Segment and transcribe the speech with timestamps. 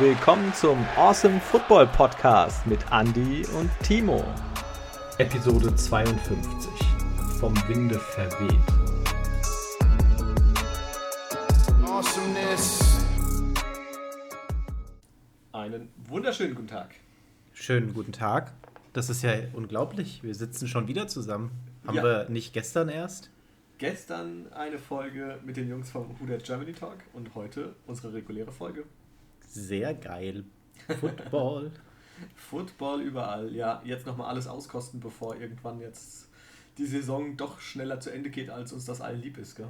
[0.00, 4.24] willkommen zum Awesome Football Podcast mit Andy und Timo.
[5.18, 6.70] Episode 52
[7.38, 8.50] vom Winde verweht.
[11.84, 13.04] Awesomeness.
[15.52, 16.94] Einen wunderschönen guten Tag.
[17.52, 18.54] Schönen guten Tag.
[18.94, 20.22] Das ist ja unglaublich.
[20.22, 21.50] Wir sitzen schon wieder zusammen.
[21.86, 22.02] Haben ja.
[22.02, 23.28] wir nicht gestern erst?
[23.76, 28.84] Gestern eine Folge mit den Jungs vom Who Germany Talk und heute unsere reguläre Folge.
[29.50, 30.44] Sehr geil.
[31.00, 31.72] Football.
[32.36, 33.52] Football überall.
[33.52, 36.28] Ja, jetzt nochmal alles auskosten, bevor irgendwann jetzt
[36.78, 39.68] die Saison doch schneller zu Ende geht, als uns das allen lieb ist, gell?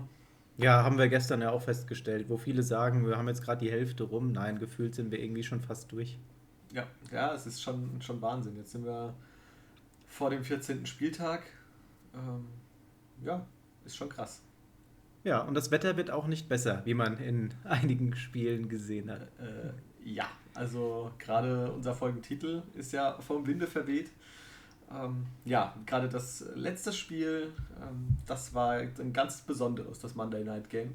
[0.59, 3.71] Ja, haben wir gestern ja auch festgestellt, wo viele sagen, wir haben jetzt gerade die
[3.71, 4.33] Hälfte rum.
[4.33, 6.19] Nein, gefühlt sind wir irgendwie schon fast durch.
[6.73, 8.57] Ja, ja, es ist schon, schon Wahnsinn.
[8.57, 9.15] Jetzt sind wir
[10.07, 10.85] vor dem 14.
[10.85, 11.45] Spieltag.
[12.15, 12.47] Ähm,
[13.25, 13.47] ja,
[13.87, 14.43] ist schon krass.
[15.25, 19.23] Ja, und das Wetter wird auch nicht besser, wie man in einigen Spielen gesehen hat.
[19.23, 19.73] Äh,
[20.05, 24.11] ja, also gerade unser Folgentitel ist ja vom Winde verweht.
[24.93, 30.69] Ähm, ja, gerade das letzte Spiel, ähm, das war ein ganz besonderes, das Monday Night
[30.69, 30.89] Game.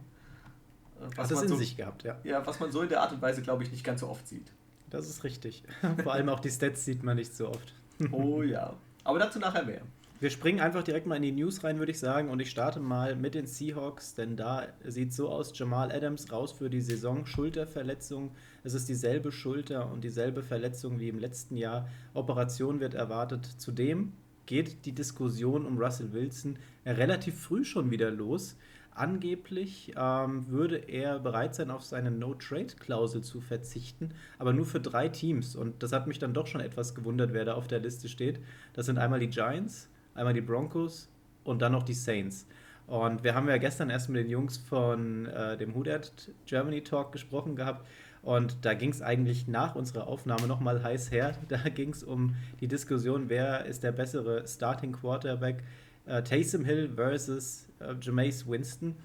[0.99, 2.17] Äh, was Hat das in so, sich gehabt, ja.
[2.23, 4.27] Ja, was man so in der Art und Weise, glaube ich, nicht ganz so oft
[4.27, 4.51] sieht.
[4.89, 5.63] Das ist richtig.
[6.03, 7.73] Vor allem auch die Stats sieht man nicht so oft.
[8.11, 8.73] oh ja.
[9.03, 9.81] Aber dazu nachher mehr.
[10.21, 12.29] Wir springen einfach direkt mal in die News rein, würde ich sagen.
[12.29, 16.53] Und ich starte mal mit den Seahawks, denn da sieht so aus: Jamal Adams raus
[16.53, 18.31] für die Saison, Schulterverletzung.
[18.63, 21.89] Es ist dieselbe Schulter und dieselbe Verletzung wie im letzten Jahr.
[22.13, 23.45] Operation wird erwartet.
[23.57, 24.13] Zudem
[24.45, 28.55] geht die Diskussion um Russell Wilson relativ früh schon wieder los.
[28.91, 35.09] Angeblich ähm, würde er bereit sein, auf seine No-Trade-Klausel zu verzichten, aber nur für drei
[35.09, 35.57] Teams.
[35.57, 38.39] Und das hat mich dann doch schon etwas gewundert, wer da auf der Liste steht.
[38.71, 41.09] Das sind einmal die Giants, einmal die Broncos
[41.43, 42.47] und dann noch die Saints.
[42.87, 47.11] Und wir haben ja gestern erst mit den Jungs von äh, dem Hudat Germany Talk
[47.11, 47.85] gesprochen gehabt.
[48.21, 51.35] Und da ging es eigentlich nach unserer Aufnahme nochmal heiß her.
[51.47, 55.63] Da ging es um die Diskussion, wer ist der bessere Starting Quarterback.
[56.05, 58.95] Äh, Taysom Hill versus äh, Jameis Winston.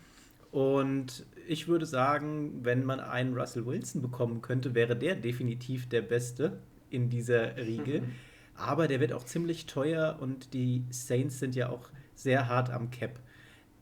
[0.50, 6.02] Und ich würde sagen, wenn man einen Russell Wilson bekommen könnte, wäre der definitiv der
[6.02, 6.58] Beste
[6.90, 8.02] in dieser Riege.
[8.60, 12.90] Aber der wird auch ziemlich teuer und die Saints sind ja auch sehr hart am
[12.90, 13.18] Cap.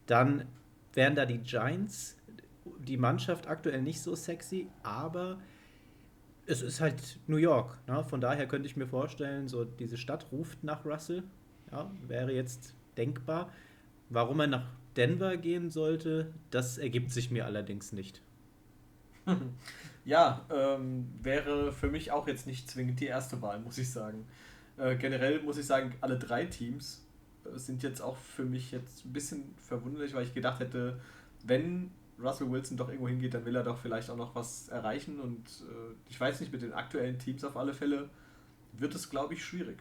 [0.06, 0.47] Dann
[0.94, 2.16] wären da die Giants,
[2.78, 5.41] die Mannschaft aktuell nicht so sexy, aber
[6.47, 7.77] es ist halt New York.
[7.89, 8.05] Ne?
[8.05, 11.25] Von daher könnte ich mir vorstellen, so diese Stadt ruft nach Russell.
[11.72, 13.50] Ja, wäre jetzt denkbar.
[14.10, 14.66] Warum er nach
[14.97, 18.22] Denver gehen sollte, das ergibt sich mir allerdings nicht.
[20.05, 24.25] Ja, ähm, wäre für mich auch jetzt nicht zwingend die erste Wahl, muss ich sagen.
[24.78, 27.06] Äh, generell muss ich sagen, alle drei Teams
[27.44, 31.00] äh, sind jetzt auch für mich jetzt ein bisschen verwunderlich, weil ich gedacht hätte,
[31.44, 31.91] wenn
[32.21, 35.21] Russell Wilson doch irgendwo hingeht, dann will er doch vielleicht auch noch was erreichen.
[35.21, 38.09] Und äh, ich weiß nicht, mit den aktuellen Teams auf alle Fälle
[38.72, 39.78] wird es, glaube ich, schwierig.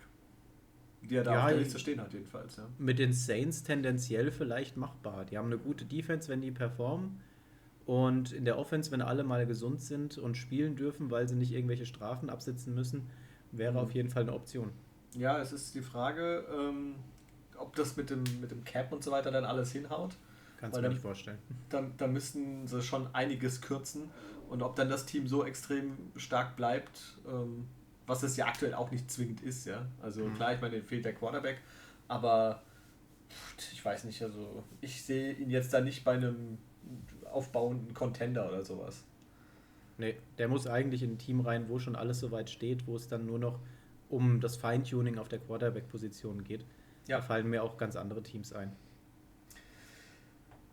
[1.02, 2.58] Die er da ja, auf der Liste stehen hat, jedenfalls.
[2.58, 2.68] Ja.
[2.78, 5.26] Mit den Saints tendenziell vielleicht machbar.
[5.26, 7.22] Die haben eine gute Defense, wenn die performen.
[7.86, 11.54] Und in der Offense, wenn alle mal gesund sind und spielen dürfen, weil sie nicht
[11.54, 13.10] irgendwelche Strafen absitzen müssen,
[13.52, 13.78] wäre mhm.
[13.78, 14.72] auf jeden Fall eine Option.
[15.16, 16.96] Ja, es ist die Frage, ähm,
[17.58, 20.16] ob das mit dem, mit dem Cap und so weiter dann alles hinhaut.
[20.58, 21.38] Kannst du mir nicht vorstellen.
[21.70, 24.10] Da, da müssten sie schon einiges kürzen.
[24.50, 27.68] Und ob dann das Team so extrem stark bleibt, ähm,
[28.06, 29.86] was es ja aktuell auch nicht zwingend ist, ja.
[30.02, 30.36] Also mhm.
[30.36, 31.60] klar, ich meine, fehlt der Quarterback,
[32.08, 32.64] aber
[33.74, 36.58] ich weiß nicht, also ich sehe ihn jetzt da nicht bei einem
[37.30, 39.04] aufbauenden Contender oder sowas.
[39.98, 43.10] Nee, der muss eigentlich in ein Team rein, wo schon alles soweit steht, wo es
[43.10, 43.60] dann nur noch
[44.10, 46.66] um das Feintuning auf der Quarterback-Position geht.
[47.08, 47.18] Ja.
[47.18, 48.76] Da fallen mir auch ganz andere Teams ein.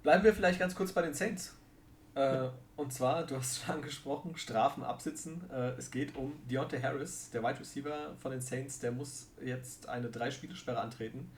[0.02, 1.56] Bleiben wir vielleicht ganz kurz bei den Saints.
[2.14, 5.48] Äh, und zwar, du hast schon angesprochen, Strafen absitzen.
[5.50, 9.88] Äh, es geht um Deontay Harris, der Wide Receiver von den Saints, der muss jetzt
[9.88, 11.30] eine Drei-Spiele-Sperre antreten.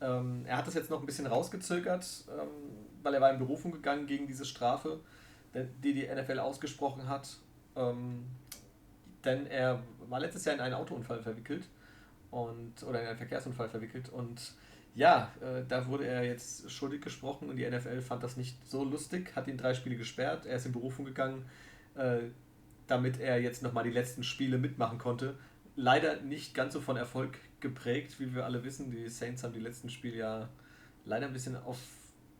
[0.00, 2.48] Ähm, er hat das jetzt noch ein bisschen rausgezögert, ähm,
[3.02, 5.00] weil er war in Berufung gegangen gegen diese Strafe,
[5.84, 7.36] die die NFL ausgesprochen hat.
[7.76, 8.24] Ähm,
[9.24, 11.68] denn er war letztes Jahr in einen Autounfall verwickelt
[12.30, 14.54] und oder in einen Verkehrsunfall verwickelt und
[14.94, 18.84] ja, äh, da wurde er jetzt schuldig gesprochen und die NFL fand das nicht so
[18.84, 21.44] lustig, hat ihn drei Spiele gesperrt, er ist in Berufung gegangen,
[21.96, 22.18] äh,
[22.86, 25.36] damit er jetzt nochmal die letzten Spiele mitmachen konnte.
[25.76, 28.92] Leider nicht ganz so von Erfolg geprägt, wie wir alle wissen.
[28.92, 30.48] Die Saints haben die letzten Spiele ja
[31.04, 31.78] leider ein bisschen auf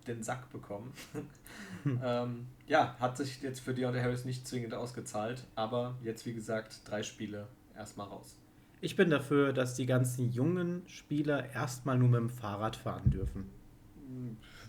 [0.06, 0.93] den Sack bekommen.
[1.84, 6.81] ähm, ja, hat sich jetzt für Deontay Harris nicht zwingend ausgezahlt, aber jetzt, wie gesagt,
[6.87, 8.37] drei Spiele erstmal raus.
[8.81, 13.50] Ich bin dafür, dass die ganzen jungen Spieler erstmal nur mit dem Fahrrad fahren dürfen.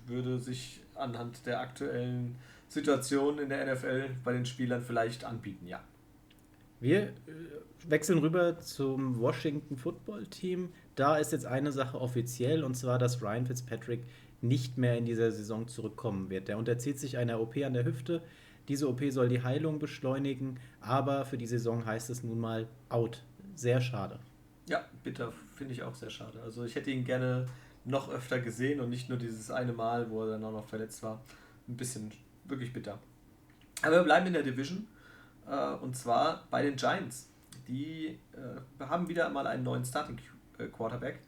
[0.08, 2.36] Würde sich anhand der aktuellen
[2.68, 5.82] Situation in der NFL bei den Spielern vielleicht anbieten, ja.
[6.80, 7.12] Wir äh,
[7.88, 10.70] wechseln rüber zum Washington Football Team.
[10.96, 14.04] Da ist jetzt eine Sache offiziell und zwar, dass Ryan Fitzpatrick
[14.42, 16.48] nicht mehr in dieser Saison zurückkommen wird.
[16.48, 18.22] Der unterzieht sich einer OP an der Hüfte.
[18.68, 23.24] Diese OP soll die Heilung beschleunigen, aber für die Saison heißt es nun mal out.
[23.56, 24.20] Sehr schade.
[24.68, 26.42] Ja, bitter, finde ich auch sehr schade.
[26.44, 27.48] Also ich hätte ihn gerne
[27.86, 31.04] noch öfter gesehen und nicht nur dieses eine Mal, wo er dann auch noch verletzt
[31.04, 31.22] war.
[31.68, 32.12] Ein bisschen
[32.46, 33.00] wirklich bitter.
[33.84, 34.88] Aber wir bleiben in der Division
[35.48, 37.30] äh, und zwar bei den Giants.
[37.68, 40.20] Die äh, haben wieder mal einen neuen Starting
[40.72, 41.20] Quarterback.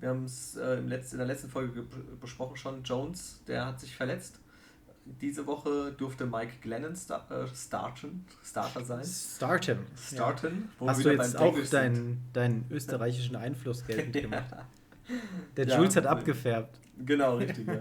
[0.00, 1.84] Wir haben es äh, in der letzten Folge
[2.20, 2.82] besprochen schon.
[2.82, 4.40] Jones, der hat sich verletzt.
[5.20, 9.04] Diese Woche durfte Mike Glennon star äh, starten, Starter sein.
[9.04, 9.78] Starten.
[9.96, 10.70] Starten.
[10.80, 10.86] Ja.
[10.86, 14.54] Hast du jetzt auch deinen, deinen österreichischen Einfluss geltend gemacht?
[15.56, 16.78] Der ja, Jules hat abgefärbt.
[17.04, 17.66] Genau, richtig.
[17.66, 17.80] Ja.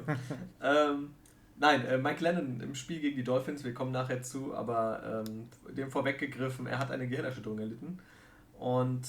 [0.92, 1.12] ähm,
[1.58, 5.48] nein, äh, Mike Lennon im Spiel gegen die Dolphins, wir kommen nachher zu, aber ähm,
[5.74, 8.00] dem vorweggegriffen, er hat eine Gehirnerschütterung erlitten.
[8.58, 9.08] Und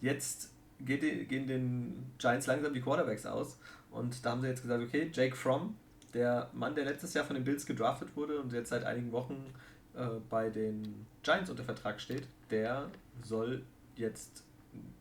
[0.00, 0.50] jetzt
[0.84, 3.58] geht gehen den Giants langsam die Quarterbacks aus.
[3.90, 5.76] Und da haben sie jetzt gesagt, okay, Jake Fromm,
[6.14, 9.52] der Mann, der letztes Jahr von den Bills gedraftet wurde und jetzt seit einigen Wochen
[9.94, 12.88] äh, bei den Giants unter Vertrag steht, der
[13.22, 13.62] soll
[13.96, 14.44] jetzt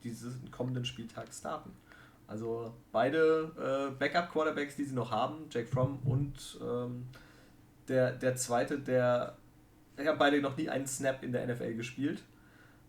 [0.04, 1.72] diesen kommenden Spieltag starten.
[2.28, 7.08] Also beide äh, Backup-Quarterbacks, die sie noch haben, Jake Fromm und ähm,
[7.88, 9.36] der, der zweite, der,
[9.98, 12.22] der hat beide noch nie einen Snap in der NFL gespielt.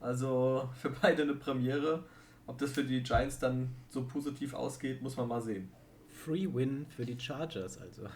[0.01, 2.05] Also für beide eine Premiere.
[2.51, 5.71] Ob das für die Giants dann so positiv ausgeht, muss man mal sehen.
[6.09, 8.09] Free Win für die Chargers also.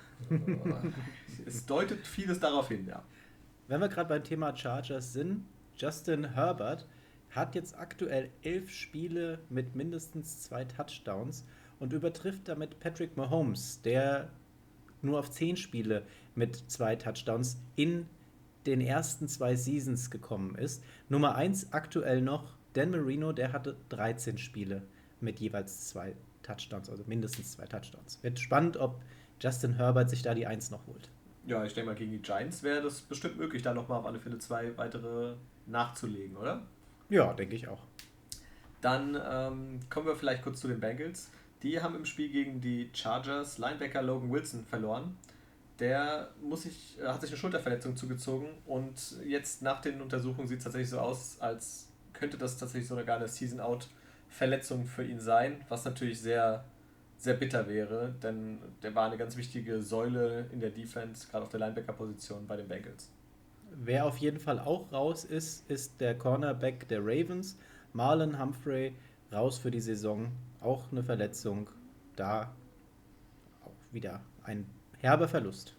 [1.47, 3.05] es deutet vieles darauf hin, ja.
[3.69, 5.47] Wenn wir gerade beim Thema Chargers sind,
[5.77, 6.89] Justin Herbert
[7.31, 11.45] hat jetzt aktuell elf Spiele mit mindestens zwei Touchdowns
[11.79, 14.31] und übertrifft damit Patrick Mahomes, der
[15.01, 16.03] nur auf zehn Spiele
[16.35, 18.07] mit zwei Touchdowns in
[18.67, 20.83] den ersten zwei Seasons gekommen ist.
[21.09, 24.82] Nummer eins aktuell noch Dan Marino, der hatte 13 Spiele
[25.21, 28.23] mit jeweils zwei Touchdowns, also mindestens zwei Touchdowns.
[28.23, 29.00] Wird spannend, ob
[29.41, 31.09] Justin Herbert sich da die Eins noch holt.
[31.47, 34.19] Ja, ich denke mal, gegen die Giants wäre das bestimmt möglich, da nochmal auf alle
[34.19, 35.35] Fälle zwei weitere
[35.67, 36.62] nachzulegen, oder?
[37.09, 37.82] Ja, denke ich auch.
[38.81, 41.31] Dann ähm, kommen wir vielleicht kurz zu den Bengals.
[41.62, 45.17] Die haben im Spiel gegen die Chargers Linebacker Logan Wilson verloren.
[45.79, 50.59] Der muss sich, äh, hat sich eine Schulterverletzung zugezogen und jetzt nach den Untersuchungen sieht
[50.59, 55.84] es tatsächlich so aus, als könnte das tatsächlich sogar eine Season-Out-Verletzung für ihn sein, was
[55.84, 56.64] natürlich sehr,
[57.19, 61.50] sehr bitter wäre, denn der war eine ganz wichtige Säule in der Defense, gerade auf
[61.50, 63.11] der Linebacker-Position bei den Bengals.
[63.76, 67.58] Wer auf jeden Fall auch raus ist, ist der Cornerback der Ravens,
[67.93, 68.94] Marlon Humphrey,
[69.32, 70.31] raus für die Saison.
[70.61, 71.69] Auch eine Verletzung.
[72.16, 72.55] Da
[73.64, 74.66] auch wieder ein
[74.99, 75.75] herber Verlust.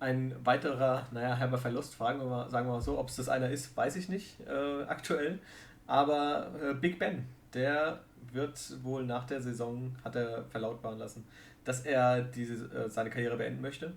[0.00, 3.28] Ein weiterer, naja, herber Verlust, fragen wir mal, sagen wir mal so, ob es das
[3.28, 5.40] einer ist, weiß ich nicht äh, aktuell.
[5.86, 8.00] Aber äh, Big Ben, der
[8.32, 11.26] wird wohl nach der Saison, hat er verlautbaren lassen,
[11.64, 13.92] dass er diese, äh, seine Karriere beenden möchte.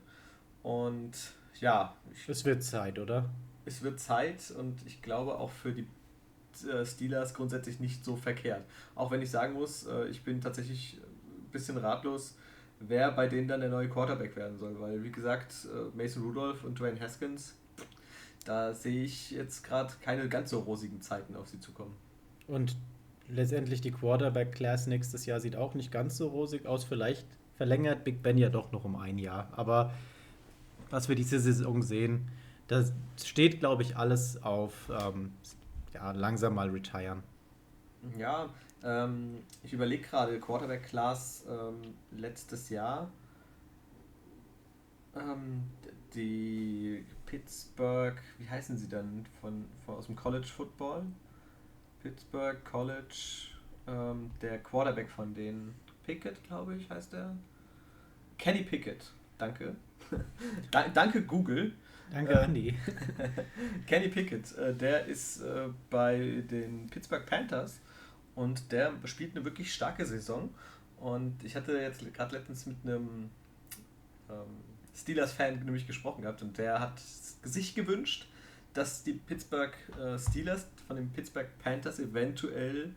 [0.63, 1.11] Und
[1.59, 1.95] ja.
[2.27, 3.29] Es wird Zeit, oder?
[3.65, 5.85] Es wird Zeit und ich glaube auch für die
[6.67, 8.63] äh, Steelers grundsätzlich nicht so verkehrt.
[8.95, 12.35] Auch wenn ich sagen muss, äh, ich bin tatsächlich ein bisschen ratlos,
[12.87, 14.79] wer bei denen dann der neue Quarterback werden soll.
[14.79, 17.55] Weil, wie gesagt, äh, Mason Rudolph und Dwayne Haskins,
[18.45, 21.95] da sehe ich jetzt gerade keine ganz so rosigen Zeiten auf sie zukommen.
[22.47, 22.75] Und
[23.29, 26.83] letztendlich die Quarterback-Class nächstes Jahr sieht auch nicht ganz so rosig aus.
[26.83, 29.49] Vielleicht verlängert Big Ben ja doch noch um ein Jahr.
[29.55, 29.93] Aber
[30.89, 32.27] was wir diese Saison sehen,
[32.67, 32.83] da
[33.21, 35.33] steht, glaube ich, alles auf ähm,
[35.93, 37.23] ja, langsam mal retiren.
[38.17, 38.49] Ja,
[38.83, 43.11] ähm, ich überlege gerade, Quarterback-Class ähm, letztes Jahr.
[45.15, 45.63] Ähm,
[46.13, 51.03] die Pittsburgh, wie heißen sie dann von, von aus dem College Football?
[52.01, 53.49] Pittsburgh College,
[53.87, 57.35] ähm, der Quarterback von denen, Pickett, glaube ich, heißt der.
[58.37, 59.75] Kenny Pickett, danke.
[60.71, 61.73] da, danke Google.
[62.11, 62.73] Danke, äh, Andy.
[63.87, 67.79] Kenny Pickett, äh, der ist äh, bei den Pittsburgh Panthers
[68.35, 70.53] und der spielt eine wirklich starke Saison.
[70.99, 73.29] Und ich hatte jetzt gerade letztens mit einem
[74.29, 74.57] ähm,
[74.95, 76.99] Steelers-Fan nämlich gesprochen gehabt und der hat
[77.43, 78.27] sich gewünscht,
[78.73, 82.93] dass die Pittsburgh äh, Steelers von den Pittsburgh Panthers eventuell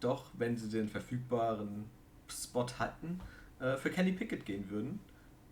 [0.00, 1.84] doch, wenn sie den verfügbaren
[2.28, 3.20] Spot hatten,
[3.60, 5.00] äh, für Kenny Pickett gehen würden.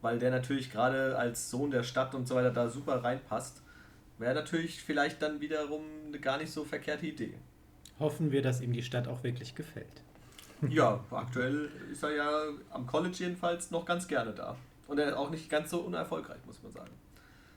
[0.00, 3.62] Weil der natürlich gerade als Sohn der Stadt und so weiter da super reinpasst.
[4.18, 7.34] Wäre natürlich vielleicht dann wiederum eine gar nicht so verkehrte Idee.
[7.98, 10.02] Hoffen wir, dass ihm die Stadt auch wirklich gefällt.
[10.68, 14.56] Ja, aktuell ist er ja am College jedenfalls noch ganz gerne da.
[14.88, 16.90] Und er ist auch nicht ganz so unerfolgreich, muss man sagen.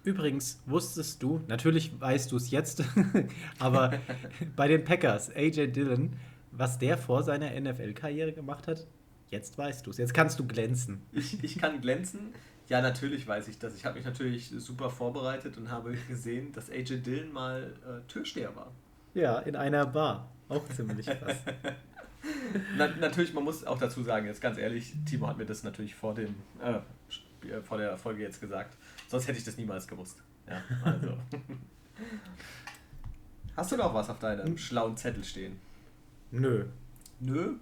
[0.04, 2.84] Übrigens wusstest du, natürlich weißt du es jetzt,
[3.60, 3.94] aber
[4.56, 6.16] bei den Packers, AJ Dillon,
[6.52, 8.86] was der vor seiner NFL-Karriere gemacht hat,
[9.30, 9.98] jetzt weißt du es.
[9.98, 11.02] Jetzt kannst du glänzen.
[11.12, 12.34] Ich, ich kann glänzen.
[12.68, 13.76] Ja, natürlich weiß ich das.
[13.76, 18.56] Ich habe mich natürlich super vorbereitet und habe gesehen, dass AJ Dillon mal äh, Türsteher
[18.56, 18.72] war.
[19.14, 20.30] Ja, in einer Bar.
[20.50, 21.38] Auch ziemlich krass.
[22.78, 25.96] Na, natürlich, man muss auch dazu sagen, jetzt ganz ehrlich, Timo hat mir das natürlich
[25.96, 28.78] vor, dem, äh, vor der Folge jetzt gesagt.
[29.08, 30.22] Sonst hätte ich das niemals gewusst.
[30.48, 31.18] Ja, also.
[33.56, 34.58] Hast du noch was auf deinem hm.
[34.58, 35.60] schlauen Zettel stehen?
[36.32, 36.66] Nö.
[37.20, 37.56] Nö?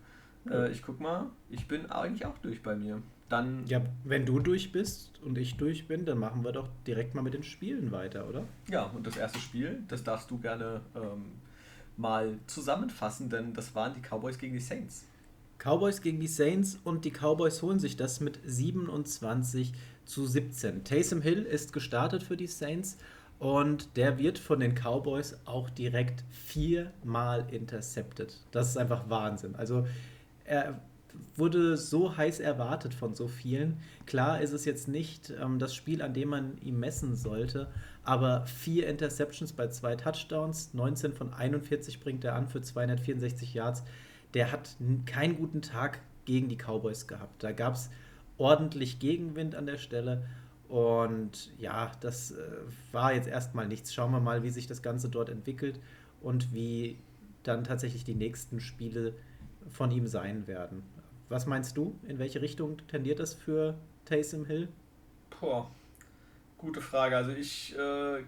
[0.50, 1.28] Äh, ich guck mal.
[1.50, 3.02] Ich bin eigentlich auch durch bei mir.
[3.30, 3.66] Dann.
[3.68, 7.22] Ja, wenn du durch bist und ich durch bin, dann machen wir doch direkt mal
[7.22, 8.44] mit den Spielen weiter, oder?
[8.70, 11.26] Ja, und das erste Spiel, das darfst du gerne ähm,
[11.96, 15.06] mal zusammenfassen, denn das waren die Cowboys gegen die Saints.
[15.60, 19.74] Cowboys gegen die Saints und die Cowboys holen sich das mit 27
[20.06, 20.84] zu 17.
[20.86, 22.98] Taysom Hill ist gestartet für die Saints
[23.40, 28.38] und der wird von den Cowboys auch direkt viermal intercepted.
[28.52, 29.56] Das ist einfach Wahnsinn.
[29.56, 29.86] Also
[30.46, 30.80] er
[31.36, 33.78] wurde so heiß erwartet von so vielen.
[34.06, 37.70] Klar ist es jetzt nicht ähm, das Spiel, an dem man ihm messen sollte,
[38.04, 43.84] aber vier Interceptions bei zwei Touchdowns, 19 von 41 bringt er an für 264 Yards.
[44.34, 44.76] Der hat
[45.06, 47.44] keinen guten Tag gegen die Cowboys gehabt.
[47.44, 47.90] Da gab es
[48.38, 50.26] ordentlich Gegenwind an der Stelle.
[50.68, 52.38] Und ja, das äh,
[52.92, 53.94] war jetzt erstmal nichts.
[53.94, 55.80] Schauen wir mal, wie sich das Ganze dort entwickelt
[56.22, 57.00] und wie
[57.44, 59.14] dann tatsächlich die nächsten Spiele
[59.70, 60.84] von ihm sein werden.
[61.30, 61.98] Was meinst du?
[62.08, 64.68] In welche Richtung tendiert das für Taysom Hill?
[65.40, 65.70] Boah,
[66.58, 67.16] gute Frage.
[67.16, 68.24] Also ich äh,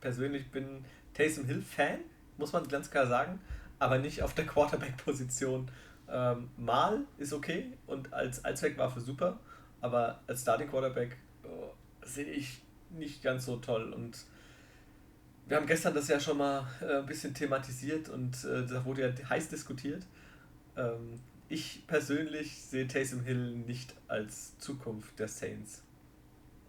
[0.00, 1.98] persönlich bin Taysom Hill Fan,
[2.38, 3.38] muss man ganz klar sagen,
[3.78, 5.70] aber nicht auf der Quarterback-Position.
[6.08, 9.38] Ähm, mal ist okay und als Allzweckwaffe super,
[9.80, 11.72] aber als Starting Quarterback oh,
[12.04, 14.24] sehe ich nicht ganz so toll und
[15.46, 19.02] wir haben gestern das ja schon mal äh, ein bisschen thematisiert und äh, da wurde
[19.02, 20.06] ja heiß diskutiert.
[20.76, 25.82] Ähm, ich persönlich sehe Taysom Hill nicht als Zukunft der Saints.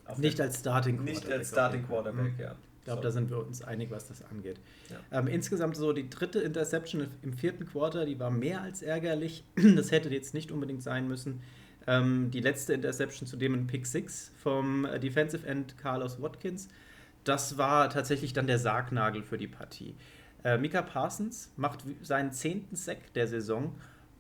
[0.06, 1.24] Auf nicht als Starting Quarterback.
[1.24, 2.56] Nicht als Starting Quarterback, ja.
[2.80, 4.60] Ich glaube, da sind wir uns einig, was das angeht.
[4.92, 5.20] Ja.
[5.20, 9.44] Ähm, insgesamt so die dritte Interception im vierten Quarter, die war mehr als ärgerlich.
[9.76, 11.42] Das hätte jetzt nicht unbedingt sein müssen.
[11.88, 16.68] Ähm, die letzte Interception zudem ein Pick 6 vom äh, Defensive End Carlos Watkins.
[17.24, 19.96] Das war tatsächlich dann der Sargnagel für die Partie.
[20.44, 23.74] Äh, Mika Parsons macht seinen zehnten Sack der Saison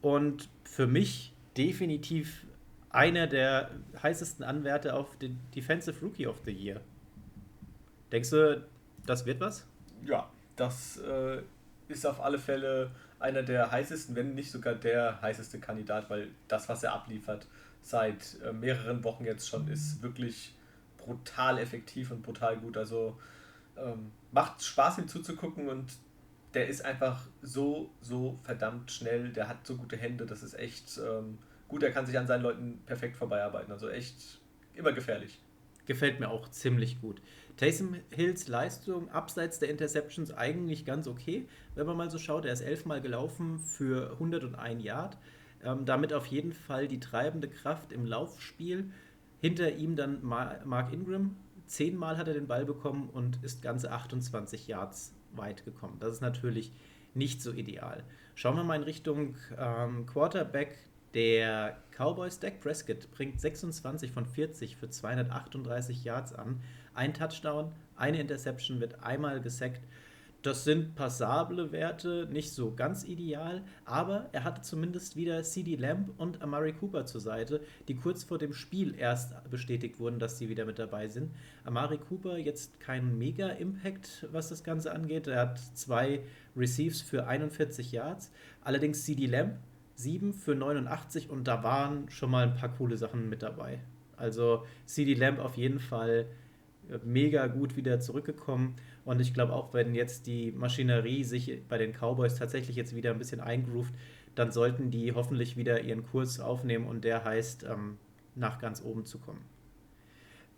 [0.06, 2.46] und für mich definitiv
[2.92, 3.72] einer der
[4.04, 6.80] heißesten Anwärter auf den Defensive Rookie of the Year.
[8.12, 8.64] Denkst du,
[9.08, 9.66] das wird was?
[10.06, 11.42] Ja, das äh,
[11.88, 16.70] ist auf alle Fälle einer der heißesten, wenn nicht sogar der heißeste Kandidat, weil das,
[16.70, 17.48] was er abliefert,
[17.82, 20.54] seit äh, mehreren Wochen jetzt schon, ist wirklich
[21.00, 22.78] brutal effektiv und brutal gut.
[22.78, 23.18] Also
[23.76, 25.98] ähm, macht Spaß, ihm zuzugucken und
[26.56, 29.30] der ist einfach so, so verdammt schnell.
[29.30, 31.84] Der hat so gute Hände, das ist echt ähm, gut.
[31.84, 33.72] Er kann sich an seinen Leuten perfekt vorbeiarbeiten.
[33.72, 34.40] Also echt
[34.74, 35.40] immer gefährlich.
[35.86, 37.22] Gefällt mir auch ziemlich gut.
[37.58, 42.46] Taysom Hills Leistung abseits der Interceptions eigentlich ganz okay, wenn man mal so schaut.
[42.46, 45.18] Er ist elfmal gelaufen für 101 Yard.
[45.64, 48.92] Ähm, damit auf jeden Fall die treibende Kraft im Laufspiel.
[49.42, 51.36] Hinter ihm dann Mark Ingram.
[51.68, 55.98] Zehnmal hat er den Ball bekommen und ist ganze 28 Yards weit gekommen.
[56.00, 56.72] Das ist natürlich
[57.14, 58.04] nicht so ideal.
[58.36, 60.78] Schauen wir mal in Richtung ähm, Quarterback.
[61.14, 66.62] Der Cowboys Dak Prescott bringt 26 von 40 für 238 Yards an.
[66.94, 69.82] Ein Touchdown, eine Interception wird einmal gesackt.
[70.46, 76.12] Das sind passable Werte, nicht so ganz ideal, aber er hatte zumindest wieder CD Lamb
[76.20, 80.48] und Amari Cooper zur Seite, die kurz vor dem Spiel erst bestätigt wurden, dass sie
[80.48, 81.32] wieder mit dabei sind.
[81.64, 85.26] Amari Cooper jetzt kein Mega-Impact, was das Ganze angeht.
[85.26, 86.22] Er hat zwei
[86.56, 88.30] Receives für 41 Yards,
[88.62, 89.58] allerdings CD Lamb
[89.96, 93.80] 7 für 89 und da waren schon mal ein paar coole Sachen mit dabei.
[94.16, 96.28] Also CD Lamb auf jeden Fall
[97.04, 98.76] mega gut wieder zurückgekommen.
[99.06, 103.12] Und ich glaube auch, wenn jetzt die Maschinerie sich bei den Cowboys tatsächlich jetzt wieder
[103.12, 103.94] ein bisschen eingroovt,
[104.34, 107.98] dann sollten die hoffentlich wieder ihren Kurs aufnehmen und der heißt, ähm,
[108.34, 109.42] nach ganz oben zu kommen.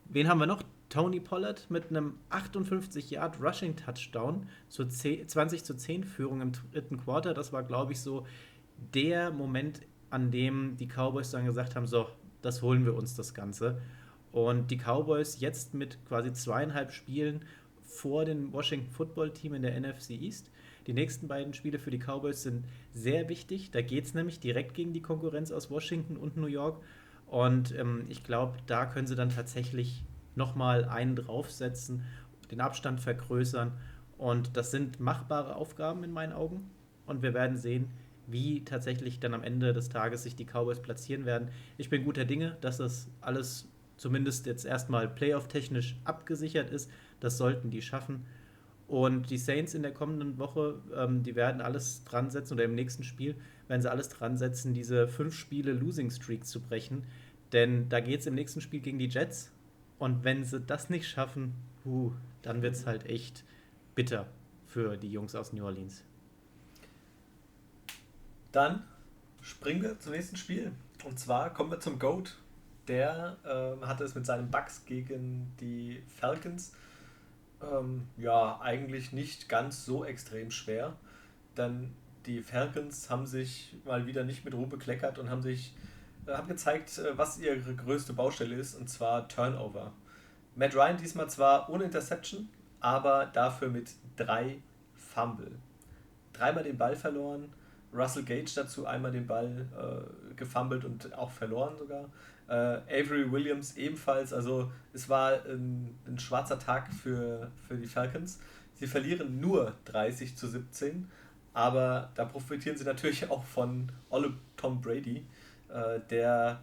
[0.05, 0.63] Wen haben wir noch?
[0.89, 6.97] Tony Pollard mit einem 58 Yard Rushing Touchdown zur 20 zu 10 Führung im dritten
[6.97, 7.33] Quarter.
[7.33, 8.25] Das war, glaube ich, so
[8.93, 12.07] der Moment, an dem die Cowboys dann gesagt haben: So,
[12.41, 13.81] das holen wir uns das Ganze.
[14.31, 17.43] Und die Cowboys jetzt mit quasi zweieinhalb Spielen
[17.87, 20.51] vor dem Washington Football Team in der NFC East.
[20.85, 23.71] Die nächsten beiden Spiele für die Cowboys sind sehr wichtig.
[23.71, 26.81] Da geht es nämlich direkt gegen die Konkurrenz aus Washington und New York.
[27.25, 30.03] Und ähm, ich glaube, da können sie dann tatsächlich
[30.35, 32.03] nochmal einen draufsetzen,
[32.51, 33.73] den Abstand vergrößern.
[34.17, 36.69] Und das sind machbare Aufgaben in meinen Augen.
[37.05, 37.89] Und wir werden sehen,
[38.27, 41.49] wie tatsächlich dann am Ende des Tages sich die Cowboys platzieren werden.
[41.77, 46.89] Ich bin guter Dinge, dass das alles zumindest jetzt erstmal playoff-technisch abgesichert ist.
[47.19, 48.25] Das sollten die schaffen.
[48.87, 52.75] Und die Saints in der kommenden Woche, ähm, die werden alles dran setzen, oder im
[52.75, 53.35] nächsten Spiel
[53.67, 57.03] werden sie alles dran setzen, diese fünf Spiele Losing Streak zu brechen.
[57.51, 59.51] Denn da geht es im nächsten Spiel gegen die Jets.
[59.99, 63.43] Und wenn sie das nicht schaffen, huh, dann wird es halt echt
[63.95, 64.27] bitter
[64.67, 66.03] für die Jungs aus New Orleans.
[68.51, 68.83] Dann
[69.41, 70.71] springen wir zum nächsten Spiel.
[71.03, 72.35] Und zwar kommen wir zum GOAT.
[72.87, 76.73] Der ähm, hatte es mit seinen Bugs gegen die Falcons
[77.61, 80.95] ähm, ja eigentlich nicht ganz so extrem schwer.
[81.55, 81.93] Denn
[82.25, 85.73] die Falcons haben sich mal wieder nicht mit Ruhe bekleckert und haben sich
[86.27, 89.93] äh, haben gezeigt, äh, was ihre größte Baustelle ist, und zwar Turnover.
[90.55, 92.49] Matt Ryan diesmal zwar ohne Interception,
[92.79, 94.59] aber dafür mit drei
[94.95, 95.51] Fumble.
[96.33, 97.53] Dreimal den Ball verloren,
[97.93, 102.05] Russell Gage dazu einmal den Ball äh, gefummelt und auch verloren sogar.
[102.47, 104.33] Äh, Avery Williams ebenfalls.
[104.33, 108.39] Also es war ein, ein, schwarzer Tag für, für die Falcons.
[108.75, 111.09] Sie verlieren nur 30 zu 17,
[111.53, 115.25] aber da profitieren sie natürlich auch von Olle Tom Brady,
[115.69, 116.61] äh, der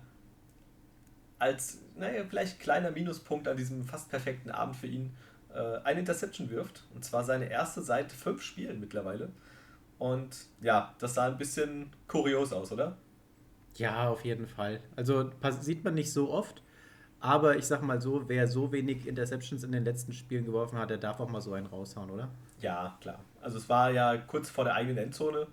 [1.38, 5.12] als, naja, vielleicht kleiner Minuspunkt an diesem fast perfekten Abend für ihn
[5.52, 6.84] äh, eine Interception wirft.
[6.94, 9.30] Und zwar seine erste seit fünf Spielen mittlerweile.
[9.98, 12.96] Und ja, das sah ein bisschen kurios aus, oder?
[13.76, 14.80] Ja, auf jeden Fall.
[14.96, 16.62] Also sieht man nicht so oft.
[17.24, 20.90] Aber ich sag mal so, wer so wenig Interceptions in den letzten Spielen geworfen hat,
[20.90, 22.28] der darf auch mal so einen raushauen, oder?
[22.60, 23.18] Ja, klar.
[23.40, 25.46] Also es war ja kurz vor der eigenen Endzone.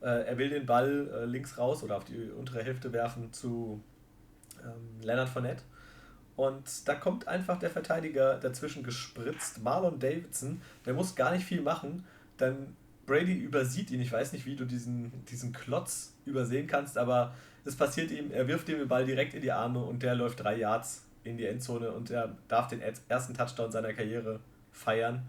[0.00, 3.82] Äh, er will den Ball äh, links raus oder auf die untere Hälfte werfen zu
[4.62, 5.64] ähm, Leonard Fournette.
[6.36, 9.64] Und da kommt einfach der Verteidiger dazwischen gespritzt.
[9.64, 12.04] Marlon Davidson, der muss gar nicht viel machen.
[12.36, 14.00] Dann Brady übersieht ihn.
[14.00, 17.34] Ich weiß nicht, wie du diesen, diesen Klotz übersehen kannst, aber
[17.66, 18.30] es passiert ihm.
[18.30, 21.36] Er wirft ihm den Ball direkt in die Arme und der läuft drei Yards in
[21.36, 25.26] die Endzone und er darf den ersten Touchdown seiner Karriere feiern.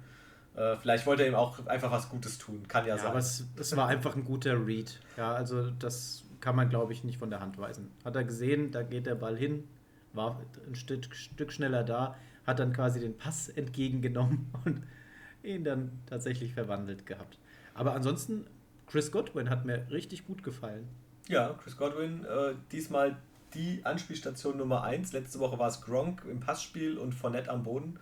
[0.56, 2.68] Äh, vielleicht wollte er ihm auch einfach was Gutes tun.
[2.68, 3.12] Kann ja, ja sein.
[3.12, 5.00] Aber es, es war einfach ein guter Read.
[5.18, 7.92] Ja, also das kann man, glaube ich, nicht von der Hand weisen.
[8.06, 9.64] Hat er gesehen, da geht der Ball hin,
[10.14, 14.84] war ein Stück, Stück schneller da, hat dann quasi den Pass entgegengenommen und
[15.44, 17.40] ihn dann tatsächlich verwandelt gehabt.
[17.74, 18.46] Aber ansonsten,
[18.88, 20.88] Chris Godwin hat mir richtig gut gefallen.
[21.28, 23.18] Ja, Chris Godwin, äh, diesmal
[23.54, 25.12] die Anspielstation Nummer 1.
[25.14, 28.00] Letzte Woche war es Gronk im Passspiel und Fournette am Boden.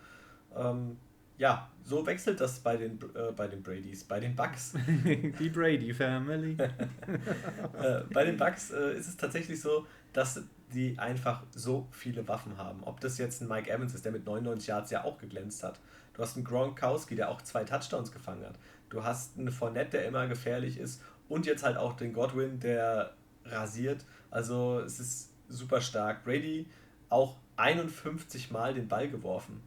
[0.54, 0.96] Ähm,
[1.38, 4.74] ja, so wechselt das bei den, äh, bei den Bradys, bei den Bucks.
[4.96, 6.56] die Brady Family.
[7.82, 12.56] äh, bei den Bucks äh, ist es tatsächlich so, dass die einfach so viele Waffen
[12.56, 12.82] haben.
[12.84, 15.78] Ob das jetzt ein Mike Evans ist, der mit 99 Yards ja auch geglänzt hat.
[16.14, 18.58] Du hast einen Gronkowski, der auch zwei Touchdowns gefangen hat.
[18.88, 21.02] Du hast einen Fournette, der immer gefährlich ist.
[21.28, 23.12] Und jetzt halt auch den Godwin, der
[23.44, 24.04] rasiert.
[24.30, 26.24] Also es ist super stark.
[26.24, 26.66] Brady
[27.08, 29.62] auch 51 Mal den Ball geworfen.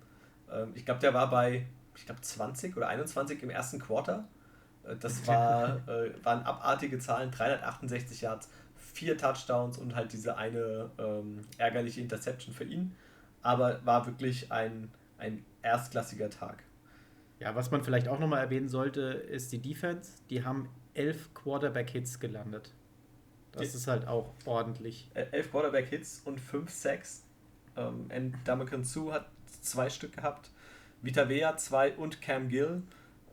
[0.51, 4.27] Ähm, ich glaube, der war bei, ich glaube, 20 oder 21 im ersten Quarter.
[4.83, 10.89] Äh, das war, äh, waren abartige Zahlen, 368 Yards, vier Touchdowns und halt diese eine
[10.97, 12.95] ähm, ärgerliche Interception für ihn.
[13.41, 16.63] Aber war wirklich ein, ein erstklassiger Tag.
[17.39, 20.11] Ja, was man vielleicht auch nochmal erwähnen sollte, ist die Defense.
[20.29, 20.67] Die haben
[20.99, 22.73] elf Quarterback-Hits gelandet.
[23.53, 25.09] Das ist halt auch ordentlich.
[25.13, 27.23] Äh, elf Quarterback-Hits und fünf Sacks.
[27.75, 28.09] Ähm,
[28.41, 29.29] Ndamukong Su hat
[29.61, 30.51] zwei Stück gehabt.
[31.01, 32.83] Vita Vea zwei und Cam Gill.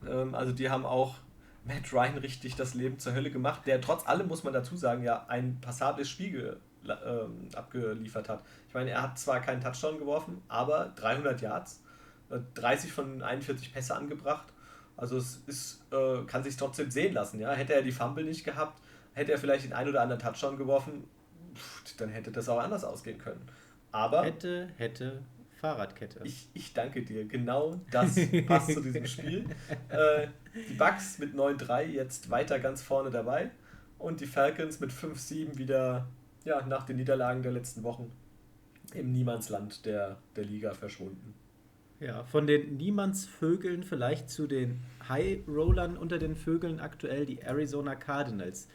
[0.07, 1.17] Ähm, also die haben auch
[1.65, 5.03] Matt Ryan richtig das Leben zur Hölle gemacht, der trotz allem, muss man dazu sagen,
[5.03, 6.61] ja ein passables Spiel
[7.05, 8.45] ähm, abgeliefert hat.
[8.69, 11.83] Ich meine, er hat zwar keinen Touchdown geworfen, aber 300 Yards
[12.55, 14.47] 30 von 41 Pässe angebracht.
[14.97, 17.41] Also es ist, äh, kann sich trotzdem sehen lassen.
[17.41, 17.53] Ja?
[17.53, 18.81] Hätte er die Fumble nicht gehabt,
[19.13, 21.05] hätte er vielleicht den einen oder anderen Touchdown geworfen,
[21.55, 23.43] pff, dann hätte das auch anders ausgehen können.
[23.93, 25.23] Aber hätte, hätte,
[25.61, 26.21] Fahrradkette.
[26.25, 27.25] Ich, ich danke dir.
[27.25, 29.47] Genau das passt zu diesem Spiel.
[29.89, 30.29] Äh,
[30.69, 33.51] die Bucks mit 9-3 jetzt weiter ganz vorne dabei
[33.99, 36.07] und die Falcons mit 5-7 wieder
[36.45, 38.13] ja, nach den Niederlagen der letzten Wochen
[38.95, 41.35] im Niemandsland der, der Liga verschwunden.
[41.99, 47.95] Ja, von den Niemandsvögeln vielleicht zu den High Rollern unter den Vögeln aktuell, die Arizona
[47.95, 48.69] Cardinals,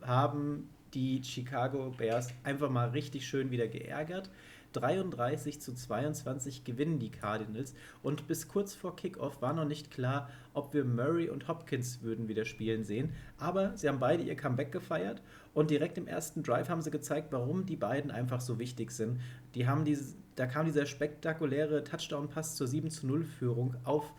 [0.00, 4.30] haben die Chicago Bears einfach mal richtig schön wieder geärgert.
[4.72, 10.30] 33 zu 22 gewinnen die Cardinals und bis kurz vor Kickoff war noch nicht klar,
[10.54, 13.12] ob wir Murray und Hopkins würden wieder spielen sehen.
[13.38, 15.22] Aber sie haben beide ihr Comeback gefeiert
[15.54, 19.20] und direkt im ersten Drive haben sie gezeigt, warum die beiden einfach so wichtig sind.
[19.54, 24.12] Die haben dieses, da kam dieser spektakuläre Touchdown-Pass zur 7 zu 0 Führung auf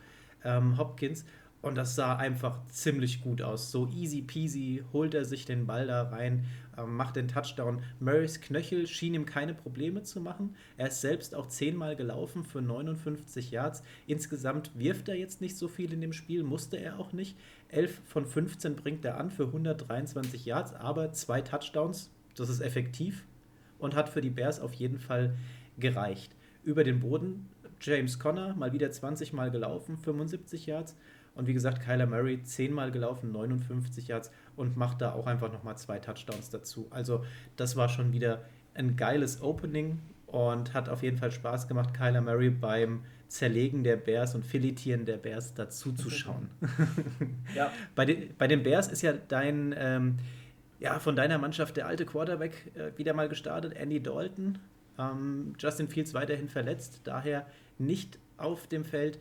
[0.43, 1.25] ähm, Hopkins
[1.63, 3.71] und das sah einfach ziemlich gut aus.
[3.71, 6.43] So easy peasy holt er sich den Ball da rein,
[6.77, 7.81] äh, macht den Touchdown.
[8.01, 10.55] Murrays Knöchel schien ihm keine Probleme zu machen.
[10.75, 13.81] Er ist selbst auch zehnmal gelaufen für 59 Yards.
[14.07, 17.37] Insgesamt wirft er jetzt nicht so viel in dem Spiel, musste er auch nicht.
[17.69, 23.23] 11 von 15 bringt er an für 123 Yards, aber zwei Touchdowns, das ist effektiv
[23.79, 25.33] und hat für die Bears auf jeden Fall
[25.79, 26.35] gereicht.
[26.65, 27.47] Über den Boden
[27.79, 30.97] James Conner mal wieder 20 Mal gelaufen, 75 Yards.
[31.35, 35.77] Und wie gesagt, Kyler Murray zehnmal gelaufen, 59 Yards und macht da auch einfach nochmal
[35.77, 36.87] zwei Touchdowns dazu.
[36.91, 37.23] Also
[37.55, 38.43] das war schon wieder
[38.75, 43.97] ein geiles Opening und hat auf jeden Fall Spaß gemacht, Kyler Murray beim Zerlegen der
[43.97, 46.49] Bears und Filetieren der Bears dazu zu schauen.
[47.55, 47.71] ja.
[47.95, 50.17] bei, den, bei den Bears ist ja dein, ähm,
[50.79, 54.59] ja, von deiner Mannschaft der alte Quarterback äh, wieder mal gestartet, Andy Dalton.
[54.99, 57.47] Ähm, Justin Fields weiterhin verletzt, daher
[57.79, 59.17] nicht auf dem Feld.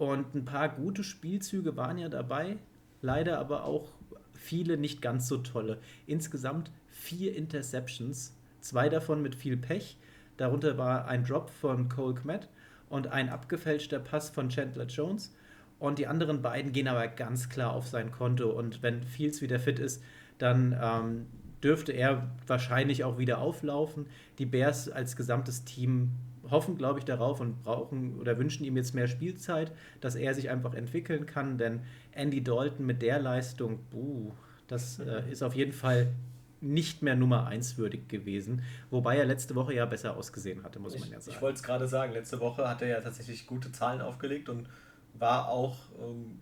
[0.00, 2.56] Und ein paar gute Spielzüge waren ja dabei,
[3.02, 3.92] leider aber auch
[4.32, 5.76] viele nicht ganz so tolle.
[6.06, 9.98] Insgesamt vier Interceptions, zwei davon mit viel Pech.
[10.38, 12.48] Darunter war ein Drop von Cole Kmet
[12.88, 15.36] und ein abgefälschter Pass von Chandler Jones.
[15.78, 18.48] Und die anderen beiden gehen aber ganz klar auf sein Konto.
[18.48, 20.02] Und wenn Fields wieder fit ist,
[20.38, 21.26] dann ähm,
[21.62, 24.06] dürfte er wahrscheinlich auch wieder auflaufen.
[24.38, 26.12] Die Bears als gesamtes Team
[26.50, 30.50] hoffen, glaube ich, darauf und brauchen oder wünschen ihm jetzt mehr Spielzeit, dass er sich
[30.50, 31.80] einfach entwickeln kann, denn
[32.12, 34.32] Andy Dalton mit der Leistung, buh,
[34.68, 36.12] das äh, ist auf jeden Fall
[36.60, 40.94] nicht mehr Nummer 1 würdig gewesen, wobei er letzte Woche ja besser ausgesehen hatte, muss
[40.94, 41.36] ich, man ja sagen.
[41.36, 44.68] Ich wollte es gerade sagen, letzte Woche hat er ja tatsächlich gute Zahlen aufgelegt und
[45.14, 46.38] war auch ähm,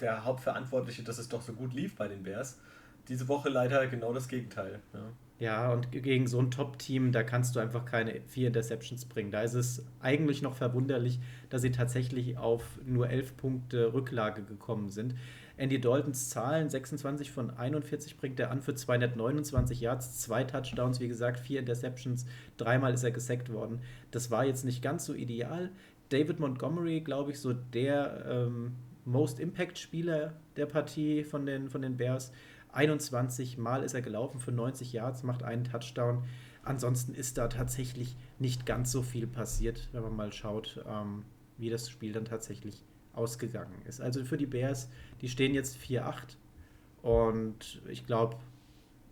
[0.00, 2.58] der Hauptverantwortliche, dass es doch so gut lief bei den Bears.
[3.08, 4.80] Diese Woche leider genau das Gegenteil.
[4.92, 5.00] Ja.
[5.40, 9.30] Ja, und gegen so ein Top-Team, da kannst du einfach keine vier Interceptions bringen.
[9.30, 14.88] Da ist es eigentlich noch verwunderlich, dass sie tatsächlich auf nur elf Punkte Rücklage gekommen
[14.88, 15.14] sind.
[15.56, 21.08] Andy Daltons Zahlen, 26 von 41 bringt er an für 229 Yards, zwei Touchdowns, wie
[21.08, 23.80] gesagt, vier Interceptions, dreimal ist er gesackt worden.
[24.10, 25.70] Das war jetzt nicht ganz so ideal.
[26.08, 28.72] David Montgomery, glaube ich, so der ähm,
[29.04, 32.32] Most Impact-Spieler der Partie von den, von den Bears
[32.72, 36.24] 21 Mal ist er gelaufen für 90 Yards, macht einen Touchdown.
[36.62, 41.24] Ansonsten ist da tatsächlich nicht ganz so viel passiert, wenn man mal schaut, ähm,
[41.56, 44.00] wie das Spiel dann tatsächlich ausgegangen ist.
[44.00, 44.88] Also für die Bears,
[45.20, 46.36] die stehen jetzt 4-8
[47.02, 48.36] und ich glaube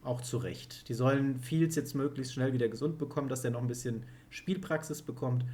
[0.04, 0.88] auch zu Recht.
[0.88, 5.02] Die sollen Fields jetzt möglichst schnell wieder gesund bekommen, dass er noch ein bisschen Spielpraxis
[5.02, 5.44] bekommt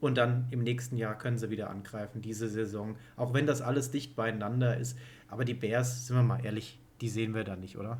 [0.00, 2.96] und dann im nächsten Jahr können sie wieder angreifen, diese Saison.
[3.16, 4.96] Auch wenn das alles dicht beieinander ist.
[5.26, 7.98] Aber die Bears, sind wir mal ehrlich, die sehen wir da nicht, oder?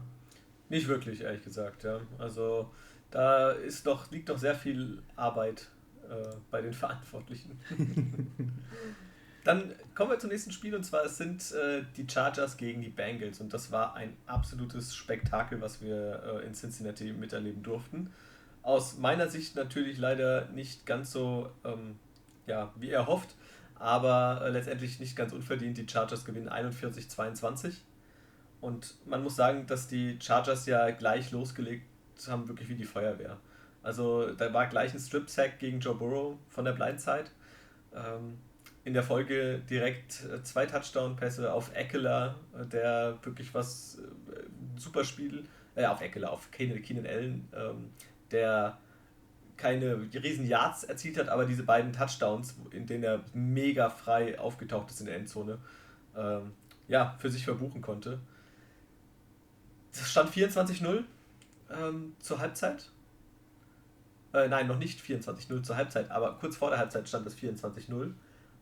[0.68, 2.00] Nicht wirklich, ehrlich gesagt, ja.
[2.18, 2.70] Also
[3.10, 5.68] da ist doch, liegt doch sehr viel Arbeit
[6.08, 7.58] äh, bei den Verantwortlichen.
[9.44, 12.90] Dann kommen wir zum nächsten Spiel und zwar es sind äh, die Chargers gegen die
[12.90, 18.12] Bengals und das war ein absolutes Spektakel, was wir äh, in Cincinnati miterleben durften.
[18.62, 21.98] Aus meiner Sicht natürlich leider nicht ganz so ähm,
[22.46, 23.36] ja, wie erhofft,
[23.76, 25.78] aber äh, letztendlich nicht ganz unverdient.
[25.78, 27.74] Die Chargers gewinnen 41-22.
[28.60, 31.86] Und man muss sagen, dass die Chargers ja gleich losgelegt
[32.26, 33.38] haben, wirklich wie die Feuerwehr.
[33.82, 37.26] Also da war gleich ein Strip-Sack gegen Joe Burrow von der Blindside.
[37.94, 38.38] Ähm,
[38.84, 44.42] in der Folge direkt äh, zwei Touchdown-Pässe auf Eckler, äh, der wirklich was äh,
[44.76, 45.44] super Spiel,
[45.74, 47.90] äh, auf Eckler, auf Keenan, Keenan Allen, ähm,
[48.30, 48.78] der
[49.58, 54.90] keine riesen Yards erzielt hat, aber diese beiden Touchdowns, in denen er mega frei aufgetaucht
[54.90, 55.58] ist in der Endzone,
[56.16, 56.52] ähm,
[56.86, 58.20] ja, für sich verbuchen konnte.
[59.92, 61.04] Es stand 24-0
[61.70, 62.90] ähm, zur Halbzeit.
[64.32, 68.12] Äh, nein, noch nicht 24-0 zur Halbzeit, aber kurz vor der Halbzeit stand es 24-0.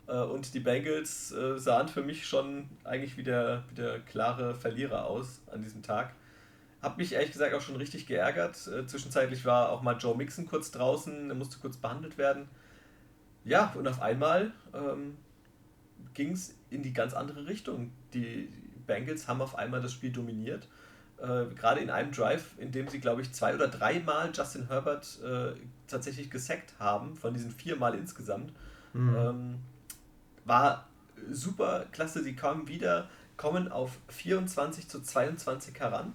[0.06, 5.40] Äh, und die Bengals äh, sahen für mich schon eigentlich wieder, wieder klare Verlierer aus
[5.50, 6.14] an diesem Tag.
[6.82, 8.66] Hab mich ehrlich gesagt auch schon richtig geärgert.
[8.68, 12.48] Äh, zwischenzeitlich war auch mal Joe Mixon kurz draußen, er musste kurz behandelt werden.
[13.44, 15.16] Ja, und auf einmal ähm,
[16.14, 17.92] ging es in die ganz andere Richtung.
[18.12, 18.48] Die
[18.86, 20.68] Bengals haben auf einmal das Spiel dominiert
[21.18, 25.18] äh, gerade in einem Drive, in dem sie, glaube ich, zwei oder dreimal Justin Herbert
[25.24, 25.52] äh,
[25.86, 28.52] tatsächlich gesackt haben, von diesen viermal insgesamt,
[28.92, 29.16] mhm.
[29.16, 29.58] ähm,
[30.44, 30.88] war
[31.30, 32.22] super klasse.
[32.22, 36.14] Sie kamen wieder, kommen auf 24 zu 22 heran.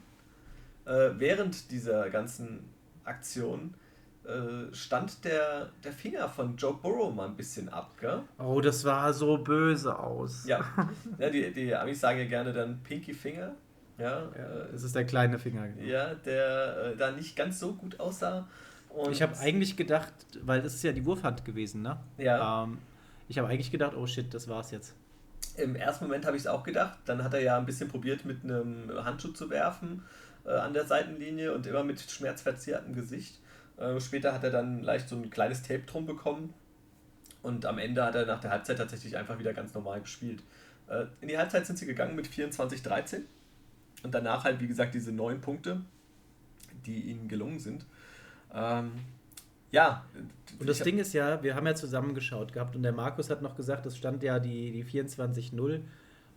[0.85, 2.69] äh, während dieser ganzen
[3.03, 3.75] Aktion
[4.23, 8.21] äh, stand der, der Finger von Joe Burrow mal ein bisschen ab, gell?
[8.37, 10.45] Oh, das war so böse aus.
[10.45, 10.63] Ja,
[11.17, 13.55] ja die, die Amis sagen ja gerne dann Pinky Finger.
[14.01, 15.67] Ja, ja das ist der kleine Finger.
[15.67, 15.87] Genau.
[15.87, 18.47] Ja, der äh, da nicht ganz so gut aussah.
[18.89, 21.97] Und ich habe eigentlich gedacht, weil das ist ja die Wurfhand gewesen, ne?
[22.17, 22.63] Ja.
[22.63, 22.79] Ähm,
[23.29, 24.95] ich habe eigentlich gedacht, oh shit, das war's jetzt.
[25.55, 26.99] Im ersten Moment habe ich es auch gedacht.
[27.05, 30.03] Dann hat er ja ein bisschen probiert, mit einem Handschuh zu werfen
[30.45, 33.39] äh, an der Seitenlinie und immer mit schmerzverzerrtem Gesicht.
[33.77, 36.53] Äh, später hat er dann leicht so ein kleines Tape drum bekommen.
[37.41, 40.43] Und am Ende hat er nach der Halbzeit tatsächlich einfach wieder ganz normal gespielt.
[40.87, 43.21] Äh, in die Halbzeit sind sie gegangen mit 24-13.
[44.03, 45.81] Und danach halt, wie gesagt, diese neun Punkte,
[46.85, 47.85] die ihnen gelungen sind.
[48.53, 48.91] Ähm,
[49.71, 50.05] ja.
[50.59, 53.55] Und das Ding ist ja, wir haben ja zusammengeschaut gehabt und der Markus hat noch
[53.55, 55.81] gesagt, es stand ja die, die 24-0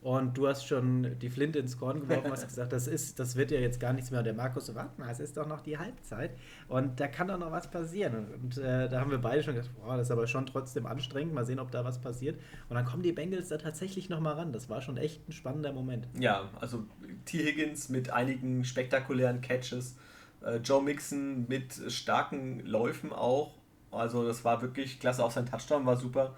[0.04, 3.50] und du hast schon die Flinte ins Korn geworfen, hast gesagt, das ist, das wird
[3.50, 4.20] ja jetzt gar nichts mehr.
[4.20, 6.32] Und der Markus so, warte mal, es ist doch noch die Halbzeit
[6.68, 8.14] und da kann doch noch was passieren.
[8.14, 10.84] Und, und äh, da haben wir beide schon gesagt, boah, das ist aber schon trotzdem
[10.84, 12.38] anstrengend, mal sehen, ob da was passiert.
[12.68, 14.52] Und dann kommen die Bengals da tatsächlich noch mal ran.
[14.52, 16.06] Das war schon echt ein spannender Moment.
[16.20, 16.84] Ja, also
[17.24, 17.38] T.
[17.38, 19.96] Higgins mit einigen spektakulären Catches
[20.44, 23.54] äh, Joe Mixon mit starken Läufen auch.
[23.90, 25.24] Also das war wirklich klasse.
[25.24, 26.34] Auch sein Touchdown war super.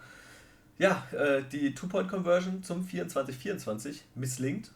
[0.78, 4.72] Ja, äh, die Two-Point-Conversion zum 24-24 misslingt.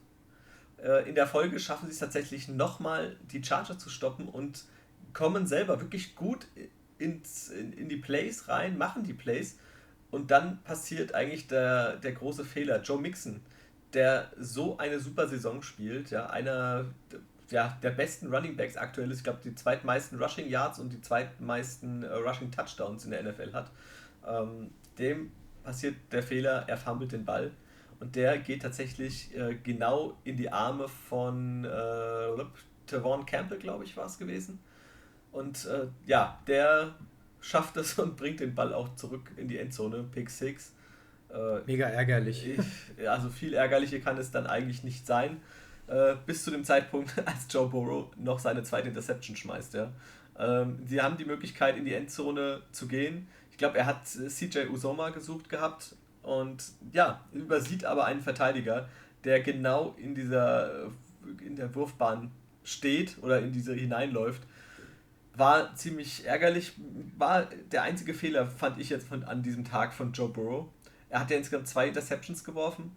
[0.82, 4.64] Äh, in der Folge schaffen sie es tatsächlich nochmal, die Charger zu stoppen und
[5.12, 6.46] kommen selber wirklich gut
[6.98, 9.58] ins, in, in die Plays rein, machen die Plays.
[10.10, 12.82] Und dann passiert eigentlich der, der große Fehler.
[12.82, 13.40] Joe Mixon,
[13.92, 16.86] der so eine super Saison spielt, ja, einer
[17.50, 19.18] ja, der besten Running Backs aktuell ist.
[19.18, 23.52] Ich glaube, die zweitmeisten Rushing Yards und die zweitmeisten äh, Rushing Touchdowns in der NFL
[23.52, 23.70] hat.
[24.26, 27.50] Ähm, dem passiert der Fehler, er fummelt den Ball.
[28.00, 32.44] Und der geht tatsächlich äh, genau in die Arme von äh,
[32.86, 34.58] Tavon Campbell, glaube ich, war es gewesen.
[35.32, 36.94] Und äh, ja, der
[37.40, 40.74] schafft es und bringt den Ball auch zurück in die Endzone, Pick 6.
[41.32, 42.48] Äh, Mega ärgerlich.
[42.48, 45.40] Ich, also viel ärgerlicher kann es dann eigentlich nicht sein.
[45.86, 49.74] Äh, bis zu dem Zeitpunkt, als Joe Burrow noch seine zweite Interception schmeißt.
[49.74, 49.92] Ja.
[50.38, 53.28] Ähm, die haben die Möglichkeit, in die Endzone zu gehen.
[53.60, 58.88] Glaube, er hat äh, CJ Usoma gesucht gehabt und ja, übersieht aber einen Verteidiger,
[59.24, 60.88] der genau in dieser äh,
[61.46, 62.32] in der Wurfbahn
[62.64, 64.42] steht oder in diese hineinläuft.
[65.36, 66.72] War ziemlich ärgerlich.
[67.16, 70.66] War der einzige Fehler, fand ich jetzt von, an diesem Tag von Joe Burrow.
[71.08, 72.92] Er hat ja insgesamt zwei Interceptions geworfen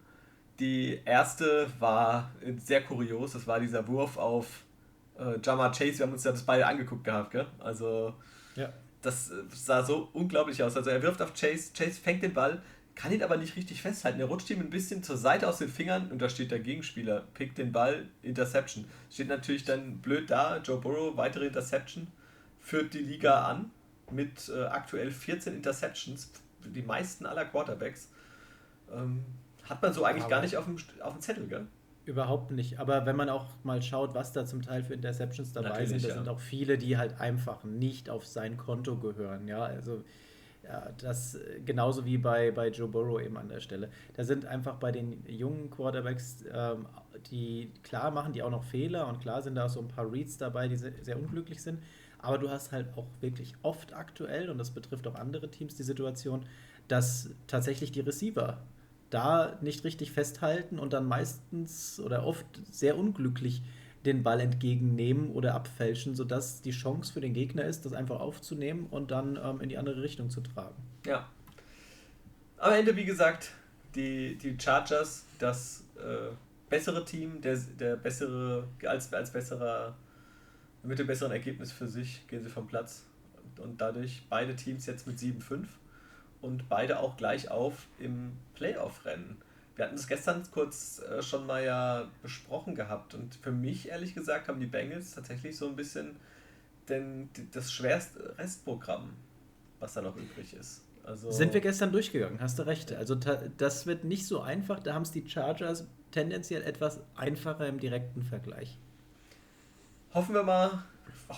[0.60, 3.34] die erste war sehr kurios.
[3.34, 4.64] Das war dieser Wurf auf
[5.18, 6.00] äh, Jama Chase.
[6.00, 7.48] Wir haben uns ja das beide angeguckt gehabt, gell?
[7.60, 8.14] Also.
[9.04, 10.76] Das sah so unglaublich aus.
[10.76, 11.72] Also, er wirft auf Chase.
[11.78, 12.62] Chase fängt den Ball,
[12.96, 14.20] kann ihn aber nicht richtig festhalten.
[14.20, 17.24] Er rutscht ihm ein bisschen zur Seite aus den Fingern und da steht der Gegenspieler,
[17.34, 18.86] pickt den Ball, Interception.
[19.12, 20.58] Steht natürlich dann blöd da.
[20.58, 22.08] Joe Burrow, weitere Interception,
[22.60, 23.72] führt die Liga an
[24.12, 26.32] mit äh, aktuell 14 Interceptions,
[26.64, 28.10] die meisten aller Quarterbacks.
[28.92, 29.24] Ähm,
[29.64, 31.68] hat man so eigentlich aber gar nicht auf dem, auf dem Zettel, gell?
[32.06, 32.80] Überhaupt nicht.
[32.80, 36.04] Aber wenn man auch mal schaut, was da zum Teil für Interceptions dabei Natürlich, sind,
[36.04, 36.14] da ja.
[36.16, 39.48] sind auch viele, die halt einfach nicht auf sein Konto gehören.
[39.48, 40.04] Ja, also
[40.64, 43.90] ja, das genauso wie bei, bei Joe Burrow eben an der Stelle.
[44.16, 46.88] Da sind einfach bei den jungen Quarterbacks, ähm,
[47.32, 50.12] die klar machen die auch noch Fehler und klar sind da auch so ein paar
[50.12, 51.80] Reads dabei, die sehr, sehr unglücklich sind.
[52.20, 55.84] Aber du hast halt auch wirklich oft aktuell, und das betrifft auch andere Teams, die
[55.84, 56.46] Situation,
[56.88, 58.60] dass tatsächlich die Receiver
[59.14, 63.62] da nicht richtig festhalten und dann meistens oder oft sehr unglücklich
[64.06, 68.88] den Ball entgegennehmen oder abfälschen, sodass die Chance für den Gegner ist, das einfach aufzunehmen
[68.92, 70.76] und dann ähm, in die andere Richtung zu tragen.
[71.06, 71.28] Ja.
[72.58, 73.52] Am Ende, wie gesagt,
[73.96, 76.34] die, die Chargers, das äh,
[76.70, 79.96] bessere Team, der, der bessere, als, als besserer,
[80.82, 83.06] mit dem besseren Ergebnis für sich gehen sie vom Platz.
[83.58, 85.66] Und, dadurch beide Teams jetzt mit 7-5
[86.44, 89.42] und beide auch gleich auf im Playoff-Rennen.
[89.76, 94.14] Wir hatten das gestern kurz äh, schon mal ja besprochen gehabt und für mich ehrlich
[94.14, 96.16] gesagt haben die Bengals tatsächlich so ein bisschen
[96.90, 99.14] denn das schwerste Restprogramm,
[99.80, 100.84] was da noch übrig ist.
[101.04, 102.94] Also Sind wir gestern durchgegangen, hast du recht.
[102.94, 107.80] Also das wird nicht so einfach, da haben es die Chargers tendenziell etwas einfacher im
[107.80, 108.78] direkten Vergleich.
[110.14, 110.86] Hoffen wir mal,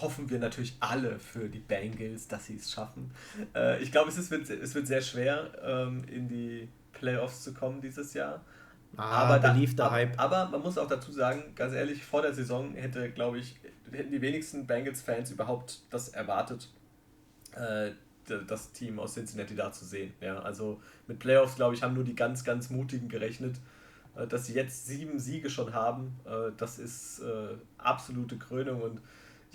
[0.01, 3.11] hoffen wir natürlich alle für die Bengals, dass sie es schaffen.
[3.55, 7.53] Äh, ich glaube, es, ist, wird, es wird sehr schwer, ähm, in die Playoffs zu
[7.53, 8.43] kommen dieses Jahr.
[8.97, 10.19] Ah, aber, da, ab, Hype.
[10.19, 13.57] aber man muss auch dazu sagen, ganz ehrlich, vor der Saison hätte, glaube ich,
[13.91, 16.69] hätten die wenigsten Bengals-Fans überhaupt das erwartet,
[17.53, 17.91] äh,
[18.47, 20.13] das Team aus Cincinnati da zu sehen.
[20.21, 23.57] Ja, also mit Playoffs, glaube ich, haben nur die ganz, ganz Mutigen gerechnet.
[24.15, 29.01] Äh, dass sie jetzt sieben Siege schon haben, äh, das ist äh, absolute Krönung und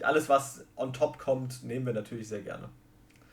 [0.04, 2.68] alles, was on top kommt, nehmen wir natürlich sehr gerne.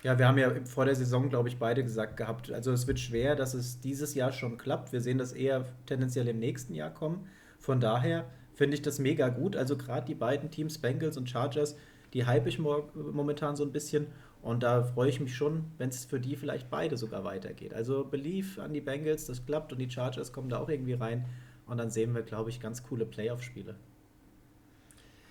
[0.03, 2.99] Ja, wir haben ja vor der Saison, glaube ich, beide gesagt gehabt, also es wird
[2.99, 4.93] schwer, dass es dieses Jahr schon klappt.
[4.93, 7.27] Wir sehen das eher tendenziell im nächsten Jahr kommen.
[7.57, 9.55] Von daher finde ich das mega gut.
[9.55, 11.75] Also gerade die beiden Teams, Bengals und Chargers,
[12.13, 14.07] die hype ich momentan so ein bisschen.
[14.41, 17.73] Und da freue ich mich schon, wenn es für die vielleicht beide sogar weitergeht.
[17.73, 21.25] Also Belief an die Bengals, das klappt und die Chargers kommen da auch irgendwie rein.
[21.65, 23.75] Und dann sehen wir, glaube ich, ganz coole Playoff-Spiele.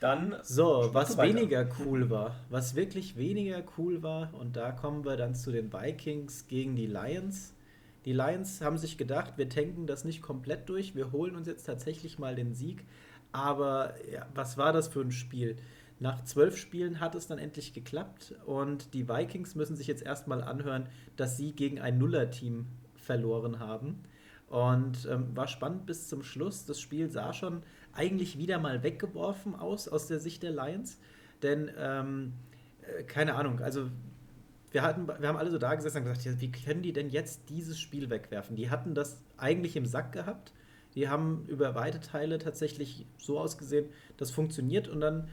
[0.07, 0.37] Dann.
[0.45, 5.35] So, was weniger cool war, was wirklich weniger cool war, und da kommen wir dann
[5.35, 7.57] zu den Vikings gegen die Lions.
[8.05, 11.65] Die Lions haben sich gedacht, wir tanken das nicht komplett durch, wir holen uns jetzt
[11.65, 12.85] tatsächlich mal den Sieg.
[13.33, 15.57] Aber ja, was war das für ein Spiel?
[15.99, 20.41] Nach zwölf Spielen hat es dann endlich geklappt und die Vikings müssen sich jetzt erstmal
[20.41, 24.05] anhören, dass sie gegen ein Nuller-Team verloren haben.
[24.49, 26.67] Und ähm, war spannend bis zum Schluss.
[26.67, 27.65] Das Spiel sah schon
[27.97, 30.99] eigentlich wieder mal weggeworfen aus, aus der Sicht der Lions.
[31.43, 32.33] Denn, ähm,
[32.83, 33.89] äh, keine Ahnung, also
[34.71, 37.09] wir, hatten, wir haben alle so da gesessen und gesagt, ja, wie können die denn
[37.09, 38.57] jetzt dieses Spiel wegwerfen?
[38.57, 40.53] Die hatten das eigentlich im Sack gehabt.
[40.95, 45.29] Die haben über weite Teile tatsächlich so ausgesehen, das funktioniert und dann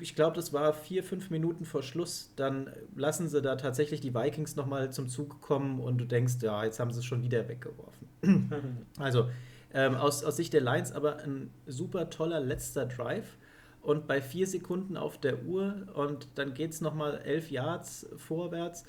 [0.00, 4.14] ich glaube, das war vier, fünf Minuten vor Schluss, dann lassen sie da tatsächlich die
[4.14, 7.48] Vikings nochmal zum Zug kommen und du denkst, ja, jetzt haben sie es schon wieder
[7.48, 8.08] weggeworfen.
[8.98, 9.28] also
[9.74, 13.36] ähm, aus, aus Sicht der Lions aber ein super toller letzter Drive
[13.80, 18.84] und bei vier Sekunden auf der Uhr und dann geht es nochmal elf Yards vorwärts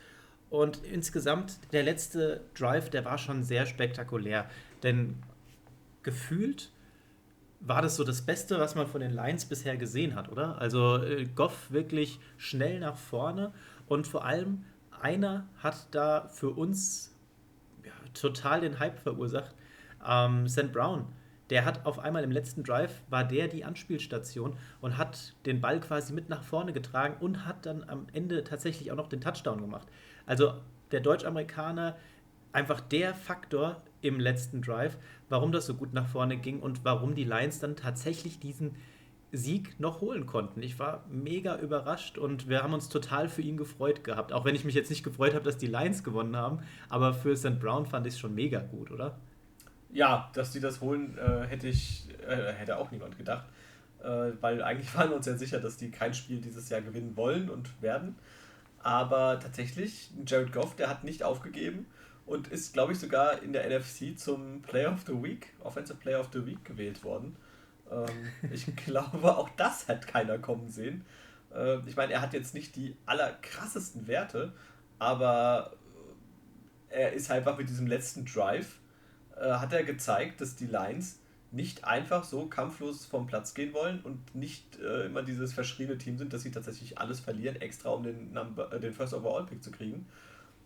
[0.50, 4.50] und insgesamt der letzte Drive, der war schon sehr spektakulär,
[4.84, 5.16] denn
[6.04, 6.70] gefühlt
[7.60, 10.60] war das so das Beste, was man von den Lions bisher gesehen hat, oder?
[10.60, 13.54] Also äh, Goff wirklich schnell nach vorne
[13.88, 14.66] und vor allem
[15.02, 17.16] einer hat da für uns
[17.84, 19.56] ja, total den Hype verursacht.
[20.08, 20.72] Ähm, St.
[20.72, 21.06] Brown,
[21.50, 25.80] der hat auf einmal im letzten Drive, war der die Anspielstation und hat den Ball
[25.80, 29.62] quasi mit nach vorne getragen und hat dann am Ende tatsächlich auch noch den Touchdown
[29.62, 29.88] gemacht.
[30.26, 30.54] Also
[30.92, 31.98] der Deutsch-Amerikaner,
[32.54, 34.98] einfach der Faktor im letzten Drive,
[35.30, 38.76] warum das so gut nach vorne ging und warum die Lions dann tatsächlich diesen
[39.32, 40.62] Sieg noch holen konnten.
[40.62, 44.32] Ich war mega überrascht und wir haben uns total für ihn gefreut gehabt.
[44.32, 47.36] Auch wenn ich mich jetzt nicht gefreut habe, dass die Lions gewonnen haben, aber für
[47.36, 47.60] St.
[47.60, 49.18] Brown fand ich es schon mega gut, oder?
[49.94, 53.46] Ja, dass die das holen, äh, hätte ich, äh, hätte auch niemand gedacht.
[54.04, 57.16] Äh, weil eigentlich waren wir uns ja sicher, dass die kein Spiel dieses Jahr gewinnen
[57.16, 58.16] wollen und werden.
[58.80, 61.86] Aber tatsächlich, Jared Goff, der hat nicht aufgegeben
[62.26, 66.20] und ist, glaube ich, sogar in der NFC zum Player of the Week, Offensive Player
[66.20, 67.36] of the Week gewählt worden.
[67.92, 68.08] Ähm,
[68.52, 71.06] ich glaube, auch das hat keiner kommen sehen.
[71.54, 74.54] Äh, ich meine, er hat jetzt nicht die allerkrassesten Werte,
[75.00, 75.74] aber
[76.90, 78.80] er ist einfach mit diesem letzten Drive,
[79.40, 81.20] hat er gezeigt, dass die Lions
[81.54, 86.18] nicht einfach so kampflos vom Platz gehen wollen und nicht äh, immer dieses verschriebene Team
[86.18, 89.64] sind, dass sie tatsächlich alles verlieren, extra um den, Number, äh, den First Overall Pick
[89.64, 90.08] zu kriegen.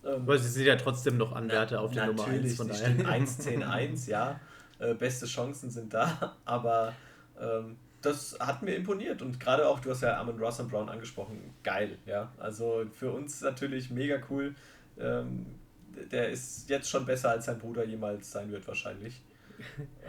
[0.05, 3.05] Ähm, Aber sie sind ja trotzdem noch Anwärter auf der Nummer 1 von daher.
[3.05, 4.39] 1, 10, 1, ja.
[4.79, 6.93] Äh, beste Chancen sind da, aber
[7.39, 10.87] ähm, das hat mir imponiert und gerade auch, du hast ja Amon Ross und Brown
[10.87, 12.31] angesprochen, geil, ja.
[12.37, 14.55] Also für uns natürlich mega cool.
[14.97, 15.47] Ähm,
[16.11, 19.21] der ist jetzt schon besser als sein Bruder jemals sein wird, wahrscheinlich.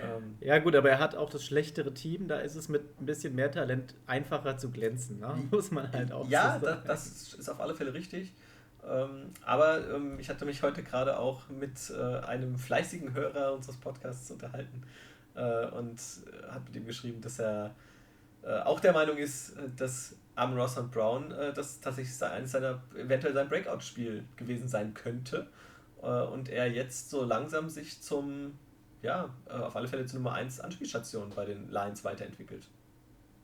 [0.00, 3.06] Ähm, ja, gut, aber er hat auch das schlechtere Team, da ist es mit ein
[3.06, 5.34] bisschen mehr Talent einfacher zu glänzen, ne?
[5.50, 6.82] muss man halt auch ja, so sagen.
[6.84, 8.32] Ja, das ist auf alle Fälle richtig.
[8.86, 13.76] Ähm, aber ähm, ich hatte mich heute gerade auch mit äh, einem fleißigen Hörer unseres
[13.78, 14.82] Podcasts unterhalten
[15.34, 17.74] äh, und äh, hat mit ihm geschrieben, dass er
[18.42, 22.52] äh, auch der Meinung ist, äh, dass Amon Ross und Brown äh, das tatsächlich eines
[22.52, 25.48] seiner, eventuell sein Breakout-Spiel gewesen sein könnte.
[26.06, 28.58] Und er jetzt so langsam sich zum,
[29.02, 32.68] ja, auf alle Fälle zur Nummer 1 Anspielstation bei den Lions weiterentwickelt.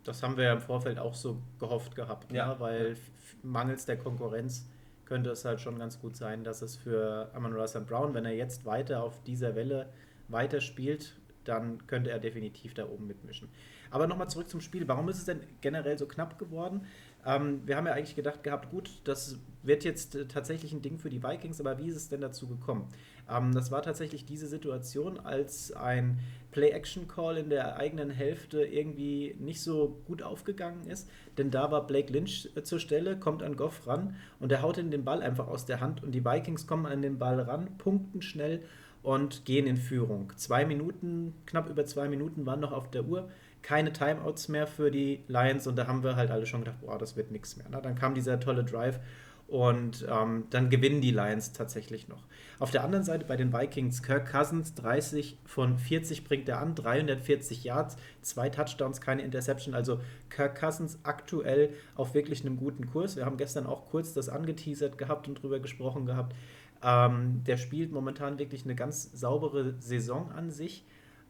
[0.04, 2.38] Das haben wir ja im Vorfeld auch so gehofft gehabt, ne?
[2.38, 2.54] ja.
[2.54, 2.60] Ne?
[2.60, 2.96] weil
[3.42, 4.68] mangels der Konkurrenz
[5.04, 8.34] könnte es halt schon ganz gut sein, dass es für Amon Russell Brown, wenn er
[8.34, 9.88] jetzt weiter auf dieser Welle
[10.28, 11.14] weiterspielt,
[11.44, 13.48] dann könnte er definitiv da oben mitmischen.
[13.90, 14.88] Aber nochmal zurück zum Spiel.
[14.88, 16.86] Warum ist es denn generell so knapp geworden?
[17.26, 20.98] Ähm, wir haben ja eigentlich gedacht gehabt, gut, das wird jetzt äh, tatsächlich ein Ding
[20.98, 22.88] für die Vikings, aber wie ist es denn dazu gekommen?
[23.30, 26.18] Ähm, das war tatsächlich diese Situation, als ein
[26.50, 31.08] Play-Action-Call in der eigenen Hälfte irgendwie nicht so gut aufgegangen ist,
[31.38, 34.76] denn da war Blake Lynch äh, zur Stelle, kommt an Goff ran und der haut
[34.78, 37.78] ihn den Ball einfach aus der Hand und die Vikings kommen an den Ball ran,
[37.78, 38.62] punkten schnell
[39.02, 40.32] und gehen in Führung.
[40.36, 43.30] Zwei Minuten, knapp über zwei Minuten waren noch auf der Uhr
[43.64, 46.98] keine Timeouts mehr für die Lions und da haben wir halt alle schon gedacht, boah,
[46.98, 47.68] das wird nichts mehr.
[47.70, 47.80] Ne?
[47.82, 49.00] Dann kam dieser tolle Drive
[49.46, 52.22] Und ähm, dann gewinnen die Lions tatsächlich noch.
[52.58, 56.74] Auf der anderen Seite bei den Vikings, Kirk Cousins, 30 von 40 bringt er an,
[56.74, 59.74] 340 Yards, zwei Touchdowns, keine Interception.
[59.74, 60.00] Also
[60.30, 63.16] Kirk Cousins aktuell auf wirklich einem guten Kurs.
[63.16, 66.34] Wir haben gestern auch kurz das angeteasert gehabt und drüber gesprochen gehabt.
[66.82, 70.84] Ähm, der spielt momentan wirklich eine ganz saubere Saison an sich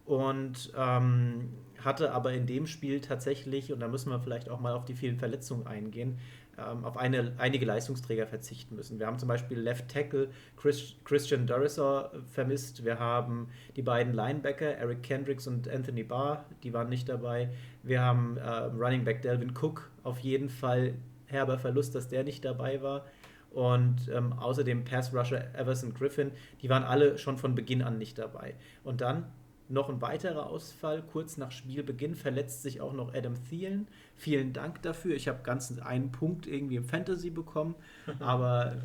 [0.04, 1.50] und ähm,
[1.84, 4.94] hatte aber in dem Spiel tatsächlich, und da müssen wir vielleicht auch mal auf die
[4.94, 6.18] vielen Verletzungen eingehen,
[6.58, 8.98] ähm, auf eine, einige Leistungsträger verzichten müssen.
[8.98, 12.84] Wir haben zum Beispiel Left Tackle Chris, Christian Dorisor vermisst.
[12.84, 17.50] Wir haben die beiden Linebacker, Eric Kendricks und Anthony Barr, die waren nicht dabei.
[17.82, 20.94] Wir haben äh, Running Back Delvin Cook, auf jeden Fall
[21.26, 23.04] herber Verlust, dass der nicht dabei war.
[23.50, 28.18] Und ähm, außerdem Pass Rusher Everson Griffin, die waren alle schon von Beginn an nicht
[28.18, 28.54] dabei.
[28.82, 29.26] Und dann
[29.68, 31.02] noch ein weiterer Ausfall.
[31.02, 33.88] Kurz nach Spielbeginn verletzt sich auch noch Adam Thielen.
[34.16, 35.14] Vielen Dank dafür.
[35.14, 37.74] Ich habe ganz einen Punkt irgendwie im Fantasy bekommen,
[38.20, 38.76] aber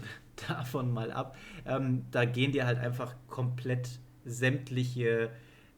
[0.47, 1.37] davon mal ab.
[1.65, 5.29] Ähm, da gehen dir halt einfach komplett sämtliche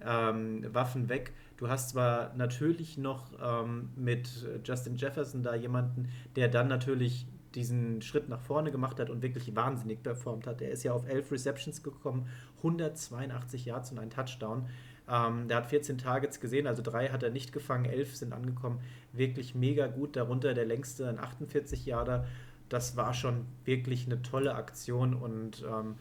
[0.05, 1.33] ähm, Waffen weg.
[1.57, 4.29] Du hast zwar natürlich noch ähm, mit
[4.63, 9.55] Justin Jefferson da jemanden, der dann natürlich diesen Schritt nach vorne gemacht hat und wirklich
[9.55, 10.61] wahnsinnig performt hat.
[10.61, 12.27] Er ist ja auf elf Receptions gekommen,
[12.57, 14.67] 182 Yards und ein Touchdown.
[15.09, 18.79] Ähm, der hat 14 Targets gesehen, also drei hat er nicht gefangen, elf sind angekommen.
[19.13, 22.27] Wirklich mega gut, darunter der längste, ein 48 Yarder.
[22.69, 25.95] Das war schon wirklich eine tolle Aktion und ähm,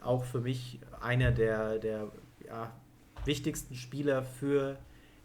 [0.00, 2.10] auch für mich einer der, der
[2.46, 2.72] ja,
[3.24, 4.78] wichtigsten Spieler für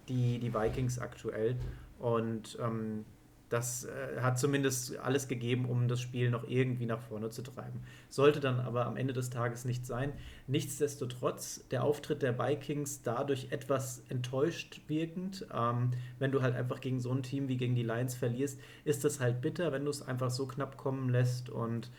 [0.07, 1.55] die, die Vikings aktuell.
[1.99, 3.05] Und ähm,
[3.49, 7.81] das äh, hat zumindest alles gegeben, um das Spiel noch irgendwie nach vorne zu treiben.
[8.09, 10.13] Sollte dann aber am Ende des Tages nicht sein.
[10.47, 15.47] Nichtsdestotrotz, der Auftritt der Vikings dadurch etwas enttäuscht wirkend.
[15.53, 19.03] Ähm, wenn du halt einfach gegen so ein Team wie gegen die Lions verlierst, ist
[19.03, 21.89] das halt bitter, wenn du es einfach so knapp kommen lässt und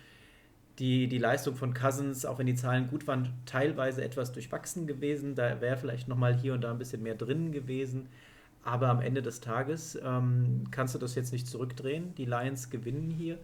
[0.79, 5.35] die, die Leistung von Cousins, auch wenn die Zahlen gut waren, teilweise etwas durchwachsen gewesen.
[5.35, 8.09] Da wäre vielleicht nochmal hier und da ein bisschen mehr drin gewesen.
[8.63, 12.15] Aber am Ende des Tages ähm, kannst du das jetzt nicht zurückdrehen.
[12.15, 13.39] Die Lions gewinnen hier.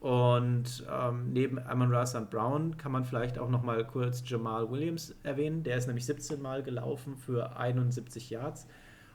[0.00, 2.30] Und ähm, neben Amon Ra St.
[2.30, 5.62] Brown kann man vielleicht auch noch mal kurz Jamal Williams erwähnen.
[5.62, 8.66] Der ist nämlich 17 Mal gelaufen für 71 Yards.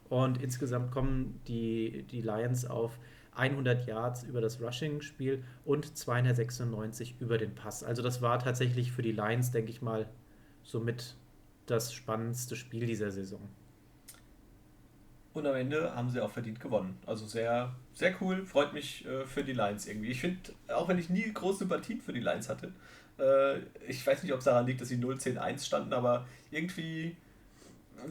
[0.10, 2.97] Und insgesamt kommen die, die Lions auf
[3.36, 7.84] 100 Yards über das Rushing-Spiel und 296 über den Pass.
[7.84, 10.10] Also das war tatsächlich für die Lions, denke ich mal,
[10.64, 11.16] somit
[11.66, 13.47] das spannendste Spiel dieser Saison.
[15.34, 16.97] Und am Ende haben sie auch verdient gewonnen.
[17.05, 18.45] Also sehr, sehr cool.
[18.45, 20.09] Freut mich äh, für die Lions irgendwie.
[20.09, 22.73] Ich finde, auch wenn ich nie große Sympathien für die Lions hatte,
[23.17, 27.15] äh, ich weiß nicht, ob es daran liegt, dass sie 0-10-1 standen, aber irgendwie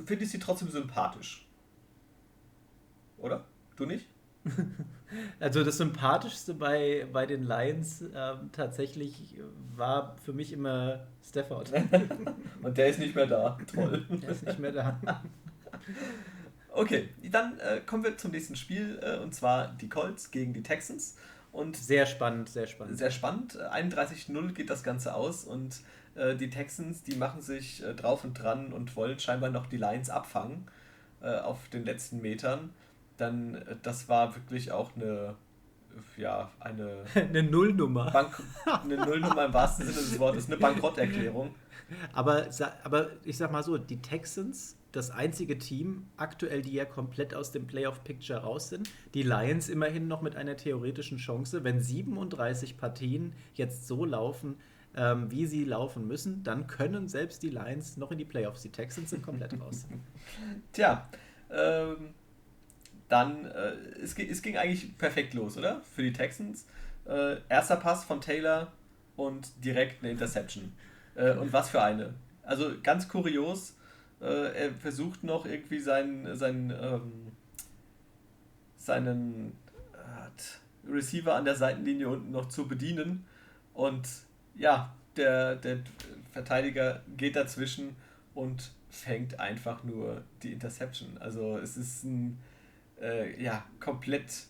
[0.06, 1.46] finde ich sie trotzdem sympathisch.
[3.18, 3.44] Oder?
[3.76, 4.06] Du nicht?
[5.40, 9.34] Also das Sympathischste bei, bei den Lions ähm, tatsächlich
[9.74, 11.72] war für mich immer Stafford.
[12.62, 13.58] Und der ist nicht mehr da.
[13.74, 14.06] Toll.
[14.22, 15.00] Der ist nicht mehr da.
[16.72, 20.62] Okay, dann äh, kommen wir zum nächsten Spiel äh, und zwar die Colts gegen die
[20.62, 21.16] Texans.
[21.52, 22.96] Und sehr spannend, sehr spannend.
[22.96, 23.58] Sehr spannend.
[23.58, 25.80] 31-0 geht das Ganze aus und
[26.14, 29.76] äh, die Texans, die machen sich äh, drauf und dran und wollen scheinbar noch die
[29.76, 30.68] Lions abfangen
[31.20, 32.70] äh, auf den letzten Metern.
[33.16, 35.34] Dann, äh, das war wirklich auch eine,
[36.16, 37.04] ja, eine.
[37.14, 38.12] eine Nullnummer.
[38.12, 41.52] Bank, eine Nullnummer im wahrsten Sinne des Wortes, eine Bankrotterklärung.
[42.12, 42.46] Aber,
[42.84, 47.52] aber ich sag mal so, die Texans das einzige Team aktuell, die ja komplett aus
[47.52, 48.90] dem Playoff-Picture raus sind.
[49.14, 51.64] Die Lions immerhin noch mit einer theoretischen Chance.
[51.64, 54.56] Wenn 37 Partien jetzt so laufen,
[54.96, 58.62] ähm, wie sie laufen müssen, dann können selbst die Lions noch in die Playoffs.
[58.62, 59.86] Die Texans sind komplett raus.
[60.72, 61.08] Tja,
[61.50, 62.14] ähm,
[63.08, 63.72] dann, äh,
[64.02, 65.82] es, es, ging eigentlich perfekt los, oder?
[65.94, 66.66] Für die Texans.
[67.06, 68.72] Äh, erster Pass von Taylor
[69.16, 70.72] und direkt eine Interception.
[71.14, 72.14] Äh, und was für eine.
[72.42, 73.76] Also ganz kurios,
[74.20, 77.32] äh, er versucht noch irgendwie seinen, seinen, ähm,
[78.76, 79.52] seinen
[79.92, 83.24] äh, Receiver an der Seitenlinie unten noch zu bedienen.
[83.74, 84.08] Und
[84.56, 85.78] ja, der, der
[86.32, 87.96] Verteidiger geht dazwischen
[88.34, 91.18] und fängt einfach nur die Interception.
[91.18, 92.38] Also es ist ein
[93.00, 94.46] äh, ja, komplett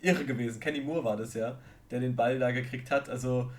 [0.00, 0.60] irre gewesen.
[0.60, 1.58] Kenny Moore war das ja,
[1.90, 3.08] der den Ball da gekriegt hat.
[3.08, 3.50] Also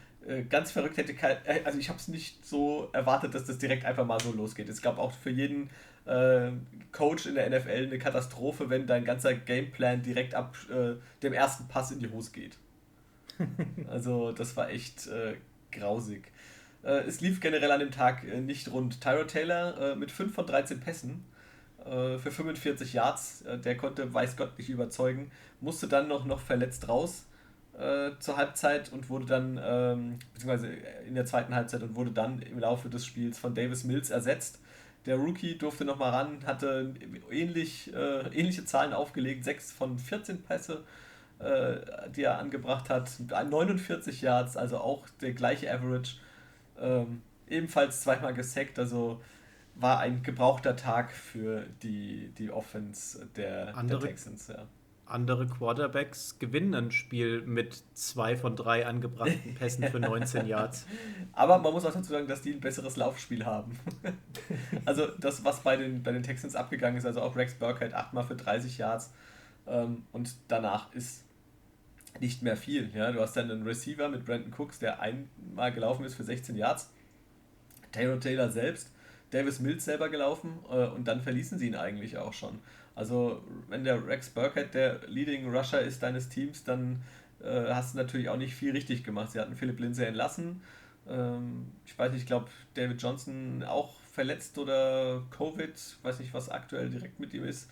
[0.50, 3.86] ganz verrückt hätte kein, äh, also ich habe es nicht so erwartet, dass das direkt
[3.86, 4.68] einfach mal so losgeht.
[4.70, 5.70] Es gab auch für jeden
[6.06, 6.52] äh,
[6.92, 11.68] Coach in der NFL eine Katastrophe, wenn dein ganzer Gameplan direkt ab äh, dem ersten
[11.68, 12.58] Pass in die Hose geht.
[13.90, 15.36] also das war echt äh,
[15.72, 16.32] grausig.
[16.82, 19.02] es lief generell an dem Tag nicht rund.
[19.02, 21.26] Tyro Taylor mit 5 von 13 Pässen
[21.84, 27.27] für 45 Yards, der konnte weiß Gott nicht überzeugen, musste dann noch, noch verletzt raus
[27.78, 30.68] äh, zur Halbzeit und wurde dann, ähm, beziehungsweise
[31.08, 34.60] in der zweiten Halbzeit und wurde dann im Laufe des Spiels von Davis Mills ersetzt.
[35.06, 36.94] Der Rookie durfte nochmal ran, hatte
[37.32, 40.84] ähnlich, äh, ähnliche Zahlen aufgelegt, 6 von 14 Pässe,
[41.40, 41.78] äh,
[42.16, 46.18] die er angebracht hat, 49 Yards, also auch der gleiche Average.
[46.80, 49.22] Ähm, ebenfalls zweimal gesackt, also
[49.76, 54.48] war ein gebrauchter Tag für die, die Offense der, andere, der Texans.
[54.48, 54.66] Ja.
[55.10, 60.86] Andere Quarterbacks gewinnen ein Spiel mit zwei von drei angebrachten Pässen für 19 Yards.
[61.34, 63.80] Aber man muss auch dazu sagen, dass die ein besseres Laufspiel haben.
[64.86, 68.26] also das, was bei den, bei den Texans abgegangen ist, also auch Rex Burkhead achtmal
[68.26, 69.12] für 30 Yards
[69.66, 71.24] ähm, und danach ist
[72.20, 72.90] nicht mehr viel.
[72.94, 73.12] Ja?
[73.12, 76.92] Du hast dann einen Receiver mit Brandon Cooks, der einmal gelaufen ist für 16 Yards.
[77.92, 78.92] Taylor Taylor selbst
[79.32, 82.60] Davis Mills selber gelaufen äh, und dann verließen sie ihn eigentlich auch schon.
[82.98, 87.04] Also wenn der Rex Burkhead der Leading Rusher ist deines Teams, dann
[87.44, 89.32] äh, hast du natürlich auch nicht viel richtig gemacht.
[89.32, 90.62] Sie hatten Philipp Lindsay entlassen.
[91.08, 96.50] Ähm, ich weiß nicht, ich glaube David Johnson auch verletzt oder Covid, weiß nicht, was
[96.50, 97.70] aktuell direkt mit ihm ist,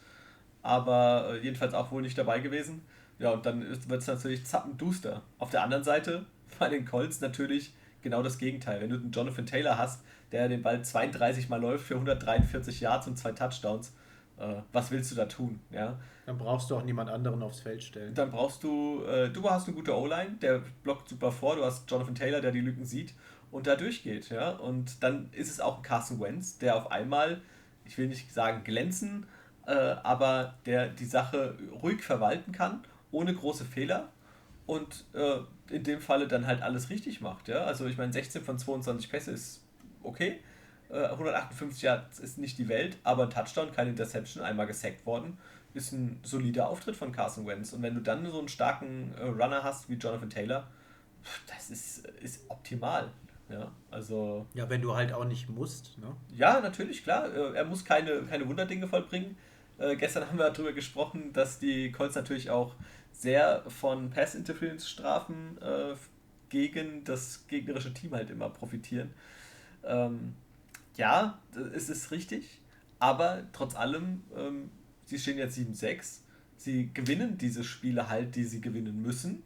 [0.61, 2.83] aber äh, jedenfalls auch wohl nicht dabei gewesen.
[3.17, 5.23] Ja, und dann wird es natürlich zappenduster.
[5.39, 6.27] Auf der anderen Seite
[6.59, 7.73] bei den Colts natürlich
[8.03, 8.79] genau das Gegenteil.
[8.79, 13.07] Wenn du einen Jonathan Taylor hast, der den Ball 32 Mal läuft für 143 Yards
[13.07, 13.91] und zwei Touchdowns.
[14.37, 15.59] Äh, was willst du da tun?
[15.71, 15.99] Ja?
[16.25, 18.13] Dann brauchst du auch niemand anderen aufs Feld stellen.
[18.13, 21.89] Dann brauchst du, äh, du hast eine gute O-Line, der blockt super vor, du hast
[21.89, 23.13] Jonathan Taylor, der die Lücken sieht
[23.51, 24.29] und da durchgeht.
[24.29, 24.51] Ja?
[24.51, 27.41] Und dann ist es auch Carson Wentz, der auf einmal,
[27.85, 29.27] ich will nicht sagen glänzen,
[29.65, 34.09] äh, aber der die Sache ruhig verwalten kann, ohne große Fehler
[34.65, 35.39] und äh,
[35.73, 37.47] in dem Falle dann halt alles richtig macht.
[37.47, 37.63] Ja?
[37.63, 39.63] Also ich meine, 16 von 22 Pässe ist
[40.03, 40.39] okay.
[40.89, 45.37] 158 äh, Yards ist nicht die Welt, aber ein Touchdown, keine Interception, einmal gesackt worden,
[45.73, 47.73] ist ein solider Auftritt von Carson Wentz.
[47.73, 50.67] Und wenn du dann so einen starken äh, Runner hast wie Jonathan Taylor,
[51.47, 53.11] das ist, ist optimal.
[53.49, 54.47] Ja, also.
[54.53, 56.15] Ja, wenn du halt auch nicht musst, ne?
[56.33, 57.31] Ja, natürlich, klar.
[57.33, 59.37] Äh, er muss keine, keine Wunderdinge vollbringen.
[59.77, 62.75] Äh, gestern haben wir darüber gesprochen, dass die Colts natürlich auch
[63.11, 65.95] sehr von Pass-Interference-Strafen äh,
[66.49, 69.13] gegen das gegnerische Team halt immer profitieren.
[69.83, 70.35] Ähm,
[70.97, 71.39] ja,
[71.73, 72.61] es ist richtig,
[72.99, 74.69] aber trotz allem, ähm,
[75.05, 76.21] sie stehen jetzt 7-6.
[76.57, 79.43] Sie gewinnen diese Spiele halt, die sie gewinnen müssen.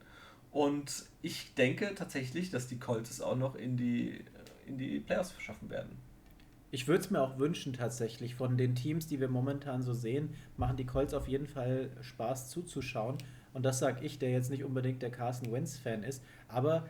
[0.51, 4.23] Und ich denke tatsächlich, dass die Colts es auch noch in die,
[4.67, 5.97] in die Playoffs schaffen werden.
[6.71, 8.35] Ich würde es mir auch wünschen, tatsächlich.
[8.35, 12.49] Von den Teams, die wir momentan so sehen, machen die Colts auf jeden Fall Spaß
[12.49, 13.17] zuzuschauen.
[13.53, 16.23] Und das sage ich, der jetzt nicht unbedingt der Carson Wentz-Fan ist.
[16.47, 16.85] Aber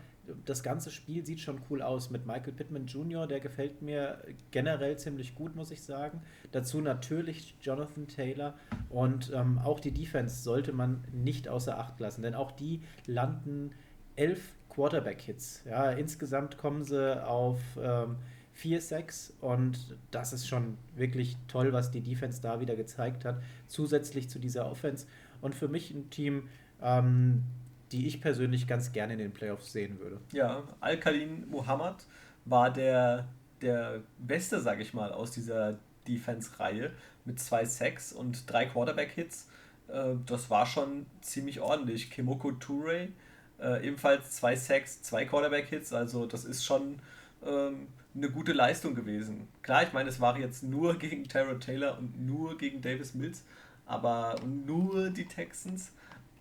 [0.45, 4.97] das ganze Spiel sieht schon cool aus mit Michael Pittman Jr., der gefällt mir generell
[4.97, 6.21] ziemlich gut, muss ich sagen.
[6.51, 8.55] Dazu natürlich Jonathan Taylor
[8.89, 13.71] und ähm, auch die Defense sollte man nicht außer Acht lassen, denn auch die landen
[14.15, 15.63] elf Quarterback-Hits.
[15.65, 18.17] Ja, insgesamt kommen sie auf ähm,
[18.61, 24.29] 4-6 und das ist schon wirklich toll, was die Defense da wieder gezeigt hat, zusätzlich
[24.29, 25.07] zu dieser Offense.
[25.41, 26.49] Und für mich ein Team,
[26.81, 27.43] ähm,
[27.91, 30.19] die ich persönlich ganz gerne in den Playoffs sehen würde.
[30.31, 32.05] Ja, Al-Khalin Muhammad
[32.45, 33.27] war der,
[33.61, 35.77] der Beste, sage ich mal, aus dieser
[36.07, 36.91] Defense-Reihe
[37.25, 39.49] mit zwei Sacks und drei Quarterback-Hits.
[39.87, 42.09] Äh, das war schon ziemlich ordentlich.
[42.11, 43.09] Kimoko Toure
[43.61, 46.99] äh, ebenfalls zwei Sacks, zwei Quarterback-Hits, also das ist schon
[47.45, 49.47] ähm, eine gute Leistung gewesen.
[49.61, 53.43] Klar, ich meine, es war jetzt nur gegen Tara Taylor und nur gegen Davis Mills,
[53.85, 55.91] aber nur die Texans.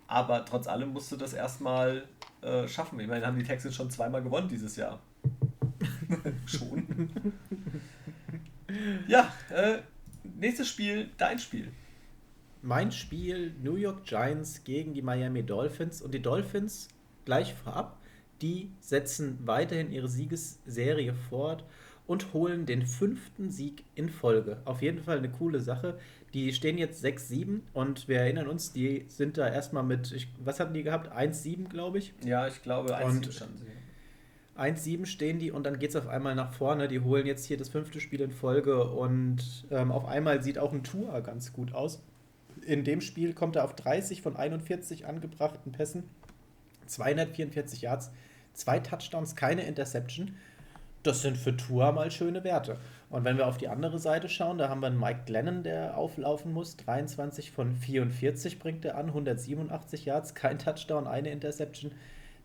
[0.09, 2.03] Aber trotz allem musst du das erstmal
[2.41, 2.99] äh, schaffen.
[2.99, 4.99] Ich meine, haben die Texans schon zweimal gewonnen dieses Jahr.
[6.47, 7.11] schon.
[9.07, 9.77] ja, äh,
[10.23, 11.71] nächstes Spiel, dein Spiel.
[12.63, 16.01] Mein Spiel New York Giants gegen die Miami Dolphins.
[16.01, 16.87] Und die Dolphins,
[17.25, 17.99] gleich vorab,
[18.41, 21.63] die setzen weiterhin ihre Siegesserie fort
[22.07, 24.59] und holen den fünften Sieg in Folge.
[24.65, 25.99] Auf jeden Fall eine coole Sache.
[26.33, 30.59] Die stehen jetzt 6-7 und wir erinnern uns, die sind da erstmal mit, ich, was
[30.59, 31.11] hatten die gehabt?
[31.11, 32.13] 1-7, glaube ich.
[32.23, 33.69] Ja, ich glaube 1-7 standen sie.
[34.59, 36.87] 1-7 stehen die und dann geht es auf einmal nach vorne.
[36.87, 40.73] Die holen jetzt hier das fünfte Spiel in Folge und ähm, auf einmal sieht auch
[40.73, 42.03] ein Tour ganz gut aus.
[42.65, 46.03] In dem Spiel kommt er auf 30 von 41 angebrachten Pässen,
[46.87, 48.11] 244 Yards,
[48.53, 50.35] zwei Touchdowns, keine Interception.
[51.03, 52.77] Das sind für Tour mal schöne Werte.
[53.09, 55.97] Und wenn wir auf die andere Seite schauen, da haben wir einen Mike Glennon, der
[55.97, 56.77] auflaufen muss.
[56.77, 61.91] 23 von 44 bringt er an, 187 Yards, kein Touchdown, eine Interception.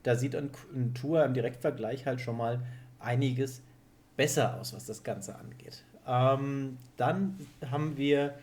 [0.02, 2.60] Da sieht ein, ein Tour im Direktvergleich halt schon mal
[2.98, 3.62] einiges
[4.16, 5.84] besser aus, was das Ganze angeht.
[6.06, 7.38] Ähm, dann
[7.70, 8.34] haben wir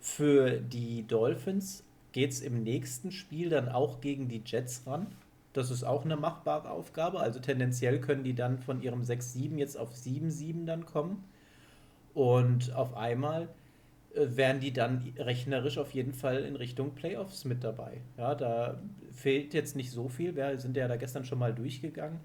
[0.00, 5.06] für die Dolphins geht es im nächsten Spiel dann auch gegen die Jets ran.
[5.52, 7.20] Das ist auch eine machbare Aufgabe.
[7.20, 11.24] Also tendenziell können die dann von ihrem 6-7 jetzt auf 7-7 dann kommen.
[12.14, 13.48] Und auf einmal
[14.14, 18.00] äh, wären die dann rechnerisch auf jeden Fall in Richtung Playoffs mit dabei.
[18.16, 18.80] Ja, da
[19.12, 20.36] fehlt jetzt nicht so viel.
[20.36, 22.20] Wir sind ja da gestern schon mal durchgegangen.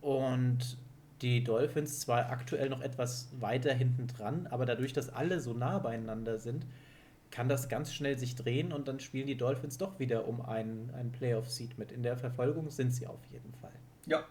[0.00, 0.78] Und
[1.20, 5.78] die Dolphins zwar aktuell noch etwas weiter hinten dran, aber dadurch, dass alle so nah
[5.78, 6.66] beieinander sind,
[7.30, 10.90] kann das ganz schnell sich drehen und dann spielen die Dolphins doch wieder um einen,
[10.94, 11.92] einen Playoff-Seed mit.
[11.92, 13.72] In der Verfolgung sind sie auf jeden Fall.
[14.06, 14.24] Ja.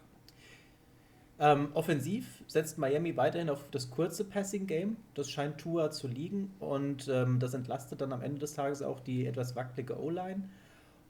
[1.43, 4.95] Ähm, offensiv setzt Miami weiterhin auf das kurze Passing-Game.
[5.15, 8.99] Das scheint Tua zu liegen und ähm, das entlastet dann am Ende des Tages auch
[8.99, 10.43] die etwas wackelige O-Line.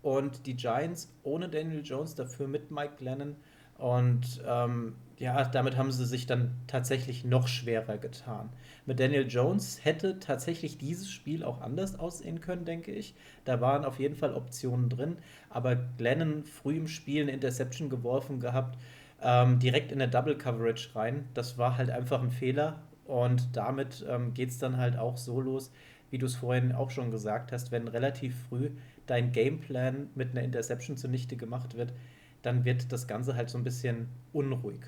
[0.01, 3.35] Und die Giants ohne Daniel Jones, dafür mit Mike Glennon.
[3.77, 8.49] Und ähm, ja, damit haben sie sich dann tatsächlich noch schwerer getan.
[8.85, 13.15] Mit Daniel Jones hätte tatsächlich dieses Spiel auch anders aussehen können, denke ich.
[13.43, 15.17] Da waren auf jeden Fall Optionen drin,
[15.49, 18.77] aber Glennon früh im Spiel eine Interception geworfen gehabt,
[19.21, 21.27] ähm, direkt in der Double Coverage rein.
[21.33, 25.41] Das war halt einfach ein Fehler und damit ähm, geht es dann halt auch so
[25.41, 25.71] los,
[26.09, 28.71] wie du es vorhin auch schon gesagt hast, wenn relativ früh
[29.05, 31.93] dein Gameplan mit einer Interception zunichte gemacht wird,
[32.41, 34.81] dann wird das Ganze halt so ein bisschen unruhig.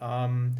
[0.00, 0.56] Ähm,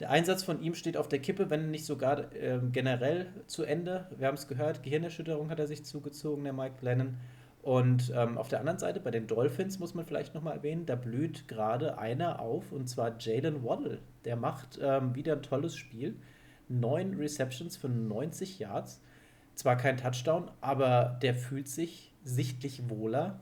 [0.00, 4.06] der Einsatz von ihm steht auf der Kippe, wenn nicht sogar äh, generell zu Ende.
[4.18, 7.16] Wir haben es gehört, Gehirnerschütterung hat er sich zugezogen, der Mike Glennon.
[7.66, 10.94] Und ähm, auf der anderen Seite, bei den Dolphins muss man vielleicht nochmal erwähnen, da
[10.94, 13.98] blüht gerade einer auf, und zwar Jalen Waddle.
[14.24, 16.14] Der macht ähm, wieder ein tolles Spiel.
[16.68, 19.02] Neun Receptions für 90 Yards.
[19.56, 23.40] Zwar kein Touchdown, aber der fühlt sich sichtlich wohler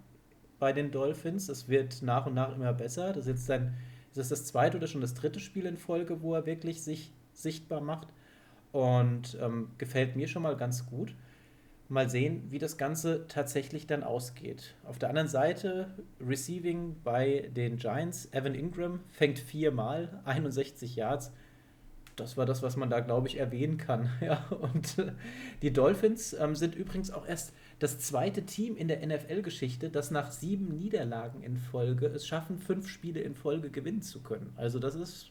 [0.59, 1.51] bei den Dolphins.
[1.51, 3.09] Es wird nach und nach immer besser.
[3.09, 3.75] Das ist jetzt sein
[4.15, 7.13] das ist das zweite oder schon das dritte Spiel in Folge, wo er wirklich sich
[7.35, 8.09] sichtbar macht.
[8.73, 11.15] Und ähm, gefällt mir schon mal ganz gut.
[11.89, 14.75] Mal sehen, wie das Ganze tatsächlich dann ausgeht.
[14.85, 18.29] Auf der anderen Seite, Receiving bei den Giants.
[18.33, 21.33] Evan Ingram fängt viermal, 61 Yards
[22.17, 24.11] das war das, was man da, glaube ich, erwähnen kann.
[24.21, 25.13] Ja, und äh,
[25.63, 30.31] die Dolphins ähm, sind übrigens auch erst das zweite Team in der NFL-Geschichte, das nach
[30.31, 34.55] sieben Niederlagen in Folge es schaffen, fünf Spiele in Folge gewinnen zu können.
[34.57, 35.31] Also das ist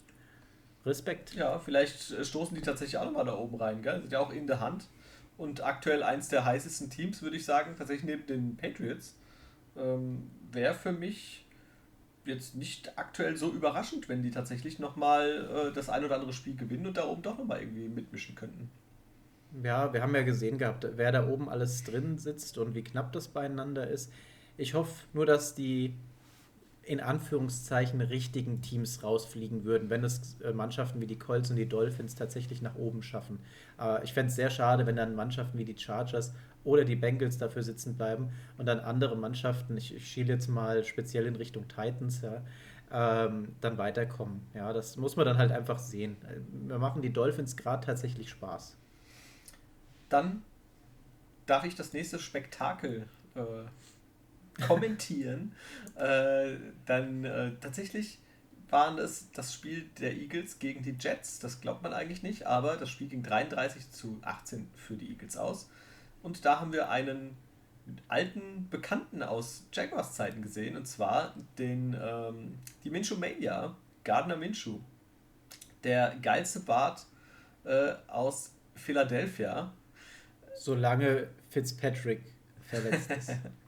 [0.86, 1.34] Respekt.
[1.34, 4.02] Ja, vielleicht äh, stoßen die tatsächlich auch nochmal da oben rein, gell?
[4.02, 4.90] Sind ja auch in der Hand.
[5.38, 9.18] Und aktuell eins der heißesten Teams, würde ich sagen, tatsächlich neben den Patriots.
[9.76, 11.46] Ähm, Wäre für mich
[12.26, 16.56] jetzt nicht aktuell so überraschend, wenn die tatsächlich nochmal äh, das ein oder andere Spiel
[16.56, 18.70] gewinnen und da oben doch nochmal irgendwie mitmischen könnten.
[19.62, 23.12] Ja, wir haben ja gesehen gehabt, wer da oben alles drin sitzt und wie knapp
[23.14, 24.12] das beieinander ist.
[24.58, 25.96] Ich hoffe nur, dass die
[26.86, 31.68] in Anführungszeichen richtigen Teams rausfliegen würden, wenn es äh, Mannschaften wie die Colts und die
[31.68, 33.40] Dolphins tatsächlich nach oben schaffen.
[33.78, 37.38] Aber ich fände es sehr schade, wenn dann Mannschaften wie die Chargers oder die Bengals
[37.38, 41.68] dafür sitzen bleiben und dann andere Mannschaften, ich, ich schiele jetzt mal speziell in Richtung
[41.68, 42.42] Titans, ja,
[42.92, 44.42] ähm, dann weiterkommen.
[44.54, 46.18] Ja, das muss man dann halt einfach sehen.
[46.68, 48.78] Wir machen die Dolphins gerade tatsächlich Spaß.
[50.10, 50.44] Dann
[51.46, 53.42] darf ich das nächste Spektakel äh,
[54.62, 55.54] kommentieren.
[55.96, 58.20] äh, dann äh, tatsächlich
[58.70, 61.40] waren es das Spiel der Eagles gegen die Jets.
[61.40, 65.38] Das glaubt man eigentlich nicht, aber das Spiel ging 33 zu 18 für die Eagles
[65.38, 65.70] aus.
[66.24, 67.38] Und da haben wir einen
[68.08, 74.80] alten Bekannten aus Jaguars Zeiten gesehen, und zwar den, ähm, die Minshew Mania, Gardner Minshew.
[75.84, 77.06] Der geilste Bart
[77.66, 79.72] äh, aus Philadelphia.
[80.56, 82.22] Solange Fitzpatrick
[82.66, 83.32] verletzt ist.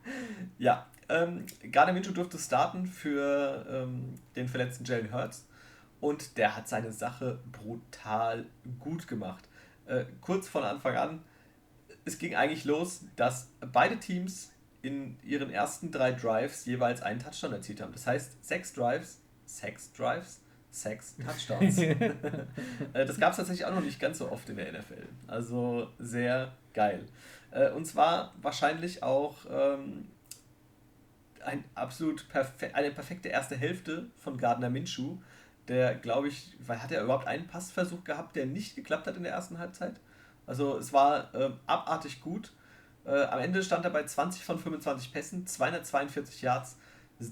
[0.58, 5.48] ja, ähm, Gardner Minshew durfte starten für ähm, den verletzten Jalen Hurts
[6.02, 8.46] und der hat seine Sache brutal
[8.80, 9.48] gut gemacht.
[9.86, 11.22] Äh, kurz von Anfang an
[12.06, 14.52] es ging eigentlich los, dass beide Teams
[14.82, 17.92] in ihren ersten drei Drives jeweils einen Touchdown erzielt haben.
[17.92, 20.40] Das heißt, sechs Drives, sechs Drives,
[20.70, 21.80] sechs Touchdowns.
[22.94, 25.08] Äh, das gab es tatsächlich auch noch nicht ganz so oft in der NFL.
[25.28, 27.06] Also sehr geil.
[27.56, 30.10] Äh, und zwar wahrscheinlich auch ähm,
[31.44, 35.18] ein absolut perfe eine perfekte erste Hälfte von Gardner Minshew.
[35.68, 39.24] Der, glaube ich, weil hat er überhaupt einen Passversuch gehabt, der nicht geklappt hat in
[39.24, 39.96] der ersten Halbzeit?
[40.46, 42.52] Also es war äh, abartig gut.
[43.04, 46.78] Äh, am Ende stand er bei 20 von 25 Pässen, 242 Yards,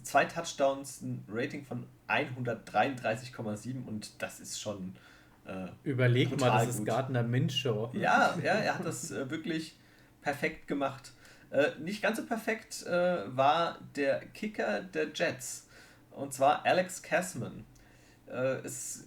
[0.03, 4.95] zwei Touchdowns, ein Rating von 133,7 und das ist schon.
[5.45, 6.75] Äh, Überleg mal, das gut.
[6.75, 7.89] ist Gardner Minshew.
[7.93, 9.75] Ja, ja, er hat das äh, wirklich
[10.23, 11.11] perfekt gemacht.
[11.51, 15.67] Äh, nicht ganz so perfekt äh, war der Kicker der Jets
[16.11, 17.65] und zwar Alex Casman.
[18.63, 19.05] es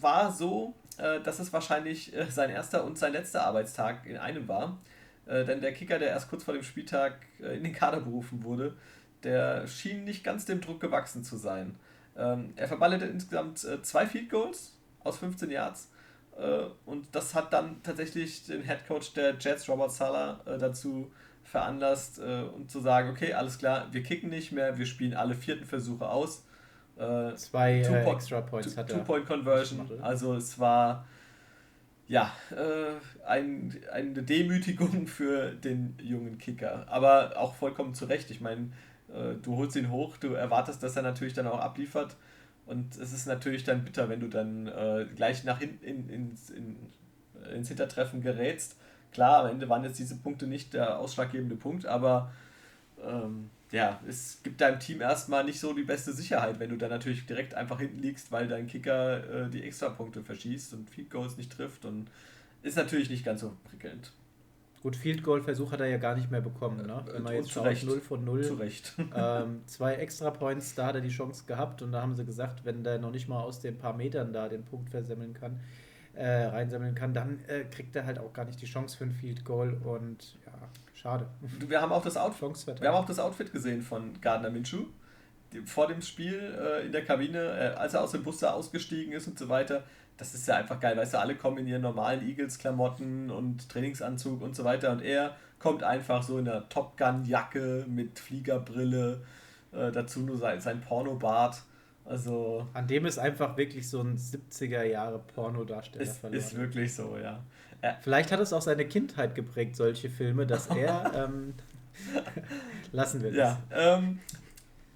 [0.00, 4.48] war so, äh, dass es wahrscheinlich äh, sein erster und sein letzter Arbeitstag in einem
[4.48, 4.78] war.
[5.26, 8.42] Äh, denn der Kicker, der erst kurz vor dem Spieltag äh, in den Kader berufen
[8.44, 8.76] wurde,
[9.22, 11.76] der schien nicht ganz dem Druck gewachsen zu sein.
[12.16, 15.90] Ähm, er verballerte insgesamt äh, zwei Field Goals aus 15 Yards.
[16.38, 21.10] Äh, und das hat dann tatsächlich den Head Coach der Jets, Robert Sala, äh, dazu
[21.44, 25.34] veranlasst, äh, um zu sagen, okay, alles klar, wir kicken nicht mehr, wir spielen alle
[25.34, 26.44] vierten Versuche aus.
[26.96, 28.96] Zwei two äh, Extra Points two, hat er.
[28.96, 30.00] Two-Point-Conversion.
[30.00, 31.04] Also es war
[32.08, 36.86] ja, äh, ein, eine Demütigung für den jungen Kicker.
[36.88, 38.30] Aber auch vollkommen zu Recht.
[38.30, 38.70] Ich meine,
[39.12, 42.16] äh, du holst ihn hoch, du erwartest, dass er natürlich dann auch abliefert.
[42.66, 46.50] Und es ist natürlich dann bitter, wenn du dann äh, gleich nach hinten in, ins,
[46.50, 46.76] in,
[47.54, 48.76] ins Hintertreffen gerätst.
[49.12, 52.32] Klar, am Ende waren jetzt diese Punkte nicht der ausschlaggebende Punkt, aber
[53.02, 56.90] ähm, ja, es gibt deinem Team erstmal nicht so die beste Sicherheit, wenn du dann
[56.90, 61.36] natürlich direkt einfach hinten liegst, weil dein Kicker äh, die Extrapunkte verschießt und Field Goals
[61.36, 62.08] nicht trifft und
[62.62, 64.12] ist natürlich nicht ganz so prickelnd.
[64.82, 67.02] Gut, Field Goal Versuch hat er ja gar nicht mehr bekommen, ne?
[67.10, 68.42] Wenn man jetzt schaut, 0 von 0.
[68.42, 68.94] Zu Recht.
[69.16, 72.64] ähm, zwei Extra Points, da hat er die Chance gehabt und da haben sie gesagt,
[72.64, 75.60] wenn der noch nicht mal aus den paar Metern da den Punkt versemmeln kann,
[76.14, 79.12] äh, reinsammeln kann, dann äh, kriegt er halt auch gar nicht die Chance für ein
[79.12, 80.52] Field Goal und ja,
[80.94, 81.26] Schade.
[81.68, 84.86] Wir haben auch das Outfit, wir haben auch das Outfit gesehen von Gardner Minshew
[85.64, 89.12] vor dem Spiel äh, in der Kabine, äh, als er aus dem Bus da ausgestiegen
[89.12, 89.84] ist und so weiter.
[90.16, 94.40] Das ist ja einfach geil, weißt du, alle kommen in ihren normalen Eagles-Klamotten und Trainingsanzug
[94.40, 99.22] und so weiter und er kommt einfach so in einer Top Gun-Jacke mit Fliegerbrille,
[99.72, 101.62] äh, dazu nur sein, sein Pornobart.
[102.04, 102.66] Also.
[102.72, 106.38] An dem ist einfach wirklich so ein 70er Jahre Pornodarsteller ist, verloren.
[106.38, 107.40] Ist wirklich so, ja.
[108.00, 111.12] Vielleicht hat es auch seine Kindheit geprägt, solche Filme, dass er.
[111.28, 111.54] ähm,
[112.92, 113.58] lassen wir das.
[113.70, 114.20] Ja, ähm,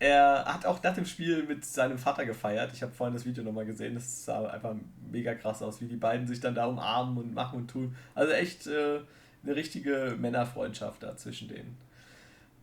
[0.00, 2.72] er hat auch nach dem Spiel mit seinem Vater gefeiert.
[2.72, 3.94] Ich habe vorhin das Video nochmal gesehen.
[3.94, 4.74] Das sah einfach
[5.12, 7.94] mega krass aus, wie die beiden sich dann da umarmen und machen und tun.
[8.14, 9.00] Also echt äh,
[9.44, 11.76] eine richtige Männerfreundschaft da zwischen denen.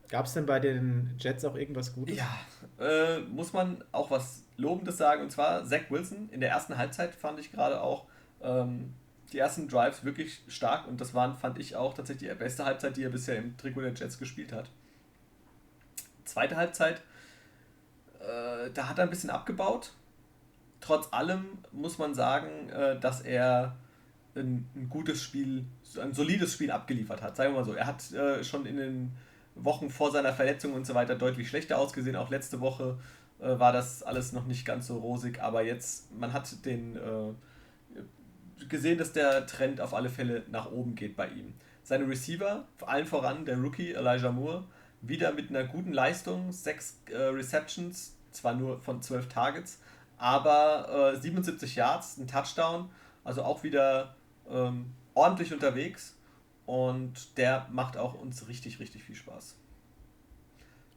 [0.09, 2.17] Gab es denn bei den Jets auch irgendwas Gutes?
[2.17, 2.39] Ja,
[2.79, 5.21] äh, muss man auch was Lobendes sagen.
[5.21, 8.05] Und zwar Zach Wilson in der ersten Halbzeit fand ich gerade auch.
[8.41, 8.95] Ähm,
[9.31, 12.95] die ersten Drives wirklich stark und das waren, fand ich auch tatsächlich die beste Halbzeit,
[12.95, 14.69] die er bisher im Trikot der Jets gespielt hat.
[16.23, 17.01] Zweite Halbzeit,
[18.27, 19.93] äh, da hat er ein bisschen abgebaut.
[20.79, 23.75] Trotz allem muss man sagen, äh, dass er
[24.35, 25.65] ein, ein, gutes Spiel,
[25.99, 27.35] ein solides Spiel abgeliefert hat.
[27.35, 27.73] Sagen wir mal so.
[27.73, 29.11] Er hat äh, schon in den
[29.55, 32.15] Wochen vor seiner Verletzung und so weiter deutlich schlechter ausgesehen.
[32.15, 32.99] Auch letzte Woche
[33.39, 38.65] äh, war das alles noch nicht ganz so rosig, aber jetzt, man hat den äh,
[38.69, 41.53] gesehen, dass der Trend auf alle Fälle nach oben geht bei ihm.
[41.83, 44.65] Seine Receiver, vor allem voran der Rookie Elijah Moore,
[45.01, 49.79] wieder mit einer guten Leistung, sechs äh, Receptions, zwar nur von zwölf Targets,
[50.17, 52.89] aber äh, 77 Yards, ein Touchdown,
[53.23, 54.15] also auch wieder
[54.49, 56.15] ähm, ordentlich unterwegs
[56.65, 59.55] und der macht auch uns richtig, richtig viel Spaß.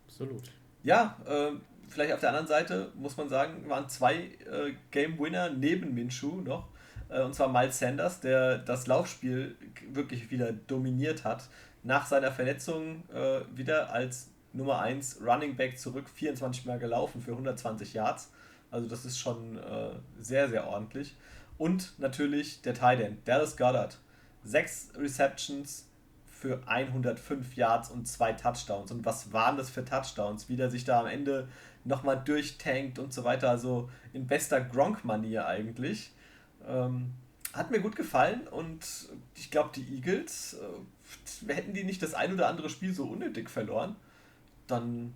[0.06, 0.42] Absolut.
[0.82, 1.52] Ja, äh,
[1.88, 6.40] vielleicht auf der anderen Seite muss man sagen, waren zwei äh, Game Winner neben Minshu
[6.40, 6.68] noch.
[7.08, 9.56] Äh, und zwar Miles Sanders, der das Laufspiel
[9.92, 11.48] wirklich wieder dominiert hat.
[11.82, 17.32] Nach seiner Verletzung äh, wieder als Nummer 1 Running Back zurück, 24 Mal gelaufen für
[17.32, 18.30] 120 Yards.
[18.70, 19.90] Also das ist schon äh,
[20.20, 21.16] sehr, sehr ordentlich.
[21.58, 23.98] Und natürlich der Tight End, Dallas Goddard.
[24.42, 25.86] Sechs Receptions
[26.26, 28.90] für 105 Yards und zwei Touchdowns.
[28.90, 30.48] Und was waren das für Touchdowns?
[30.48, 31.48] Wie der sich da am Ende
[31.84, 33.50] nochmal durchtankt und so weiter.
[33.50, 36.12] Also in bester Gronk-Manier eigentlich.
[36.66, 37.12] Ähm,
[37.52, 38.86] hat mir gut gefallen und
[39.34, 43.50] ich glaube, die Eagles, äh, hätten die nicht das ein oder andere Spiel so unnötig
[43.50, 43.96] verloren,
[44.70, 45.14] dann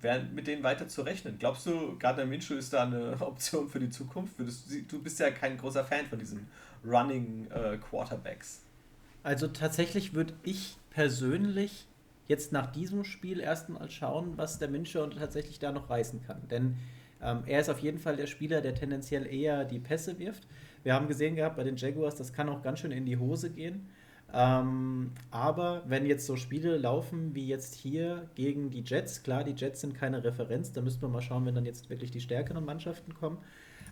[0.00, 1.36] wäre mit denen weiter zu rechnen.
[1.38, 4.34] Glaubst du, Gardner Minshew ist da eine Option für die Zukunft?
[4.88, 6.48] Du bist ja kein großer Fan von diesen
[6.84, 8.62] Running äh, Quarterbacks.
[9.22, 11.86] Also tatsächlich würde ich persönlich
[12.26, 16.48] jetzt nach diesem Spiel erstmal schauen, was der Minshew tatsächlich da noch reißen kann.
[16.48, 16.76] Denn
[17.22, 20.46] ähm, er ist auf jeden Fall der Spieler, der tendenziell eher die Pässe wirft.
[20.82, 23.50] Wir haben gesehen gehabt bei den Jaguars, das kann auch ganz schön in die Hose
[23.50, 23.88] gehen.
[24.34, 29.52] Ähm, aber wenn jetzt so Spiele laufen wie jetzt hier gegen die Jets, klar, die
[29.52, 32.64] Jets sind keine Referenz, da müssten wir mal schauen, wenn dann jetzt wirklich die stärkeren
[32.64, 33.38] Mannschaften kommen.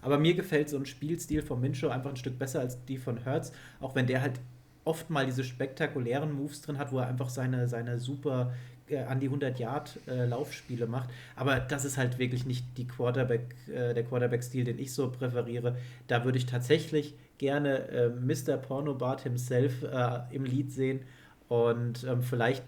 [0.03, 3.18] Aber mir gefällt so ein Spielstil von Minshew einfach ein Stück besser als die von
[3.18, 4.41] Hertz, auch wenn der halt
[4.84, 8.55] oft mal diese spektakulären Moves drin hat, wo er einfach seine, seine super
[8.88, 11.11] äh, an die 100 Yard äh, Laufspiele macht.
[11.36, 15.76] Aber das ist halt wirklich nicht die Quarterback, äh, der Quarterback-Stil, den ich so präferiere.
[16.07, 18.59] Da würde ich tatsächlich gerne äh, Mr.
[18.59, 21.01] Pornobart himself äh, im Lied sehen.
[21.49, 22.64] Und ähm, vielleicht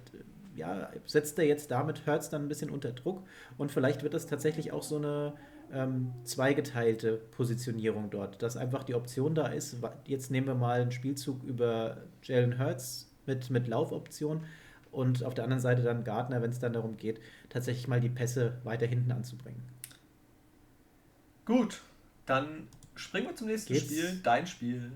[0.57, 3.23] ja, setzt er jetzt damit Hurts dann ein bisschen unter Druck.
[3.59, 5.35] Und vielleicht wird das tatsächlich auch so eine
[5.73, 9.77] ähm, zweigeteilte Positionierung dort, dass einfach die Option da ist.
[10.07, 14.43] Jetzt nehmen wir mal einen Spielzug über Jalen Hurts mit, mit Laufoption
[14.91, 17.21] und auf der anderen Seite dann Gardner, wenn es dann darum geht,
[17.51, 19.63] tatsächlich mal die Pässe weiter hinten anzubringen.
[21.45, 21.83] Gut,
[22.25, 24.21] dann springen wir zum nächsten Geht's Spiel.
[24.23, 24.93] Dein Spiel.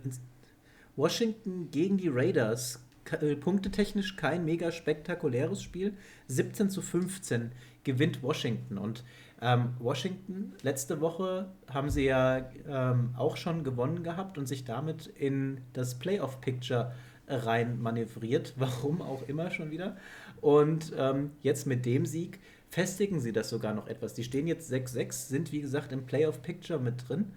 [0.97, 2.81] Washington gegen die Raiders.
[3.21, 5.95] Äh, punktetechnisch kein mega spektakuläres Spiel.
[6.29, 7.53] 17 zu 15
[7.85, 8.79] gewinnt Washington.
[8.79, 9.05] Und
[9.41, 15.07] ähm, Washington, letzte Woche haben sie ja ähm, auch schon gewonnen gehabt und sich damit
[15.07, 16.93] in das Playoff-Picture
[17.29, 18.55] rein manövriert.
[18.57, 19.97] Warum auch immer schon wieder.
[20.41, 22.41] Und ähm, jetzt mit dem Sieg
[22.71, 24.15] festigen sie das sogar noch etwas.
[24.15, 27.33] Die stehen jetzt 6-6, sind wie gesagt im Playoff-Picture mit drin.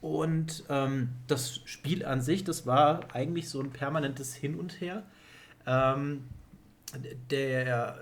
[0.00, 5.02] Und ähm, das Spiel an sich, das war eigentlich so ein permanentes Hin und Her.
[5.66, 6.24] Ähm,
[7.30, 7.98] der,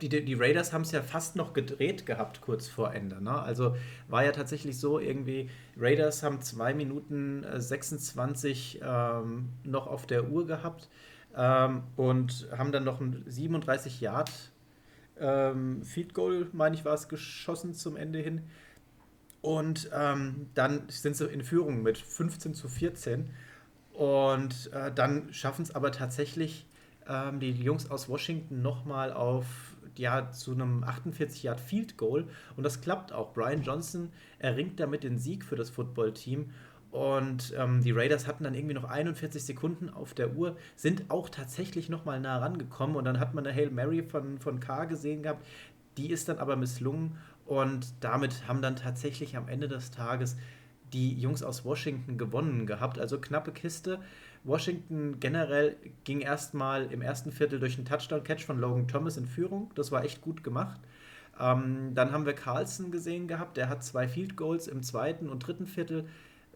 [0.00, 3.22] die, die Raiders haben es ja fast noch gedreht gehabt kurz vor Ende.
[3.22, 3.32] Ne?
[3.32, 3.76] Also
[4.08, 10.46] war ja tatsächlich so irgendwie, Raiders haben 2 Minuten 26 ähm, noch auf der Uhr
[10.46, 10.88] gehabt
[11.36, 14.30] ähm, und haben dann noch ein 37 Yard
[15.20, 18.42] ähm, Field Goal, meine ich, war es geschossen zum Ende hin.
[19.40, 23.30] Und ähm, dann sind sie in Führung mit 15 zu 14.
[23.92, 26.66] Und äh, dann schaffen es aber tatsächlich
[27.08, 29.46] ähm, die Jungs aus Washington nochmal auf
[29.96, 32.26] ja, zu einem 48 Yard Field Goal.
[32.56, 33.32] Und das klappt auch.
[33.32, 36.50] Brian Johnson erringt damit den Sieg für das Football-Team.
[36.90, 41.28] Und ähm, die Raiders hatten dann irgendwie noch 41 Sekunden auf der Uhr, sind auch
[41.28, 42.96] tatsächlich nochmal nah rangekommen.
[42.96, 45.44] Und dann hat man eine Hail Mary von, von Carr gesehen gehabt.
[45.98, 47.16] Die ist dann aber misslungen.
[47.48, 50.36] Und damit haben dann tatsächlich am Ende des Tages
[50.92, 52.98] die Jungs aus Washington gewonnen gehabt.
[52.98, 54.00] Also knappe Kiste.
[54.44, 59.70] Washington generell ging erstmal im ersten Viertel durch einen Touchdown-Catch von Logan Thomas in Führung.
[59.76, 60.78] Das war echt gut gemacht.
[61.40, 63.56] Ähm, dann haben wir Carlson gesehen gehabt.
[63.56, 66.00] Der hat zwei Field Goals im zweiten und dritten Viertel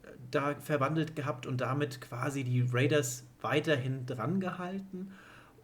[0.02, 5.12] äh, da verwandelt gehabt und damit quasi die Raiders weiterhin dran gehalten.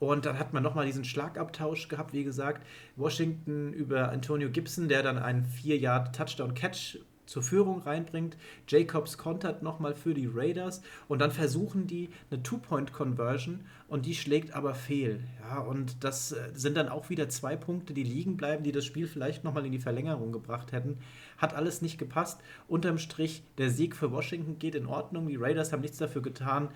[0.01, 2.67] Und dann hat man nochmal diesen Schlagabtausch gehabt, wie gesagt.
[2.97, 8.37] Washington über Antonio Gibson, der dann einen 4-Yard-Touchdown-Catch zur Führung reinbringt.
[8.67, 14.55] Jacobs kontert nochmal für die Raiders und dann versuchen die eine Two-Point-Conversion und die schlägt
[14.55, 15.21] aber fehl.
[15.43, 18.85] Ja, und das äh, sind dann auch wieder zwei Punkte, die liegen bleiben, die das
[18.85, 20.99] Spiel vielleicht nochmal in die Verlängerung gebracht hätten.
[21.37, 22.41] Hat alles nicht gepasst.
[22.67, 25.29] Unterm Strich, der Sieg für Washington geht in Ordnung.
[25.29, 26.71] Die Raiders haben nichts dafür getan,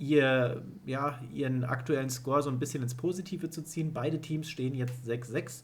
[0.00, 3.92] ihr, ja, ihren aktuellen Score so ein bisschen ins Positive zu ziehen.
[3.92, 5.62] Beide Teams stehen jetzt 6-6.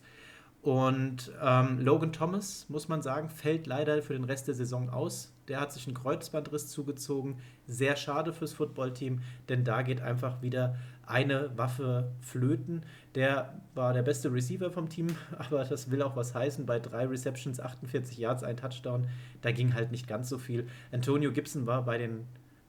[0.60, 5.32] Und ähm, Logan Thomas, muss man sagen, fällt leider für den Rest der Saison aus.
[5.48, 7.38] Der hat sich einen Kreuzbandriss zugezogen.
[7.66, 10.76] Sehr schade fürs Footballteam, denn da geht einfach wieder
[11.06, 12.82] eine Waffe flöten.
[13.14, 15.06] Der war der beste Receiver vom Team,
[15.38, 16.66] aber das will auch was heißen.
[16.66, 19.08] Bei drei Receptions, 48 Yards, ein Touchdown,
[19.40, 20.66] da ging halt nicht ganz so viel.
[20.92, 22.26] Antonio Gibson war bei den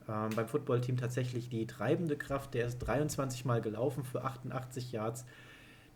[0.08, 2.54] ähm, beim Footballteam tatsächlich die treibende Kraft.
[2.54, 5.24] Der ist 23 Mal gelaufen für 88 Yards.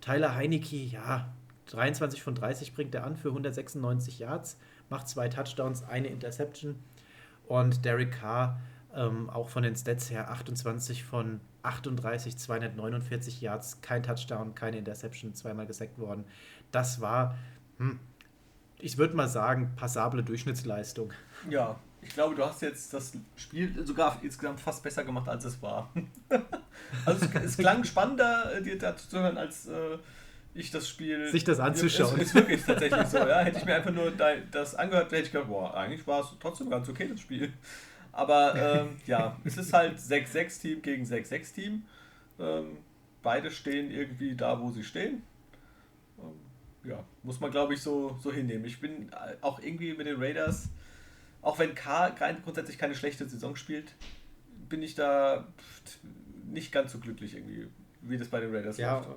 [0.00, 1.32] Tyler Heinecke, ja,
[1.66, 4.58] 23 von 30 bringt er an für 196 Yards,
[4.90, 6.76] macht zwei Touchdowns, eine Interception.
[7.46, 8.60] Und Derek Carr,
[8.94, 15.34] ähm, auch von den Stats her, 28 von 38, 249 Yards, kein Touchdown, keine Interception,
[15.34, 16.24] zweimal gesackt worden.
[16.72, 17.36] Das war,
[17.78, 17.98] hm,
[18.78, 21.12] ich würde mal sagen, passable Durchschnittsleistung.
[21.48, 25.62] Ja, ich glaube, du hast jetzt das Spiel sogar insgesamt fast besser gemacht, als es
[25.62, 25.92] war.
[27.06, 29.98] also es, es, klang spannender, äh, dir dazu zu hören, als äh,
[30.52, 31.28] ich das Spiel.
[31.30, 32.16] Sich das anzuschauen.
[32.16, 33.40] Ist, ist wirklich tatsächlich so, ja.
[33.40, 34.12] Hätte ich mir einfach nur
[34.50, 37.52] das angehört, hätte ich gedacht, boah, eigentlich war es trotzdem ganz okay, das Spiel.
[38.10, 41.84] Aber ähm, ja, es ist halt 6-6-Team gegen 6-6-Team.
[42.40, 42.78] Ähm,
[43.22, 45.22] beide stehen irgendwie da, wo sie stehen.
[46.18, 48.64] Ähm, ja, muss man glaube ich so, so hinnehmen.
[48.64, 49.08] Ich bin
[49.40, 50.68] auch irgendwie mit den Raiders
[51.42, 52.10] auch wenn K
[52.44, 53.94] grundsätzlich keine schlechte Saison spielt,
[54.68, 55.46] bin ich da
[56.50, 57.66] nicht ganz so glücklich irgendwie,
[58.00, 59.08] wie das bei den Raiders ja, läuft.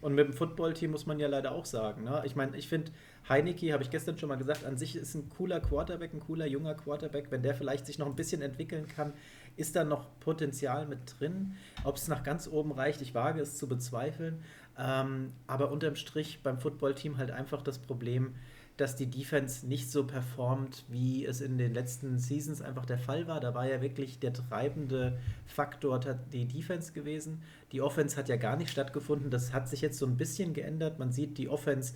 [0.00, 2.04] Und mit dem Footballteam muss man ja leider auch sagen.
[2.04, 2.22] Ne?
[2.24, 2.92] Ich meine, ich finde,
[3.28, 6.46] Heineke, habe ich gestern schon mal gesagt, an sich ist ein cooler Quarterback, ein cooler
[6.46, 7.30] junger Quarterback.
[7.30, 9.14] Wenn der vielleicht sich noch ein bisschen entwickeln kann,
[9.56, 11.56] ist da noch Potenzial mit drin.
[11.82, 14.44] Ob es nach ganz oben reicht, ich wage es zu bezweifeln.
[14.78, 18.34] Ähm, aber unterm Strich beim Footballteam halt einfach das Problem,
[18.76, 23.26] dass die Defense nicht so performt, wie es in den letzten Seasons einfach der Fall
[23.26, 23.40] war.
[23.40, 25.98] Da war ja wirklich der treibende Faktor
[26.32, 27.42] die Defense gewesen.
[27.72, 29.30] Die Offense hat ja gar nicht stattgefunden.
[29.30, 30.98] Das hat sich jetzt so ein bisschen geändert.
[30.98, 31.94] Man sieht, die Offense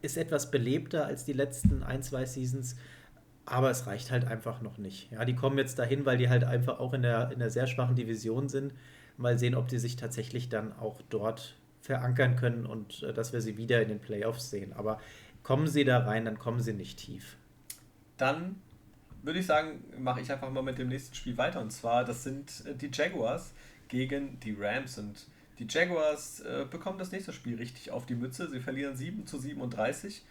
[0.00, 2.76] ist etwas belebter als die letzten ein, zwei Seasons.
[3.44, 5.12] Aber es reicht halt einfach noch nicht.
[5.12, 7.66] Ja, die kommen jetzt dahin, weil die halt einfach auch in der, in der sehr
[7.66, 8.72] schwachen Division sind.
[9.18, 13.42] Mal sehen, ob die sich tatsächlich dann auch dort verankern können und äh, dass wir
[13.42, 14.72] sie wieder in den Playoffs sehen.
[14.72, 14.98] Aber
[15.44, 17.36] Kommen sie da rein, dann kommen sie nicht tief.
[18.16, 18.60] Dann
[19.22, 21.60] würde ich sagen, mache ich einfach mal mit dem nächsten Spiel weiter.
[21.60, 23.52] Und zwar, das sind äh, die Jaguars
[23.88, 24.98] gegen die Rams.
[24.98, 25.26] Und
[25.58, 28.48] Die Jaguars äh, bekommen das nächste Spiel richtig auf die Mütze.
[28.48, 30.22] Sie verlieren 7 zu 37.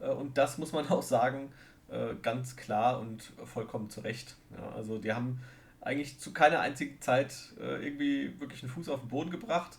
[0.00, 1.52] Äh, und das muss man auch sagen,
[1.90, 4.36] äh, ganz klar und vollkommen zu Recht.
[4.56, 5.40] Ja, also die haben
[5.82, 9.78] eigentlich zu keiner einzigen Zeit äh, irgendwie wirklich einen Fuß auf den Boden gebracht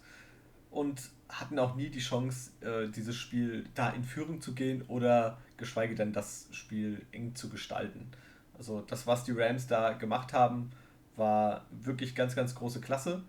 [0.69, 1.01] und
[1.39, 5.95] hatten auch nie die Chance, äh, dieses Spiel da in Führung zu gehen oder geschweige
[5.95, 8.11] denn das Spiel eng zu gestalten.
[8.57, 10.71] Also das, was die Rams da gemacht haben,
[11.15, 13.23] war wirklich ganz, ganz große Klasse.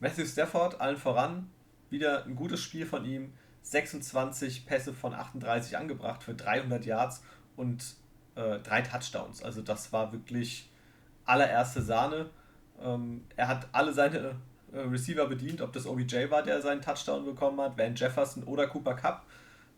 [0.00, 1.50] Matthew Stafford allen voran,
[1.90, 3.32] wieder ein gutes Spiel von ihm,
[3.62, 7.22] 26 Pässe von 38 angebracht für 300 Yards
[7.56, 7.96] und
[8.34, 9.42] äh, drei Touchdowns.
[9.42, 10.70] Also das war wirklich
[11.24, 12.30] allererste Sahne.
[12.80, 14.36] Ähm, er hat alle seine
[14.74, 18.66] äh, Receiver bedient, ob das OBJ war, der seinen Touchdown bekommen hat, Van Jefferson oder
[18.66, 19.24] Cooper Cup.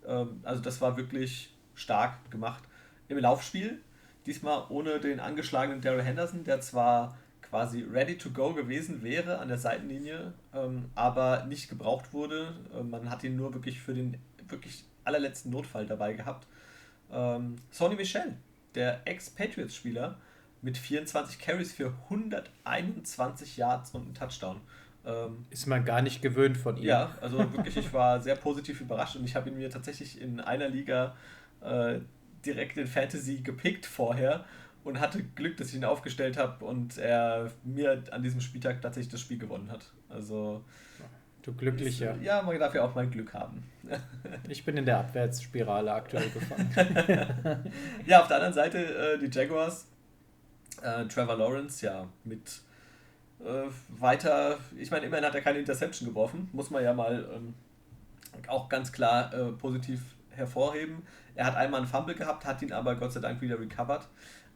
[0.07, 2.65] Ähm, also das war wirklich stark gemacht.
[3.09, 3.81] Im Laufspiel,
[4.25, 9.49] diesmal ohne den angeschlagenen Daryl Henderson, der zwar quasi ready to go gewesen wäre an
[9.49, 12.55] der Seitenlinie, ähm, aber nicht gebraucht wurde.
[12.75, 14.19] Äh, man hat ihn nur wirklich für den
[14.49, 16.47] wirklich allerletzten Notfall dabei gehabt.
[17.13, 18.37] Ähm, Sonny Michel,
[18.75, 20.19] der Ex-Patriots-Spieler,
[20.63, 24.61] mit 24 Carries für 121 Yards und einen Touchdown.
[25.07, 26.83] Ähm, Ist man gar nicht gewöhnt von ihm.
[26.83, 30.41] Ja, also wirklich, ich war sehr positiv überrascht und ich habe ihn mir tatsächlich in
[30.41, 31.15] einer Liga
[31.61, 32.01] äh,
[32.45, 34.45] direkt in Fantasy gepickt vorher
[34.83, 39.13] und hatte Glück, dass ich ihn aufgestellt habe und er mir an diesem Spieltag tatsächlich
[39.13, 39.93] das Spiel gewonnen hat.
[40.09, 40.65] Also.
[41.43, 42.17] Du glücklicher.
[42.17, 43.63] Ist, ja, man darf ja auch mal Glück haben.
[44.49, 46.73] ich bin in der Abwärtsspirale aktuell gefangen.
[48.07, 49.87] ja, auf der anderen Seite äh, die Jaguars.
[50.83, 52.61] Äh, Trevor Lawrence, ja, mit
[53.45, 57.55] äh, weiter, ich meine, immerhin hat er keine Interception geworfen, muss man ja mal ähm,
[58.49, 61.03] auch ganz klar äh, positiv hervorheben.
[61.35, 64.07] Er hat einmal einen Fumble gehabt, hat ihn aber Gott sei Dank wieder recovered.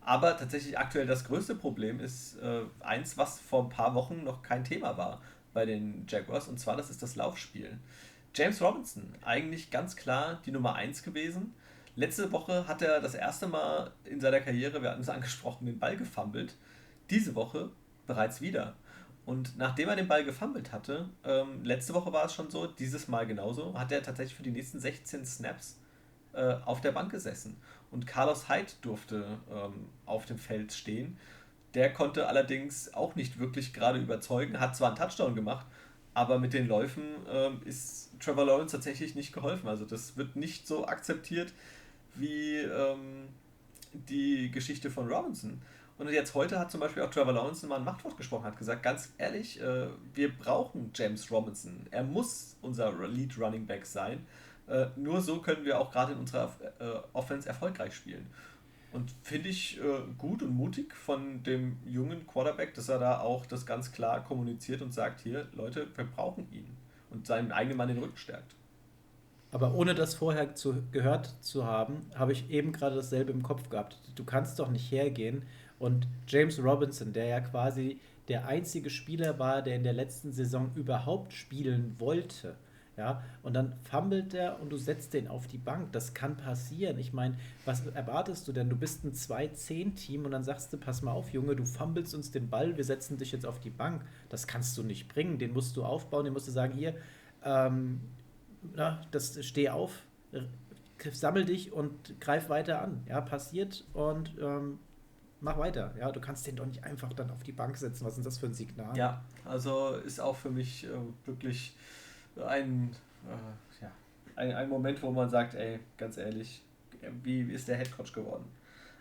[0.03, 4.43] Aber tatsächlich aktuell das größte Problem ist äh, eins, was vor ein paar Wochen noch
[4.43, 5.21] kein Thema war
[5.53, 7.79] bei den Jaguars, und zwar das ist das Laufspiel.
[8.35, 11.55] James Robinson, eigentlich ganz klar die Nummer 1 gewesen.
[11.97, 15.79] Letzte Woche hat er das erste Mal in seiner Karriere, wir hatten es angesprochen, den
[15.79, 16.55] Ball gefummelt.
[17.11, 17.71] Diese Woche
[18.11, 18.75] bereits wieder.
[19.25, 23.07] Und nachdem er den Ball gefummelt hatte, ähm, letzte Woche war es schon so, dieses
[23.07, 25.79] Mal genauso, hat er tatsächlich für die nächsten 16 Snaps
[26.33, 27.57] äh, auf der Bank gesessen.
[27.93, 31.17] Und Carlos Hyde durfte ähm, auf dem Feld stehen.
[31.75, 35.67] Der konnte allerdings auch nicht wirklich gerade überzeugen, hat zwar einen Touchdown gemacht,
[36.13, 39.69] aber mit den Läufen ähm, ist Trevor Lawrence tatsächlich nicht geholfen.
[39.69, 41.53] Also das wird nicht so akzeptiert
[42.17, 43.29] wie ähm,
[43.93, 45.63] die Geschichte von Robinson.
[46.01, 48.83] Und jetzt heute hat zum Beispiel auch Trevor Lawrence mal ein Machtwort gesprochen, hat gesagt,
[48.83, 51.87] ganz ehrlich, äh, wir brauchen James Robinson.
[51.91, 54.27] Er muss unser Lead Running Back sein.
[54.67, 58.27] Äh, nur so können wir auch gerade in unserer äh, Offense erfolgreich spielen.
[58.93, 59.83] Und finde ich äh,
[60.17, 64.81] gut und mutig von dem jungen Quarterback, dass er da auch das ganz klar kommuniziert
[64.81, 66.79] und sagt, hier, Leute, wir brauchen ihn.
[67.11, 68.55] Und seinen eigenen Mann den Rücken stärkt.
[69.53, 73.69] Aber ohne das vorher zu, gehört zu haben, habe ich eben gerade dasselbe im Kopf
[73.69, 73.99] gehabt.
[74.15, 75.43] Du kannst doch nicht hergehen
[75.81, 80.71] und James Robinson, der ja quasi der einzige Spieler war, der in der letzten Saison
[80.77, 82.55] überhaupt spielen wollte,
[82.97, 85.91] ja, und dann fummelt er und du setzt den auf die Bank.
[85.93, 86.99] Das kann passieren.
[86.99, 88.69] Ich meine, was erwartest du denn?
[88.69, 92.31] Du bist ein 2-10-Team und dann sagst du, pass mal auf, Junge, du fummelst uns
[92.31, 94.05] den Ball, wir setzen dich jetzt auf die Bank.
[94.29, 95.39] Das kannst du nicht bringen.
[95.39, 96.95] Den musst du aufbauen, den musst du sagen, hier,
[97.43, 98.03] ähm,
[98.75, 100.03] na, das steh auf,
[101.11, 103.03] sammel dich und greif weiter an.
[103.09, 104.79] Ja, passiert und ähm,
[105.41, 105.93] mach weiter.
[105.99, 108.05] Ja, du kannst den doch nicht einfach dann auf die Bank setzen.
[108.05, 108.97] Was ist das für ein Signal?
[108.97, 110.89] Ja, also ist auch für mich äh,
[111.27, 111.75] wirklich
[112.37, 112.95] ein,
[113.27, 113.91] äh, ja,
[114.37, 116.63] ein, ein Moment, wo man sagt, ey, ganz ehrlich,
[117.23, 118.45] wie, ist der Headcoach geworden?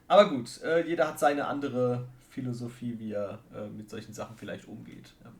[0.07, 4.65] Aber gut, äh, jeder hat seine andere Philosophie, wie er äh, mit solchen Sachen vielleicht
[4.67, 5.13] umgeht.
[5.23, 5.31] Ja.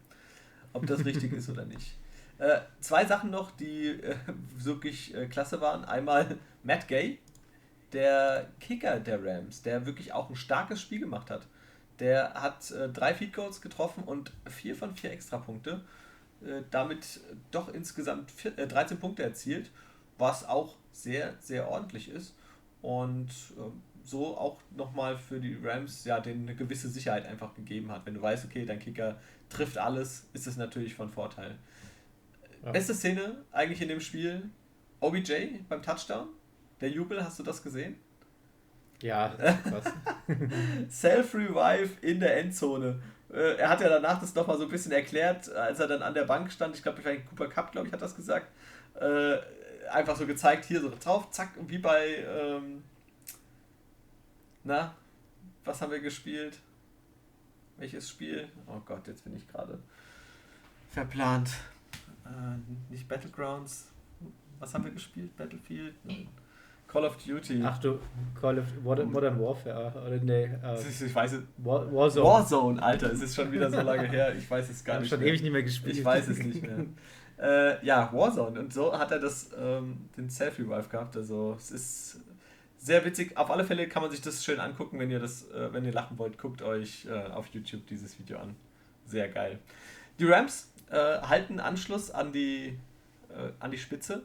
[0.73, 1.97] Ob das richtig ist oder nicht.
[2.37, 4.15] Äh, zwei Sachen noch, die äh,
[4.55, 5.83] wirklich klasse waren.
[5.85, 7.19] Einmal Matt Gay,
[7.93, 11.47] der Kicker der Rams, der wirklich auch ein starkes Spiel gemacht hat.
[11.99, 15.81] Der hat äh, drei Feed Goals getroffen und vier von vier Extrapunkte.
[16.45, 17.19] Äh, damit
[17.51, 19.71] doch insgesamt vier, äh, 13 Punkte erzielt,
[20.17, 22.33] was auch sehr, sehr ordentlich ist.
[22.81, 27.91] Und ähm, so auch nochmal für die Rams ja den eine gewisse Sicherheit einfach gegeben
[27.91, 28.05] hat.
[28.05, 29.19] Wenn du weißt, okay, dein Kicker
[29.49, 31.57] trifft alles, ist es natürlich von Vorteil.
[32.63, 32.71] Ja.
[32.71, 34.49] Beste Szene eigentlich in dem Spiel:
[35.01, 36.29] OBJ beim Touchdown
[36.81, 37.97] der Jubel, hast du das gesehen?
[39.01, 39.93] Ja, krass.
[40.89, 43.01] Self-Revive in der Endzone.
[43.31, 46.13] Äh, er hat ja danach das nochmal so ein bisschen erklärt, als er dann an
[46.13, 46.75] der Bank stand.
[46.75, 48.47] Ich glaube, Cooper Cup, glaube ich, hat das gesagt.
[48.99, 49.37] Äh,
[49.89, 52.25] einfach so gezeigt, hier so drauf, zack, wie bei.
[52.27, 52.83] Ähm,
[54.63, 54.95] na,
[55.63, 56.59] was haben wir gespielt?
[57.77, 58.49] Welches Spiel?
[58.67, 59.79] Oh Gott, jetzt bin ich gerade
[60.89, 61.51] verplant.
[62.25, 63.91] Äh, nicht Battlegrounds.
[64.59, 65.35] Was haben wir gespielt?
[65.37, 65.95] Battlefield?
[66.03, 66.27] Nein.
[66.91, 67.61] Call of Duty.
[67.63, 67.99] Ach du,
[68.39, 70.45] Call of Modern Warfare, oder nee.
[70.45, 71.43] Äh, ich weiß es.
[71.57, 72.25] War, Warzone.
[72.25, 74.35] Warzone, Alter, es ist schon wieder so lange her.
[74.35, 75.09] Ich weiß es gar ich nicht.
[75.09, 75.29] schon mehr.
[75.29, 75.97] ewig nicht mehr gespielt.
[75.97, 76.85] Ich weiß es nicht mehr.
[77.37, 78.59] äh, ja, Warzone.
[78.59, 81.15] Und so hat er das, ähm, den Self-Revive gehabt.
[81.15, 82.21] Also, es ist
[82.79, 83.37] sehr witzig.
[83.37, 85.93] Auf alle Fälle kann man sich das schön angucken, wenn ihr das, äh, wenn ihr
[85.93, 88.55] lachen wollt, guckt euch äh, auf YouTube dieses Video an.
[89.05, 89.59] Sehr geil.
[90.17, 92.79] Die Rams äh, halten Anschluss an die,
[93.29, 94.23] äh, an die Spitze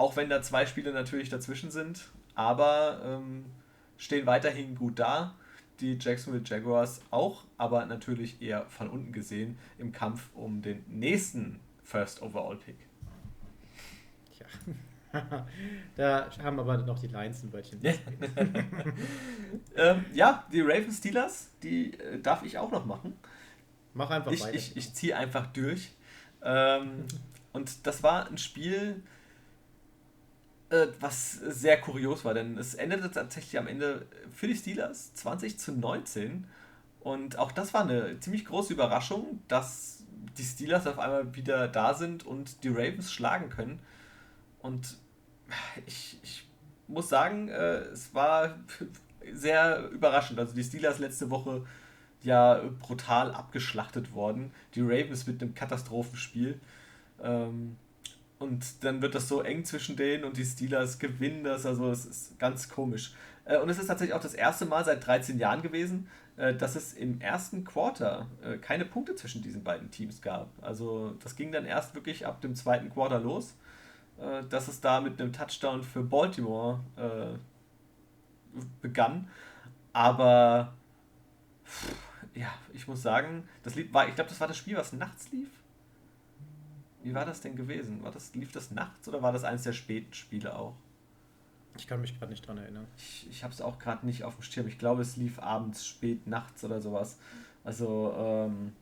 [0.00, 3.44] auch wenn da zwei Spiele natürlich dazwischen sind, aber ähm,
[3.98, 5.34] stehen weiterhin gut da.
[5.78, 11.60] Die Jacksonville Jaguars auch, aber natürlich eher von unten gesehen im Kampf um den nächsten
[11.84, 12.76] First Overall Pick.
[15.12, 15.46] Ja.
[15.96, 17.82] da haben aber noch die Lions ein Wörtchen.
[19.76, 23.18] ähm, ja, die Ravens Steelers, die äh, darf ich auch noch machen.
[23.92, 24.54] Mach einfach ich, weiter.
[24.54, 25.92] Ich, ich ziehe einfach durch.
[26.42, 27.04] Ähm,
[27.52, 29.02] und das war ein Spiel,
[31.00, 35.72] was sehr kurios war, denn es endete tatsächlich am Ende für die Steelers 20 zu
[35.72, 36.46] 19.
[37.00, 40.04] Und auch das war eine ziemlich große Überraschung, dass
[40.38, 43.80] die Steelers auf einmal wieder da sind und die Ravens schlagen können.
[44.60, 44.96] Und
[45.86, 46.46] ich, ich
[46.86, 48.56] muss sagen, äh, es war
[49.32, 50.38] sehr überraschend.
[50.38, 51.64] Also die Steelers letzte Woche
[52.22, 54.52] ja brutal abgeschlachtet worden.
[54.74, 56.60] Die Ravens mit einem Katastrophenspiel.
[57.22, 57.76] Ähm,
[58.40, 61.66] und dann wird das so eng zwischen denen und die Steelers gewinnen das.
[61.66, 63.12] Also es ist ganz komisch.
[63.44, 66.74] Äh, und es ist tatsächlich auch das erste Mal seit 13 Jahren gewesen, äh, dass
[66.74, 70.48] es im ersten Quarter äh, keine Punkte zwischen diesen beiden Teams gab.
[70.62, 73.54] Also das ging dann erst wirklich ab dem zweiten Quarter los,
[74.50, 76.80] dass es da mit einem Touchdown für Baltimore
[78.82, 79.30] begann.
[79.94, 80.74] Aber
[82.34, 85.48] ja, ich muss sagen, das war, ich glaube, das war das Spiel, was nachts lief.
[87.02, 88.02] Wie war das denn gewesen?
[88.02, 90.74] War das, lief das nachts oder war das eines der späten Spiele auch?
[91.76, 92.86] Ich kann mich gerade nicht dran erinnern.
[92.98, 94.68] Ich, ich habe es auch gerade nicht auf dem Schirm.
[94.68, 97.18] Ich glaube, es lief abends, spät, nachts oder sowas.
[97.64, 98.72] Also, ähm,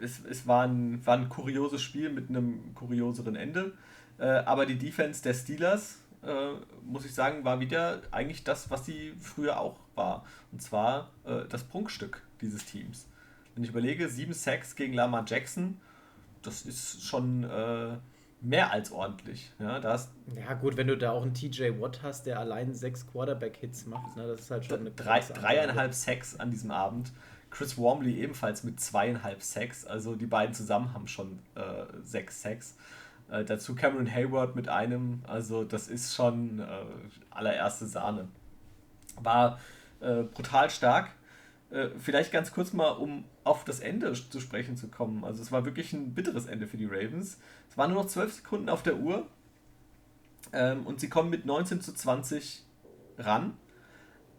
[0.00, 3.74] es, es war, ein, war ein kurioses Spiel mit einem kurioseren Ende.
[4.18, 6.52] Äh, aber die Defense der Steelers, äh,
[6.84, 10.24] muss ich sagen, war wieder eigentlich das, was sie früher auch war.
[10.52, 13.08] Und zwar äh, das Prunkstück dieses Teams.
[13.54, 15.80] Wenn ich überlege, sieben Sacks gegen Lamar Jackson
[16.46, 17.96] das ist schon äh,
[18.40, 19.50] mehr als ordentlich.
[19.58, 23.06] Ja, das ja, gut, wenn du da auch einen TJ Watt hast, der allein sechs
[23.06, 27.12] Quarterback-Hits macht, ne, das ist halt schon eine Drei, Dreieinhalb Sacks an diesem Abend.
[27.50, 29.86] Chris Wormley ebenfalls mit zweieinhalb Sacks.
[29.86, 32.76] Also die beiden zusammen haben schon äh, sechs Sacks.
[33.30, 35.22] Äh, dazu Cameron Hayward mit einem.
[35.26, 36.66] Also das ist schon äh,
[37.30, 38.28] allererste Sahne.
[39.20, 39.60] War
[40.00, 41.12] äh, brutal stark.
[41.74, 45.24] Äh, vielleicht ganz kurz mal, um auf das Ende zu sprechen zu kommen.
[45.24, 47.38] Also es war wirklich ein bitteres Ende für die Ravens.
[47.68, 49.26] Es waren nur noch 12 Sekunden auf der Uhr
[50.52, 52.62] ähm, und sie kommen mit 19 zu 20
[53.18, 53.56] ran.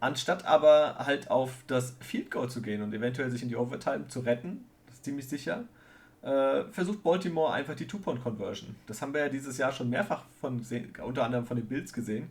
[0.00, 4.08] Anstatt aber halt auf das Field Goal zu gehen und eventuell sich in die Overtime
[4.08, 5.64] zu retten, das ist ziemlich sicher,
[6.22, 8.76] äh, versucht Baltimore einfach die Two-Point-Conversion.
[8.86, 10.64] Das haben wir ja dieses Jahr schon mehrfach von,
[11.02, 12.30] unter anderem von den Bills gesehen.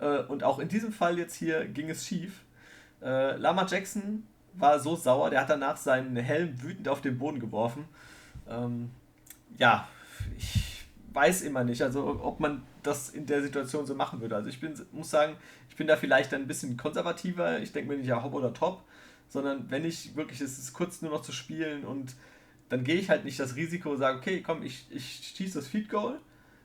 [0.00, 2.44] Äh, und auch in diesem Fall jetzt hier ging es schief.
[3.04, 4.24] Äh, Lama Jackson
[4.54, 7.84] war so sauer, der hat danach seinen Helm wütend auf den Boden geworfen.
[8.48, 8.90] Ähm,
[9.58, 9.88] ja,
[10.38, 14.36] ich weiß immer nicht, also ob man das in der Situation so machen würde.
[14.36, 15.36] Also ich bin, muss sagen,
[15.68, 17.60] ich bin da vielleicht ein bisschen konservativer.
[17.60, 18.82] Ich denke mir nicht ja hopp oder top,
[19.28, 22.14] sondern wenn ich wirklich, es ist kurz nur noch zu spielen und
[22.68, 25.88] dann gehe ich halt nicht das Risiko sage, okay, komm, ich, ich schieße das Feed
[25.88, 26.18] Goal.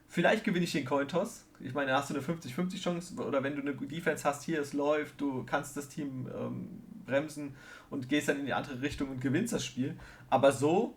[0.08, 1.46] Vielleicht gewinne ich den Cointoss.
[1.62, 4.74] Ich meine, hast du eine 50-50 Chance oder wenn du eine Defense hast, hier es
[4.74, 7.56] läuft, du kannst das Team ähm, bremsen
[7.90, 9.98] und gehst dann in die andere Richtung und gewinnst das Spiel.
[10.30, 10.96] Aber so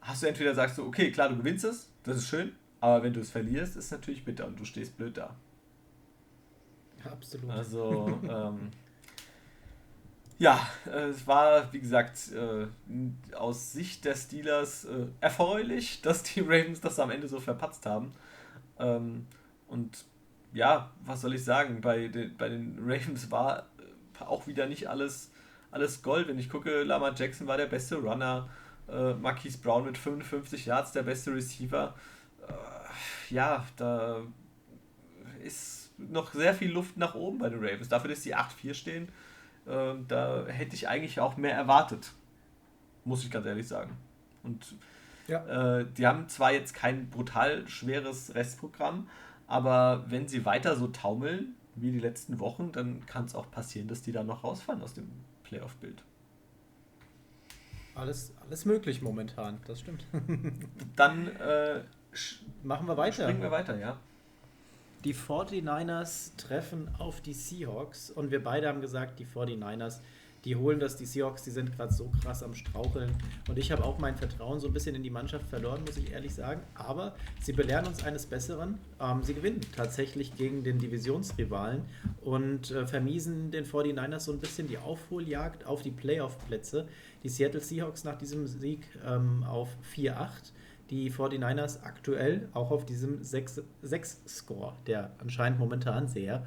[0.00, 3.12] hast du entweder sagst du, okay, klar, du gewinnst es, das ist schön, aber wenn
[3.12, 5.34] du es verlierst, ist es natürlich bitter und du stehst blöd da.
[7.04, 7.50] Absolut.
[7.50, 8.70] Also, ähm,
[10.38, 12.66] ja, äh, es war, wie gesagt, äh,
[13.36, 18.12] aus Sicht der Steelers äh, erfreulich, dass die Ravens das am Ende so verpatzt haben.
[19.72, 20.04] Und
[20.52, 23.66] ja, was soll ich sagen, bei den, bei den Ravens war
[24.20, 25.32] auch wieder nicht alles
[25.72, 26.28] alles Gold.
[26.28, 28.48] Wenn ich gucke, Lamar Jackson war der beste Runner,
[28.88, 31.94] äh, Marquise Brown mit 55 Yards der beste Receiver.
[32.46, 34.20] Äh, ja, da
[35.42, 37.88] ist noch sehr viel Luft nach oben bei den Ravens.
[37.88, 39.08] Dafür, dass die 8-4 stehen,
[39.66, 42.12] äh, da hätte ich eigentlich auch mehr erwartet.
[43.04, 43.96] Muss ich ganz ehrlich sagen.
[44.42, 44.76] Und
[45.26, 45.78] ja.
[45.78, 49.08] äh, die haben zwar jetzt kein brutal schweres Restprogramm,
[49.52, 53.86] aber wenn sie weiter so taumeln wie die letzten Wochen, dann kann es auch passieren,
[53.86, 55.10] dass die da noch rausfallen aus dem
[55.44, 56.02] Playoff-Bild.
[57.94, 60.06] alles, alles möglich momentan, das stimmt.
[60.96, 61.82] Dann äh,
[62.62, 63.24] machen wir weiter.
[63.24, 63.98] Springen wir weiter, ja.
[65.04, 70.00] Die 49ers treffen auf die Seahawks und wir beide haben gesagt, die 49ers
[70.44, 73.10] die holen das, die Seahawks, die sind gerade so krass am Straucheln.
[73.48, 76.12] Und ich habe auch mein Vertrauen so ein bisschen in die Mannschaft verloren, muss ich
[76.12, 76.62] ehrlich sagen.
[76.74, 78.78] Aber sie belehren uns eines Besseren.
[79.00, 81.82] Ähm, sie gewinnen tatsächlich gegen den Divisionsrivalen
[82.22, 86.88] und äh, vermiesen den 49ers so ein bisschen die Aufholjagd auf die Playoff-Plätze.
[87.22, 90.52] Die Seattle Seahawks nach diesem Sieg ähm, auf 4-8
[90.90, 96.46] die 49ers aktuell auch auf diesem 6-Score, der anscheinend momentan sehr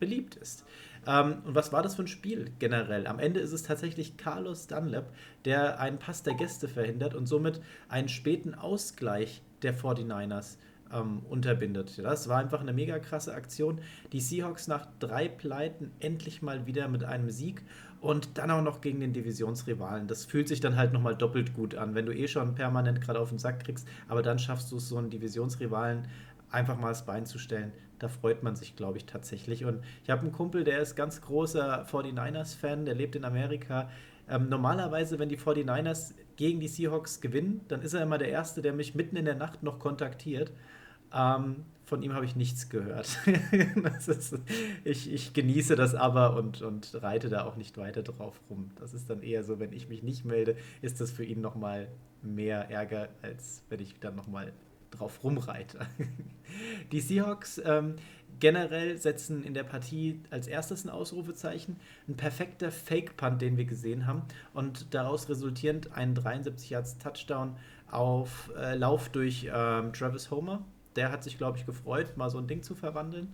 [0.00, 0.64] beliebt ist.
[1.08, 3.06] Ähm, und was war das für ein Spiel generell?
[3.06, 5.10] Am Ende ist es tatsächlich Carlos Dunlap,
[5.46, 10.58] der einen Pass der Gäste verhindert und somit einen späten Ausgleich der 49ers
[10.92, 11.98] ähm, unterbindet.
[11.98, 13.80] Das war einfach eine mega krasse Aktion.
[14.12, 17.62] Die Seahawks nach drei Pleiten endlich mal wieder mit einem Sieg
[18.00, 20.06] und dann auch noch gegen den Divisionsrivalen.
[20.06, 23.18] Das fühlt sich dann halt nochmal doppelt gut an, wenn du eh schon permanent gerade
[23.18, 26.06] auf den Sack kriegst, aber dann schaffst du es, so einen Divisionsrivalen
[26.50, 27.72] einfach mal das Bein zu stellen.
[27.98, 29.64] Da freut man sich, glaube ich, tatsächlich.
[29.64, 33.90] Und ich habe einen Kumpel, der ist ganz großer 49ers-Fan, der lebt in Amerika.
[34.28, 38.62] Ähm, normalerweise, wenn die 49ers gegen die Seahawks gewinnen, dann ist er immer der Erste,
[38.62, 40.52] der mich mitten in der Nacht noch kontaktiert.
[41.12, 43.18] Ähm, von ihm habe ich nichts gehört.
[44.06, 44.38] ist,
[44.84, 48.70] ich, ich, genieße das aber und, und reite da auch nicht weiter drauf rum.
[48.78, 51.88] Das ist dann eher so, wenn ich mich nicht melde, ist das für ihn nochmal
[52.22, 54.52] mehr Ärger, als wenn ich dann nochmal
[54.90, 55.80] drauf rumreite.
[56.92, 57.96] Die Seahawks ähm,
[58.40, 61.76] generell setzen in der Partie als erstes ein Ausrufezeichen.
[62.08, 64.22] Ein perfekter Fake-Punt, den wir gesehen haben.
[64.54, 67.56] Und daraus resultierend ein 73 Yards Touchdown
[67.90, 70.64] auf äh, Lauf durch ähm, Travis Homer.
[70.96, 73.32] Der hat sich, glaube ich, gefreut, mal so ein Ding zu verwandeln.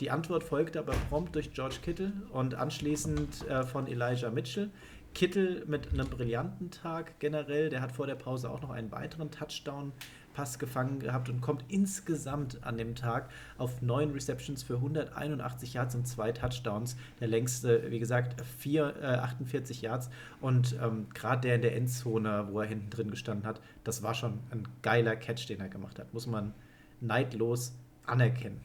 [0.00, 4.70] Die Antwort folgte aber prompt durch George Kittle und anschließend äh, von Elijah Mitchell.
[5.14, 7.70] Kittle mit einem brillanten Tag generell.
[7.70, 9.92] Der hat vor der Pause auch noch einen weiteren Touchdown
[10.34, 15.94] Pass gefangen gehabt und kommt insgesamt an dem Tag auf neun Receptions für 181 Yards
[15.94, 16.96] und zwei Touchdowns.
[17.20, 20.10] Der längste, wie gesagt, 4, äh, 48 Yards.
[20.40, 24.14] Und ähm, gerade der in der Endzone, wo er hinten drin gestanden hat, das war
[24.14, 26.12] schon ein geiler Catch, den er gemacht hat.
[26.12, 26.52] Muss man
[27.00, 27.74] neidlos
[28.06, 28.60] anerkennen.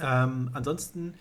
[0.00, 1.14] Ähm, ansonsten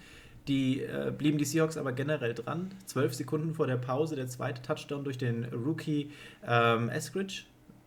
[0.48, 2.72] die, äh, blieben die Seahawks aber generell dran.
[2.86, 6.11] Zwölf Sekunden vor der Pause der zweite Touchdown durch den Rookie
[6.45, 7.44] ähm, Eskridge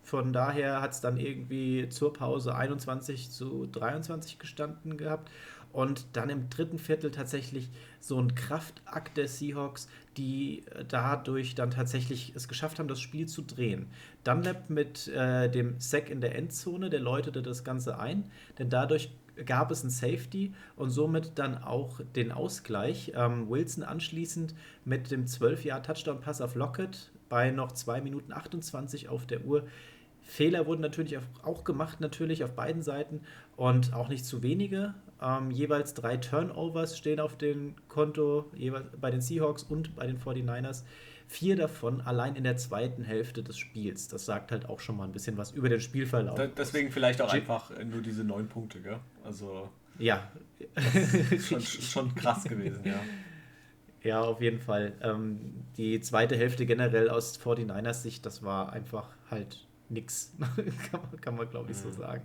[0.09, 5.31] von daher hat es dann irgendwie zur Pause 21 zu 23 gestanden gehabt.
[5.71, 7.69] Und dann im dritten Viertel tatsächlich
[8.01, 9.87] so ein Kraftakt der Seahawks,
[10.17, 13.91] die äh, dadurch dann tatsächlich es geschafft haben, das Spiel zu drehen.
[14.25, 19.11] Dunlap mit äh, dem Sack in der Endzone, der läutete das Ganze ein, denn dadurch
[19.45, 23.13] gab es ein Safety und somit dann auch den Ausgleich.
[23.15, 24.55] Ähm, Wilson anschließend
[24.87, 29.65] mit dem 12-Jahr-Touchdown-Pass auf Lockett bei noch 2 Minuten 28 auf der Uhr
[30.29, 33.23] Fehler wurden natürlich auch gemacht, natürlich auf beiden Seiten
[33.57, 34.95] und auch nicht zu wenige.
[35.23, 40.21] Ähm, jeweils drei Turnovers stehen auf dem Konto, jeweils bei den Seahawks und bei den
[40.21, 40.85] 49ers.
[41.27, 44.09] Vier davon allein in der zweiten Hälfte des Spiels.
[44.09, 46.37] Das sagt halt auch schon mal ein bisschen was über den Spielverlauf.
[46.37, 49.01] Da, deswegen vielleicht auch einfach nur diese neun Punkte, gell?
[49.25, 49.71] Also.
[49.99, 50.31] Ja.
[51.41, 53.01] schon, schon krass gewesen, ja.
[54.03, 54.93] Ja, auf jeden Fall.
[55.03, 60.33] Ähm, die zweite Hälfte generell aus 49ers Sicht, das war einfach halt nix.
[60.91, 61.93] kann man, kann man glaube ich, so mhm.
[61.93, 62.23] sagen.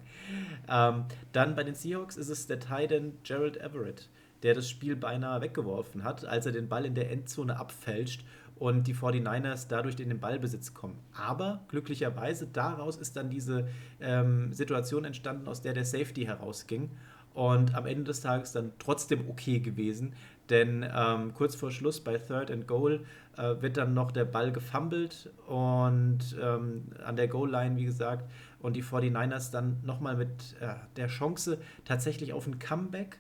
[0.68, 4.10] Ähm, dann bei den Seahawks ist es der Titan Gerald Everett,
[4.44, 8.24] der das Spiel beinahe weggeworfen hat, als er den Ball in der Endzone abfälscht
[8.56, 11.00] und die 49ers dadurch in den Ballbesitz kommen.
[11.16, 13.68] Aber glücklicherweise daraus ist dann diese
[14.00, 16.92] ähm, Situation entstanden, aus der der Safety herausging
[17.34, 20.14] und am Ende des Tages dann trotzdem okay gewesen,
[20.50, 23.06] denn ähm, kurz vor Schluss bei Third and Goal
[23.38, 28.30] äh, wird dann noch der Ball gefummelt und ähm, an der Goal-Line, wie gesagt,
[28.60, 33.18] und die 49ers dann nochmal mit äh, der Chance tatsächlich auf ein Comeback.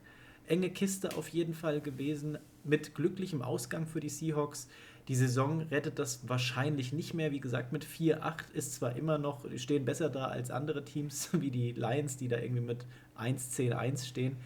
[0.48, 4.68] Enge Kiste auf jeden Fall gewesen, mit glücklichem Ausgang für die Seahawks.
[5.08, 7.32] Die Saison rettet das wahrscheinlich nicht mehr.
[7.32, 11.52] Wie gesagt, mit 4-8 ist zwar immer noch, stehen besser da als andere Teams, wie
[11.52, 12.86] die Lions, die da irgendwie mit
[13.18, 14.38] 1-10-1 stehen.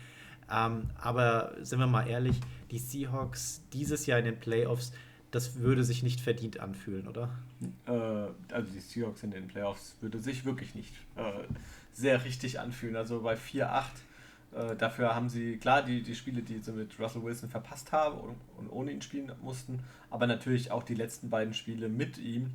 [0.50, 2.40] Ähm, aber sind wir mal ehrlich,
[2.72, 4.94] die Seahawks dieses Jahr in den Playoffs,
[5.32, 7.30] das würde sich nicht verdient anfühlen, oder?
[7.86, 11.44] Äh, also die Seahawks in den Playoffs würde sich wirklich nicht äh,
[11.92, 12.96] sehr richtig anfühlen.
[12.96, 13.84] Also bei 4-8,
[14.56, 18.18] äh, dafür haben sie, klar, die, die Spiele, die sie mit Russell Wilson verpasst haben
[18.20, 19.80] und, und ohne ihn spielen mussten,
[20.10, 22.52] aber natürlich auch die letzten beiden Spiele mit ihm,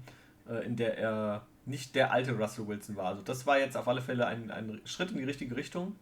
[0.48, 3.06] äh, in der er nicht der alte Russell Wilson war.
[3.06, 5.94] Also das war jetzt auf alle Fälle ein, ein Schritt in die richtige Richtung.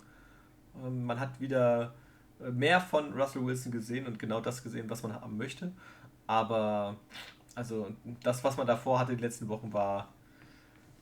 [0.85, 1.95] Ähm, man hat wieder
[2.53, 5.73] mehr von Russell Wilson gesehen und genau das gesehen, was man haben möchte.
[6.31, 6.97] Aber
[7.57, 7.89] Also
[8.23, 10.13] das, was man davor hatte die letzten Wochen, war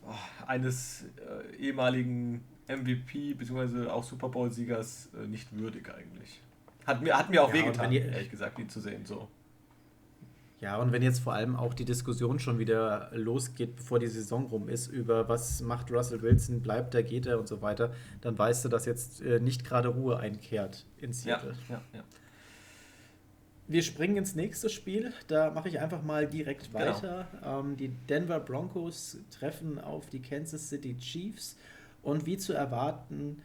[0.07, 0.15] oh,
[0.47, 3.89] eines äh, ehemaligen MVP bzw.
[3.89, 6.41] auch Super Bowl-Siegers äh, nicht würdig eigentlich.
[6.87, 9.05] Hat mir, hat mir auch ja, wehgetan, ehrlich gesagt, ihn zu sehen.
[9.05, 9.29] So.
[10.61, 14.47] Ja, und wenn jetzt vor allem auch die Diskussion schon wieder losgeht, bevor die Saison
[14.47, 17.93] rum ist, über was macht Russell Wilson, bleibt er, geht er und so weiter,
[18.23, 21.55] dann weißt du, dass jetzt äh, nicht gerade Ruhe einkehrt in Seattle.
[21.69, 22.05] Ja, ja, ja.
[23.69, 25.13] Wir springen ins nächste Spiel.
[25.29, 26.87] Da mache ich einfach mal direkt genau.
[26.87, 27.29] weiter.
[27.33, 27.61] Genau.
[27.61, 31.57] Ähm, die Denver Broncos treffen auf die Kansas City Chiefs.
[32.03, 33.43] Und wie zu erwarten,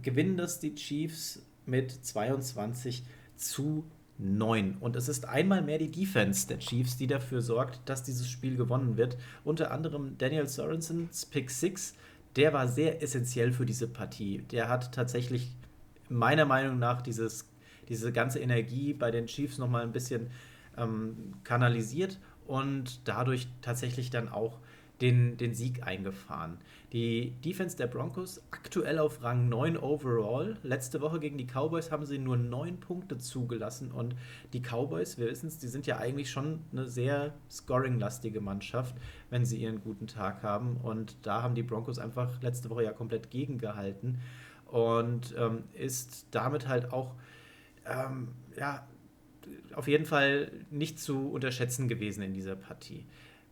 [0.00, 3.02] gewinnen das die Chiefs mit 22
[3.36, 3.84] zu
[4.18, 4.76] 9.
[4.78, 8.56] Und es ist einmal mehr die Defense der Chiefs, die dafür sorgt, dass dieses Spiel
[8.56, 9.16] gewonnen wird.
[9.42, 11.94] Unter anderem Daniel Sorensens Pick 6,
[12.36, 14.42] der war sehr essentiell für diese Partie.
[14.52, 15.50] Der hat tatsächlich
[16.08, 17.46] meiner Meinung nach dieses,
[17.88, 20.30] diese ganze Energie bei den Chiefs nochmal ein bisschen
[20.76, 24.58] ähm, kanalisiert und dadurch tatsächlich dann auch
[25.00, 26.58] den, den Sieg eingefahren.
[26.92, 30.56] Die Defense der Broncos aktuell auf Rang 9 overall.
[30.62, 34.14] Letzte Woche gegen die Cowboys haben sie nur 9 Punkte zugelassen und
[34.52, 38.94] die Cowboys, wir wissen es, die sind ja eigentlich schon eine sehr scoring-lastige Mannschaft,
[39.30, 42.92] wenn sie ihren guten Tag haben und da haben die Broncos einfach letzte Woche ja
[42.92, 44.20] komplett gegengehalten
[44.66, 47.14] und ähm, ist damit halt auch
[47.86, 48.86] ähm, ja,
[49.74, 53.06] auf jeden Fall nicht zu unterschätzen gewesen in dieser Partie.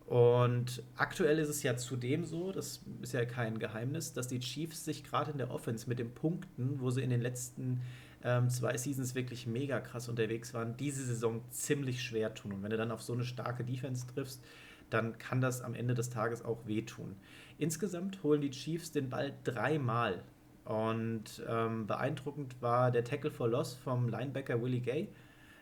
[0.07, 4.85] Und aktuell ist es ja zudem so, das ist ja kein Geheimnis, dass die Chiefs
[4.85, 7.81] sich gerade in der Offense mit den Punkten, wo sie in den letzten
[8.25, 12.53] ähm, zwei Seasons wirklich mega krass unterwegs waren, diese Saison ziemlich schwer tun.
[12.53, 14.43] Und wenn du dann auf so eine starke Defense triffst,
[14.91, 17.17] dann kann das am Ende des Tages auch wehtun.
[17.59, 20.23] Insgesamt holen die Chiefs den Ball dreimal.
[20.65, 25.09] Und ähm, beeindruckend war der Tackle for Loss vom Linebacker Willie Gay.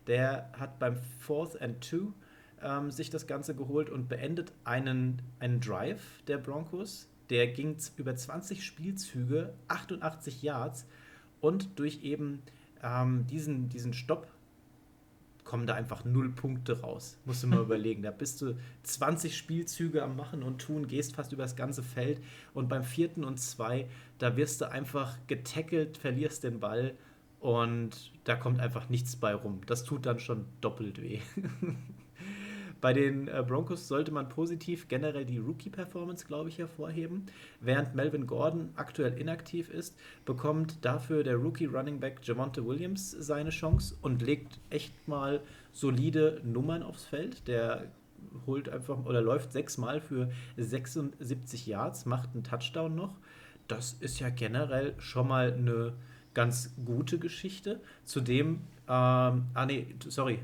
[0.07, 2.13] Der hat beim Fourth and Two
[2.63, 7.09] ähm, sich das Ganze geholt und beendet einen, einen Drive der Broncos.
[7.31, 10.87] Der ging über 20 Spielzüge, 88 Yards
[11.41, 12.43] und durch eben
[12.83, 14.27] ähm, diesen, diesen Stopp
[15.51, 17.19] kommen da einfach null Punkte raus.
[17.25, 18.03] Musst du mal überlegen.
[18.03, 22.23] Da bist du 20 Spielzüge am Machen und Tun, gehst fast über das ganze Feld
[22.55, 26.95] und beim vierten und zwei, da wirst du einfach getackelt, verlierst den Ball
[27.41, 29.63] und da kommt einfach nichts bei rum.
[29.67, 31.19] Das tut dann schon doppelt weh.
[32.81, 37.27] Bei den äh, Broncos sollte man positiv generell die Rookie-Performance, glaube ich, hervorheben.
[37.61, 44.23] Während Melvin Gordon aktuell inaktiv ist, bekommt dafür der Rookie-Running-Back Javonte Williams seine Chance und
[44.23, 45.43] legt echt mal
[45.73, 47.47] solide Nummern aufs Feld.
[47.49, 47.89] Der
[48.47, 53.19] holt einfach oder läuft sechsmal für 76 Yards, macht einen Touchdown noch.
[53.69, 55.95] Das ist ja generell schon mal eine
[56.35, 57.81] ganz gute Geschichte.
[58.05, 60.41] Zudem, ähm, ah nee, sorry,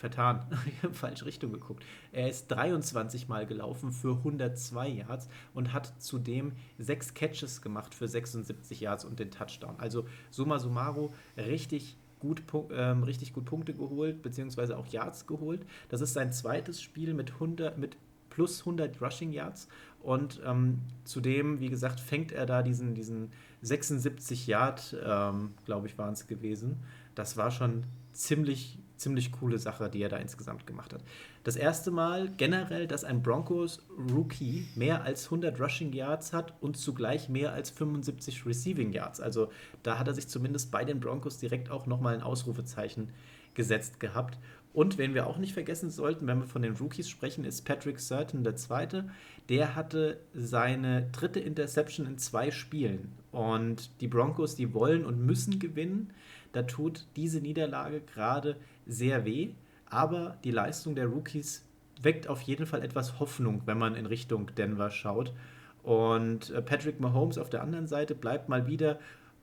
[0.00, 0.46] vertan.
[0.92, 1.84] falsche Richtung geguckt.
[2.10, 8.08] Er ist 23 Mal gelaufen für 102 Yards und hat zudem sechs Catches gemacht für
[8.08, 9.76] 76 Yards und den Touchdown.
[9.78, 15.64] Also summa summarum richtig gut, ähm, richtig gut Punkte geholt, beziehungsweise auch Yards geholt.
[15.88, 17.96] Das ist sein zweites Spiel mit, 100, mit
[18.30, 19.68] plus 100 Rushing Yards
[20.00, 23.30] und ähm, zudem, wie gesagt, fängt er da diesen, diesen
[23.62, 26.80] 76 Yard, ähm, glaube ich, waren es gewesen.
[27.14, 31.02] Das war schon ziemlich ziemlich coole Sache, die er da insgesamt gemacht hat.
[31.42, 33.82] Das erste Mal generell, dass ein Broncos
[34.12, 39.20] Rookie mehr als 100 Rushing Yards hat und zugleich mehr als 75 Receiving Yards.
[39.20, 39.50] Also
[39.82, 43.08] da hat er sich zumindest bei den Broncos direkt auch nochmal ein Ausrufezeichen
[43.54, 44.38] gesetzt gehabt.
[44.72, 47.98] Und wen wir auch nicht vergessen sollten, wenn wir von den Rookies sprechen, ist Patrick
[47.98, 49.10] Surton der Zweite.
[49.48, 53.12] Der hatte seine dritte Interception in zwei Spielen.
[53.32, 56.12] Und die Broncos, die wollen und müssen gewinnen.
[56.52, 59.54] Da tut diese Niederlage gerade sehr weh,
[59.86, 61.64] aber die Leistung der Rookies
[62.02, 65.34] weckt auf jeden Fall etwas Hoffnung, wenn man in Richtung Denver schaut.
[65.82, 68.98] Und äh, Patrick Mahomes auf der anderen Seite bleibt mal wieder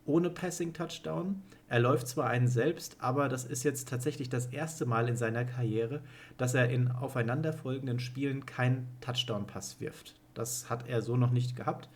[0.05, 1.41] ohne Passing-Touchdown.
[1.67, 5.43] Er läuft zwar einen selbst, aber das ist jetzt tatsächlich das erste Mal in seiner
[5.43, 6.01] Karriere,
[6.37, 10.15] dass er in aufeinanderfolgenden Spielen keinen Touchdown-Pass wirft.
[10.33, 11.89] Das hat er so noch nicht gehabt.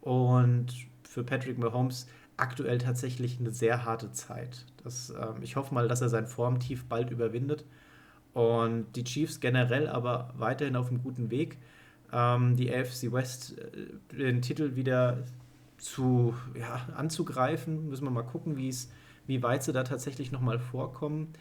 [0.00, 0.72] Und
[1.02, 2.06] für Patrick Mahomes
[2.40, 4.64] aktuell tatsächlich eine sehr harte Zeit.
[4.82, 7.64] Das, ähm, ich hoffe mal, dass er sein Formtief bald überwindet.
[8.32, 11.58] Und die Chiefs generell aber weiterhin auf einem guten Weg.
[12.12, 15.24] Ähm, die AFC West äh, den Titel wieder
[15.78, 17.88] zu, ja, anzugreifen.
[17.88, 21.32] Müssen wir mal gucken, wie weit sie da tatsächlich nochmal vorkommen.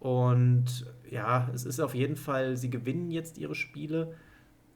[0.00, 4.14] Und ja, es ist auf jeden Fall, sie gewinnen jetzt ihre Spiele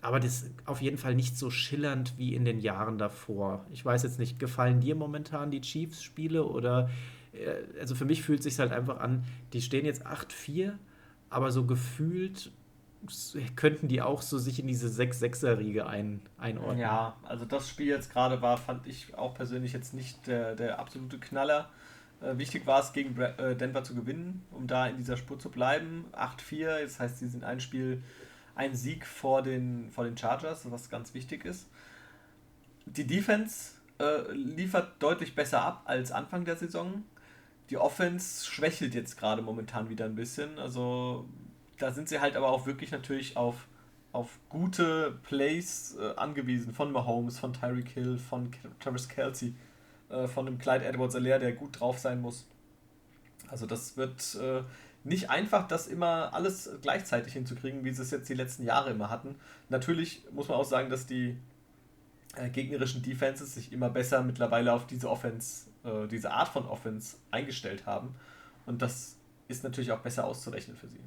[0.06, 3.66] aber das ist auf jeden Fall nicht so schillernd wie in den Jahren davor.
[3.72, 6.88] Ich weiß jetzt nicht, gefallen dir momentan die Chiefs-Spiele oder
[7.32, 10.74] äh, also für mich fühlt es sich halt einfach an, die stehen jetzt 8-4,
[11.28, 12.52] aber so gefühlt
[13.56, 16.78] könnten die auch so sich in diese 6-6er-Riege ein, einordnen.
[16.78, 20.78] Ja, also das Spiel jetzt gerade war, fand ich auch persönlich jetzt nicht der, der
[20.78, 21.68] absolute Knaller.
[22.20, 25.50] Äh, wichtig war es, gegen äh, Denver zu gewinnen, um da in dieser Spur zu
[25.50, 26.04] bleiben.
[26.12, 28.04] 8-4, das heißt, sie sind ein Spiel,
[28.56, 31.68] ein Sieg vor den, vor den Chargers, was ganz wichtig ist.
[32.86, 37.04] Die Defense äh, liefert deutlich besser ab als Anfang der Saison.
[37.70, 40.58] Die Offense schwächelt jetzt gerade momentan wieder ein bisschen.
[40.58, 41.28] Also
[41.78, 43.66] da sind sie halt aber auch wirklich natürlich auf,
[44.12, 48.50] auf gute Plays äh, angewiesen von Mahomes, von Tyreek Hill, von
[48.80, 49.54] Travis Kelsey,
[50.08, 52.46] äh, von dem Clyde Edwards-Alaire, der gut drauf sein muss.
[53.48, 54.62] Also das wird äh,
[55.06, 59.08] nicht einfach, das immer alles gleichzeitig hinzukriegen, wie sie es jetzt die letzten Jahre immer
[59.08, 59.36] hatten.
[59.68, 61.36] Natürlich muss man auch sagen, dass die
[62.36, 67.16] äh, gegnerischen Defenses sich immer besser mittlerweile auf diese Offense, äh, diese Art von Offense
[67.30, 68.14] eingestellt haben.
[68.66, 69.16] Und das
[69.48, 71.00] ist natürlich auch besser auszurechnen für sie.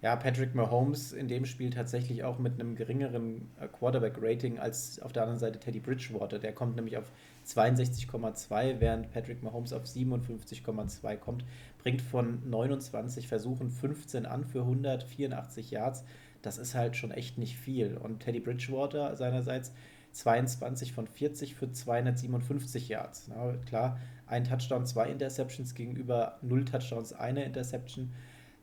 [0.00, 5.12] Ja, Patrick Mahomes in dem Spiel tatsächlich auch mit einem geringeren äh, Quarterback-Rating als auf
[5.12, 6.38] der anderen Seite Teddy Bridgewater.
[6.38, 7.10] Der kommt nämlich auf
[7.46, 11.44] 62,2, während Patrick Mahomes auf 57,2 kommt.
[11.84, 16.04] Bringt von 29 Versuchen 15 an für 184 Yards
[16.44, 17.96] das ist halt schon echt nicht viel.
[17.96, 19.72] Und Teddy Bridgewater seinerseits
[20.12, 23.28] 22 von 40 für 257 Yards.
[23.28, 28.12] Na, klar, ein Touchdown, zwei Interceptions gegenüber null Touchdowns, eine Interception.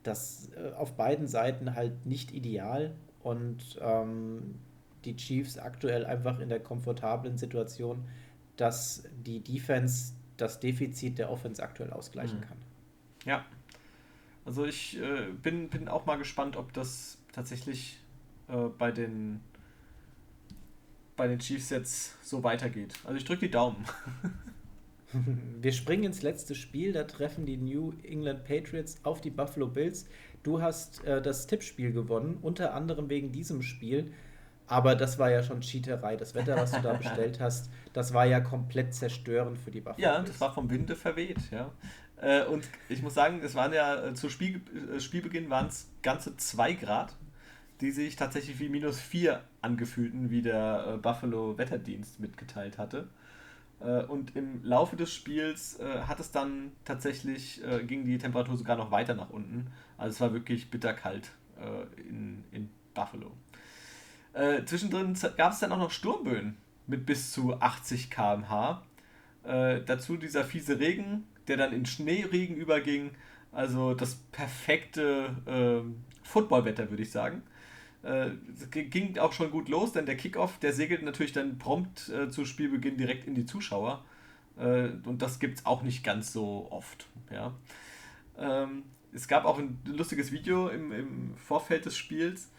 [0.03, 2.93] Das äh, auf beiden Seiten halt nicht ideal
[3.23, 4.59] und ähm,
[5.03, 8.07] die Chiefs aktuell einfach in der komfortablen Situation,
[8.57, 12.43] dass die Defense das Defizit der Offense aktuell ausgleichen mhm.
[12.43, 12.57] kann.
[13.25, 13.45] Ja,
[14.45, 17.99] also ich äh, bin, bin auch mal gespannt, ob das tatsächlich
[18.47, 19.41] äh, bei, den,
[21.15, 22.95] bei den Chiefs jetzt so weitergeht.
[23.03, 23.85] Also ich drücke die Daumen.
[25.61, 30.07] Wir springen ins letzte Spiel, da treffen die New England Patriots auf die Buffalo Bills.
[30.41, 34.13] Du hast äh, das Tippspiel gewonnen, unter anderem wegen diesem Spiel.
[34.67, 36.15] Aber das war ja schon Cheaterei.
[36.15, 40.01] Das Wetter, was du da bestellt hast, das war ja komplett zerstörend für die Buffalo.
[40.01, 40.29] Ja, Bills.
[40.29, 41.69] das war vom Winde verweht, ja.
[42.21, 44.61] Äh, und ich muss sagen, es waren ja äh, zu Spiel,
[44.95, 47.15] äh, Spielbeginn waren es ganze 2 Grad,
[47.81, 53.09] die sich tatsächlich wie minus 4 angefühlten, wie der Buffalo Wetterdienst mitgeteilt hatte.
[54.07, 59.15] und im Laufe des Spiels hat es dann tatsächlich, ging die Temperatur sogar noch weiter
[59.15, 59.71] nach unten.
[59.97, 61.31] Also es war wirklich bitterkalt
[62.07, 63.31] in, in Buffalo.
[64.65, 68.83] zwischendrin gab es dann auch noch Sturmböen mit bis zu 80 km/h.
[69.43, 73.11] dazu dieser fiese Regen, der dann in Schneeregen überging.
[73.51, 77.43] Also das perfekte äh, Footballwetter, würde ich sagen.
[78.03, 78.31] Äh,
[78.69, 82.45] ging auch schon gut los, denn der Kickoff, der segelt natürlich dann prompt äh, zu
[82.45, 84.03] Spielbeginn direkt in die Zuschauer.
[84.57, 87.07] Äh, und das gibt es auch nicht ganz so oft.
[87.31, 87.53] Ja.
[88.37, 92.49] Ähm, es gab auch ein lustiges Video im, im Vorfeld des Spiels,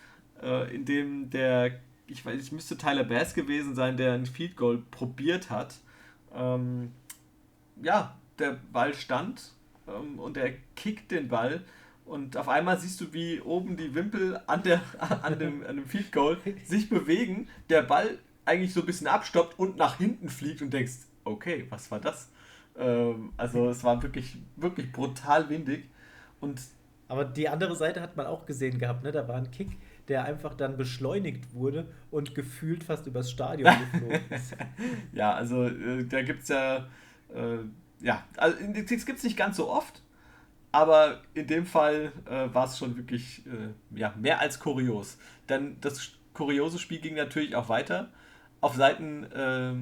[0.42, 4.56] äh, in dem der, ich weiß, es müsste Tyler Bass gewesen sein, der ein Field
[4.56, 5.76] Goal probiert hat.
[6.34, 6.92] Ähm,
[7.82, 9.52] ja, der Ball stand
[9.88, 11.62] ähm, und er kickt den Ball
[12.04, 14.82] und auf einmal siehst du, wie oben die Wimpel an, der,
[15.22, 19.58] an, dem, an dem Field Goal sich bewegen, der Ball eigentlich so ein bisschen abstoppt
[19.58, 22.30] und nach hinten fliegt und denkst, okay, was war das?
[22.76, 25.84] Ähm, also es war wirklich, wirklich brutal windig
[26.40, 26.60] und
[27.12, 29.12] aber die andere Seite hat man auch gesehen gehabt, ne?
[29.12, 29.76] Da war ein Kick,
[30.08, 34.56] der einfach dann beschleunigt wurde und gefühlt fast übers Stadion geflogen ist.
[35.12, 36.86] ja, also äh, da gibt es ja
[37.34, 37.58] äh,
[38.02, 40.02] ja, also das gibt es nicht ganz so oft,
[40.72, 45.18] aber in dem Fall äh, war es schon wirklich äh, ja, mehr als kurios.
[45.48, 48.10] Denn das kuriose Spiel ging natürlich auch weiter.
[48.60, 49.74] Auf Seiten äh,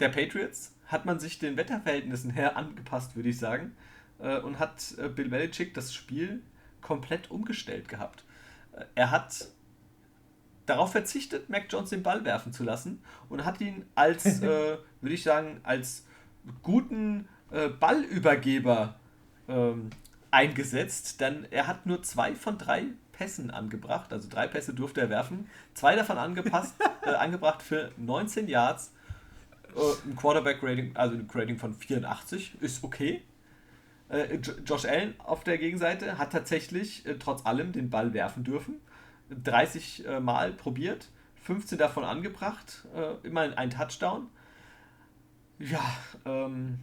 [0.00, 3.74] der Patriots hat man sich den Wetterverhältnissen her angepasst, würde ich sagen,
[4.18, 6.42] äh, und hat äh, Bill Belichick das Spiel
[6.82, 8.24] komplett umgestellt gehabt.
[8.72, 9.48] Äh, er hat
[10.66, 15.22] darauf verzichtet, Mac Jones den Ball werfen zu lassen und hat ihn als, würde ich
[15.22, 16.06] sagen, als
[16.62, 18.94] guten äh, Ballübergeber
[19.48, 19.90] ähm,
[20.30, 25.10] eingesetzt, denn er hat nur zwei von drei Pässen angebracht, also drei Pässe durfte er
[25.10, 28.92] werfen, zwei davon angepasst, äh, angebracht für 19 Yards,
[29.76, 33.22] äh, ein Quarterback-Rating, also ein Rating von 84, ist okay.
[34.08, 38.80] Äh, Josh Allen auf der Gegenseite hat tatsächlich äh, trotz allem den Ball werfen dürfen,
[39.30, 41.08] 30 äh, Mal probiert,
[41.44, 42.86] 15 davon angebracht,
[43.24, 44.28] immerhin ein Touchdown.
[45.58, 45.82] Ja,
[46.24, 46.78] ähm,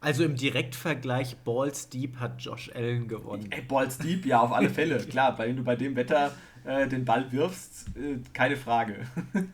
[0.00, 3.50] also im Direktvergleich Balls Deep hat Josh Allen gewonnen.
[3.50, 4.98] Ey, Balls Deep, ja, auf alle Fälle.
[4.98, 6.32] Klar, wenn du bei dem Wetter
[6.64, 9.06] äh, den Ball wirfst, äh, keine Frage.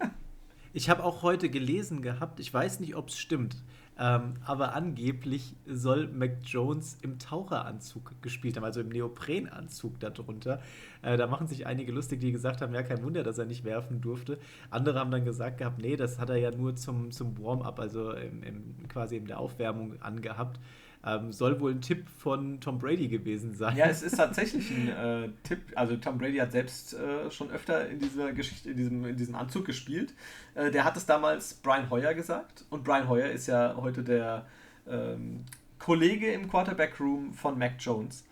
[0.77, 3.55] Ich habe auch heute gelesen gehabt, ich weiß nicht, ob es stimmt,
[3.99, 10.61] ähm, aber angeblich soll Mac Jones im Taucheranzug gespielt haben, also im Neoprenanzug darunter.
[11.03, 13.65] Äh, da machen sich einige lustig, die gesagt haben, ja, kein Wunder, dass er nicht
[13.65, 14.39] werfen durfte.
[14.71, 18.13] Andere haben dann gesagt gehabt, nee, das hat er ja nur zum, zum Warm-up, also
[18.13, 20.59] im, im, quasi in der Aufwärmung angehabt.
[21.07, 23.77] Ähm, soll wohl ein Tipp von Tom Brady gewesen sein.
[23.77, 25.61] Ja, es ist tatsächlich ein äh, Tipp.
[25.75, 29.35] Also Tom Brady hat selbst äh, schon öfter in dieser Geschichte, in diesem, in diesem
[29.35, 30.15] Anzug gespielt.
[30.55, 32.65] Äh, der hat es damals Brian Hoyer gesagt.
[32.71, 34.47] Und Brian Hoyer ist ja heute der
[34.89, 35.45] ähm,
[35.79, 38.25] Kollege im Quarterback Room von Mac Jones.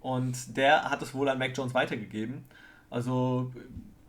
[0.00, 2.44] Und der hat es wohl an Mac Jones weitergegeben.
[2.90, 3.52] Also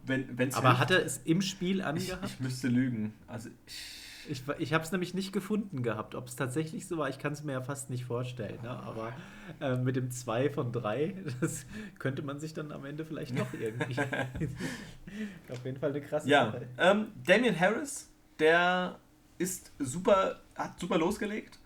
[0.06, 0.56] wenn es.
[0.56, 2.26] Aber hilft, hat er es im Spiel angehabt?
[2.26, 3.14] Ich, ich müsste lügen.
[3.27, 6.15] Also ich ich, ich habe es nämlich nicht gefunden gehabt.
[6.15, 8.60] Ob es tatsächlich so war, ich kann es mir ja fast nicht vorstellen.
[8.61, 8.69] Ne?
[8.69, 9.14] Aber
[9.60, 11.65] äh, mit dem 2 von 3, das
[11.99, 13.99] könnte man sich dann am Ende vielleicht doch irgendwie.
[15.49, 16.68] Auf jeden Fall eine krasse ja, Sache.
[16.77, 18.99] Ähm, Damian Harris, der
[19.38, 21.60] ist super, hat super losgelegt.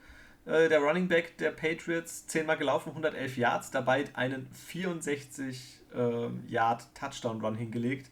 [0.45, 6.27] Äh, der Running Back der Patriots, 10 Mal gelaufen, 111 Yards, dabei einen 64 äh,
[6.47, 8.09] Yard Touchdown Run hingelegt.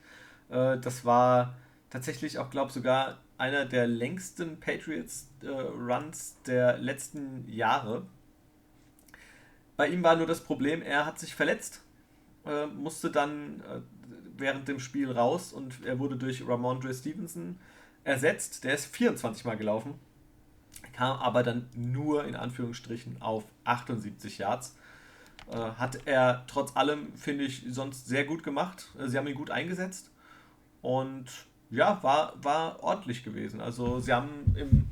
[0.49, 1.55] Äh, das war
[1.89, 8.05] tatsächlich auch, glaube ich, sogar einer der längsten Patriots-Runs äh, der letzten Jahre.
[9.75, 11.81] Bei ihm war nur das Problem, er hat sich verletzt,
[12.45, 13.81] äh, musste dann äh,
[14.37, 17.59] während dem Spiel raus und er wurde durch Ramondre Stevenson
[18.03, 18.63] ersetzt.
[18.63, 19.95] Der ist 24 Mal gelaufen,
[20.93, 24.75] kam aber dann nur in Anführungsstrichen auf 78 Yards.
[25.49, 28.91] Äh, hat er trotz allem, finde ich, sonst sehr gut gemacht.
[29.05, 30.11] Sie haben ihn gut eingesetzt
[30.81, 31.25] und
[31.73, 33.59] ja, war, war ordentlich gewesen.
[33.59, 34.91] Also sie haben im,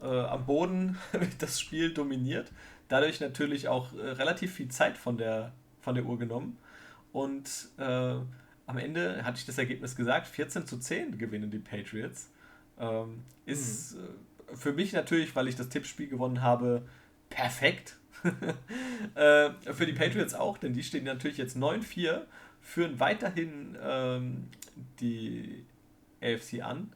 [0.00, 0.98] äh, am Boden
[1.38, 2.52] das Spiel dominiert,
[2.88, 6.58] dadurch natürlich auch äh, relativ viel Zeit von der, von der Uhr genommen.
[7.12, 8.14] Und äh,
[8.66, 12.30] am Ende hatte ich das Ergebnis gesagt, 14 zu 10 gewinnen die Patriots.
[12.78, 14.00] Ähm, ist mhm.
[14.52, 16.82] Äh, für mich natürlich, weil ich das Tippspiel gewonnen habe,
[17.28, 17.96] perfekt.
[19.14, 22.20] Äh, für die Patriots auch, denn die stehen natürlich jetzt 9-4,
[22.60, 24.48] führen weiterhin ähm,
[25.00, 25.64] die
[26.20, 26.92] AFC an.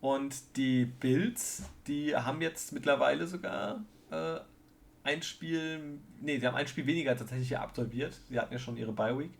[0.00, 4.40] Und die Bills, die haben jetzt mittlerweile sogar äh,
[5.02, 8.18] ein Spiel, nee, sie haben ein Spiel weniger tatsächlich absolviert.
[8.28, 9.32] Sie hatten ja schon ihre Bye Week.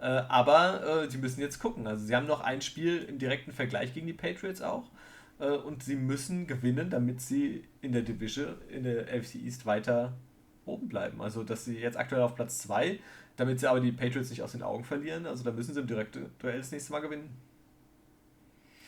[0.00, 1.86] Äh, aber äh, sie müssen jetzt gucken.
[1.86, 4.90] Also sie haben noch ein Spiel im direkten Vergleich gegen die Patriots auch.
[5.38, 10.14] Äh, und sie müssen gewinnen, damit sie in der Division, in der AFC East weiter
[10.64, 11.20] oben bleiben.
[11.22, 12.98] Also dass sie jetzt aktuell auf Platz 2,
[13.36, 15.26] damit sie aber die Patriots nicht aus den Augen verlieren.
[15.26, 17.30] Also da müssen sie im direkten Duell das nächste Mal gewinnen.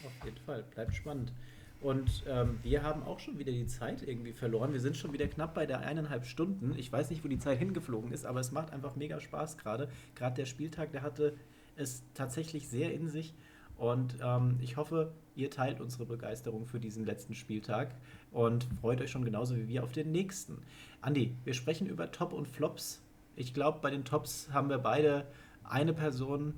[0.05, 1.33] Auf jeden Fall, bleibt spannend.
[1.81, 4.73] Und ähm, wir haben auch schon wieder die Zeit irgendwie verloren.
[4.73, 6.75] Wir sind schon wieder knapp bei der eineinhalb Stunden.
[6.79, 9.91] Ich weiß nicht, wo die Zeit hingeflogen ist, aber es macht einfach mega Spaß gerade.
[10.15, 11.35] Gerade der Spieltag, der hatte
[11.77, 13.35] es tatsächlich sehr in sich.
[13.77, 17.95] Und ähm, ich hoffe, ihr teilt unsere Begeisterung für diesen letzten Spieltag
[18.31, 20.63] und freut euch schon genauso wie wir auf den nächsten.
[21.01, 23.03] Andi, wir sprechen über Top und Flops.
[23.37, 25.27] Ich glaube, bei den Tops haben wir beide
[25.65, 26.55] eine Person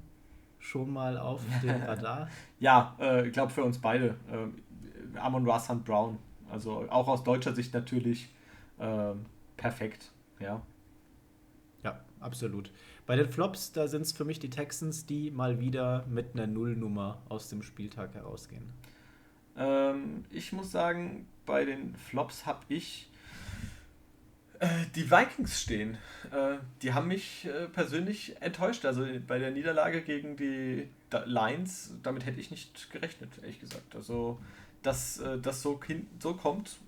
[0.58, 2.28] schon mal auf dem Radar?
[2.58, 4.16] ja, äh, ich glaube für uns beide.
[4.30, 6.18] Äh, Amon Rassan Brown.
[6.50, 8.28] Also auch aus deutscher Sicht natürlich
[8.78, 9.12] äh,
[9.56, 10.12] perfekt.
[10.38, 10.62] Ja.
[11.82, 12.70] Ja, absolut.
[13.06, 16.46] Bei den Flops, da sind es für mich die Texans, die mal wieder mit einer
[16.46, 18.72] Nullnummer aus dem Spieltag herausgehen.
[19.56, 23.10] Ähm, ich muss sagen, bei den Flops habe ich
[24.94, 25.98] die Vikings stehen.
[26.30, 28.84] Äh, die haben mich äh, persönlich enttäuscht.
[28.84, 30.88] Also bei der Niederlage gegen die
[31.24, 33.94] Lions, damit hätte ich nicht gerechnet, ehrlich gesagt.
[33.94, 34.40] Also,
[34.82, 35.80] dass das so,
[36.20, 36.78] so kommt,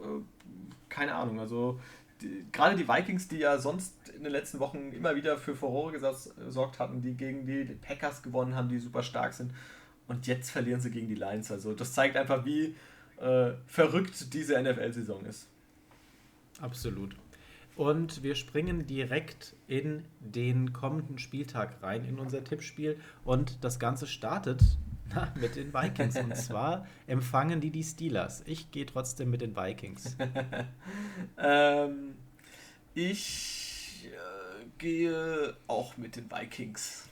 [0.89, 1.41] keine Ahnung.
[1.41, 1.81] Also,
[2.21, 5.93] die, gerade die Vikings, die ja sonst in den letzten Wochen immer wieder für Furore
[5.93, 9.53] gesorgt hatten, die gegen die Packers gewonnen haben, die super stark sind.
[10.07, 11.51] Und jetzt verlieren sie gegen die Lions.
[11.51, 12.75] Also, das zeigt einfach, wie
[13.21, 15.49] äh, verrückt diese NFL-Saison ist.
[16.61, 17.15] Absolut.
[17.79, 22.99] Und wir springen direkt in den kommenden Spieltag rein, in unser Tippspiel.
[23.25, 24.61] Und das Ganze startet
[25.15, 26.17] na, mit den Vikings.
[26.17, 28.43] Und zwar empfangen die die Steelers.
[28.47, 30.17] Ich gehe trotzdem mit den Vikings.
[31.39, 32.17] ähm,
[32.95, 37.09] ich äh, gehe auch mit den Vikings.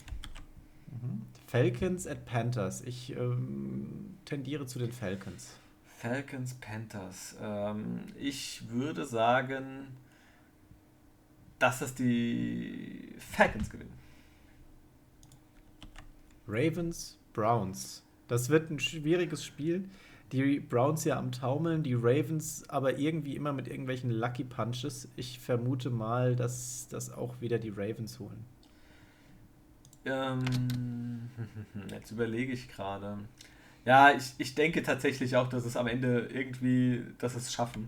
[0.90, 1.26] Mhm.
[1.46, 2.82] Falcons at Panthers.
[2.82, 5.54] Ich ähm, tendiere zu den Falcons.
[5.84, 7.36] Falcons, Panthers.
[7.40, 9.96] Ähm, ich würde sagen
[11.58, 13.92] dass das die Falcons gewinnen.
[16.46, 18.02] Ravens, Browns.
[18.28, 19.88] Das wird ein schwieriges Spiel.
[20.32, 25.08] Die Browns ja am Taumeln, die Ravens aber irgendwie immer mit irgendwelchen Lucky Punches.
[25.16, 28.44] Ich vermute mal, dass das auch wieder die Ravens holen.
[30.04, 31.30] Ähm,
[31.90, 33.18] jetzt überlege ich gerade.
[33.84, 37.86] Ja, ich, ich denke tatsächlich auch, dass es am Ende irgendwie, dass es schaffen.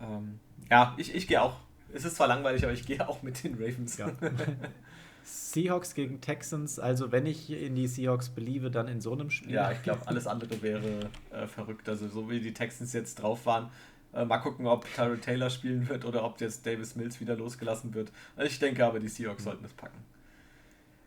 [0.00, 0.38] Ähm,
[0.70, 1.56] ja, ich, ich gehe auch.
[1.92, 3.96] Es ist zwar langweilig, aber ich gehe auch mit den Ravens.
[3.96, 4.10] Ja.
[5.24, 9.52] Seahawks gegen Texans, also wenn ich in die Seahawks beliebe, dann in so einem Spiel.
[9.52, 11.88] Ja, ich glaube, alles andere wäre äh, verrückt.
[11.88, 13.70] Also so wie die Texans jetzt drauf waren,
[14.14, 17.94] äh, mal gucken, ob Tyrell Taylor spielen wird oder ob jetzt Davis Mills wieder losgelassen
[17.94, 18.10] wird.
[18.42, 19.44] Ich denke aber, die Seahawks mhm.
[19.44, 19.98] sollten es packen.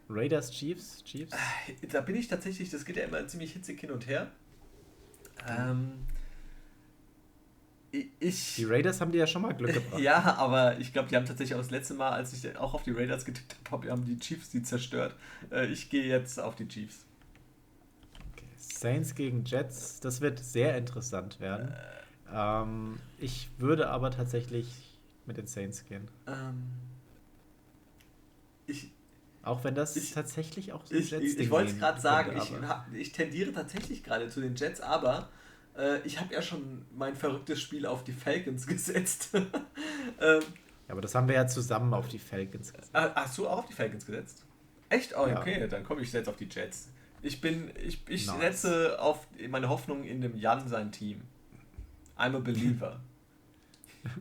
[0.09, 1.33] Raiders, Chiefs, Chiefs?
[1.33, 4.31] Äh, da bin ich tatsächlich, das geht ja immer ziemlich hitzig hin und her.
[5.47, 6.05] Ähm,
[7.91, 10.01] ich, die Raiders haben die ja schon mal Glück gebracht.
[10.01, 12.83] ja, aber ich glaube, die haben tatsächlich auch das letzte Mal, als ich auch auf
[12.83, 15.15] die Raiders getippt habe, haben die Chiefs die zerstört.
[15.51, 17.05] Äh, ich gehe jetzt auf die Chiefs.
[18.31, 18.45] Okay.
[18.57, 21.69] Saints gegen Jets, das wird sehr interessant werden.
[21.69, 24.67] Äh, ähm, ich würde aber tatsächlich
[25.25, 26.07] mit den Saints gehen.
[26.27, 26.69] Ähm,
[28.67, 28.91] ich,
[29.43, 32.37] auch wenn das ich, tatsächlich auch so ein Jets Ich, ich wollte es gerade sagen,
[32.37, 35.29] ich, ich tendiere tatsächlich gerade zu den Jets, aber
[35.77, 39.29] äh, ich habe ja schon mein verrücktes Spiel auf die Falcons gesetzt.
[39.35, 39.41] ähm,
[40.19, 40.39] ja,
[40.89, 42.91] aber das haben wir ja zusammen auf die Falcons gesetzt.
[42.93, 44.45] Ah, hast du auch auf die Falcons gesetzt?
[44.89, 45.15] Echt?
[45.15, 45.67] Oh, okay, ja.
[45.67, 46.89] dann komme ich jetzt auf die Jets.
[47.21, 48.61] Ich bin, ich, ich nice.
[48.61, 51.21] setze auf meine Hoffnung in dem Jan sein Team.
[52.17, 52.99] I'm a believer.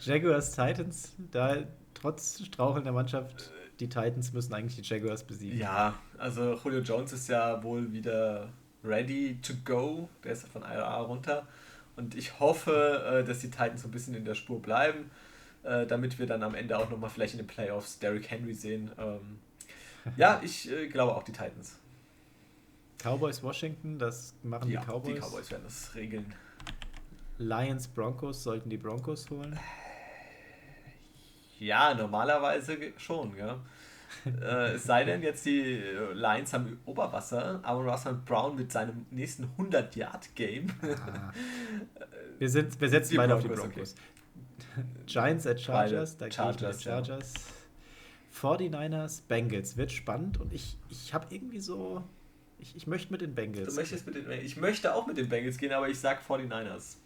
[0.00, 1.64] Jaguars Titans, da
[1.94, 3.50] trotz strauchelnder Mannschaft,
[3.80, 5.58] die Titans müssen eigentlich die Jaguars besiegen.
[5.58, 8.52] Ja, also Julio Jones ist ja wohl wieder
[8.84, 10.08] ready to go.
[10.22, 11.46] Der ist von IRA runter.
[11.96, 15.10] Und ich hoffe, äh, dass die Titans so ein bisschen in der Spur bleiben,
[15.62, 18.90] äh, damit wir dann am Ende auch nochmal vielleicht in den Playoffs Derrick Henry sehen.
[18.98, 19.38] Ähm,
[20.16, 21.78] ja, ich äh, glaube auch die Titans.
[23.02, 25.14] Cowboys Washington, das machen ja, die Cowboys.
[25.14, 26.34] Die Cowboys werden das regeln.
[27.38, 29.58] Lions Broncos sollten die Broncos holen?
[31.58, 33.58] Ja, normalerweise schon, ja.
[34.26, 35.82] Äh, es sei denn, jetzt die
[36.12, 40.68] Lions haben Oberwasser, aber Russell Brown mit seinem nächsten 100-Yard-Game.
[40.82, 41.32] ah.
[42.38, 43.94] wir, sind, wir setzen beide auf die Broncos.
[43.94, 44.84] Okay.
[45.06, 47.32] Giants at Chargers, da Chargers, Chargers.
[47.34, 48.50] Ja.
[48.50, 49.76] 49ers, Bengals.
[49.76, 52.02] Wird spannend und ich, ich habe irgendwie so.
[52.58, 53.68] Ich, ich möchte mit den Bengals.
[53.68, 56.96] Du möchtest mit den Ich möchte auch mit den Bengals gehen, aber ich sag 49ers.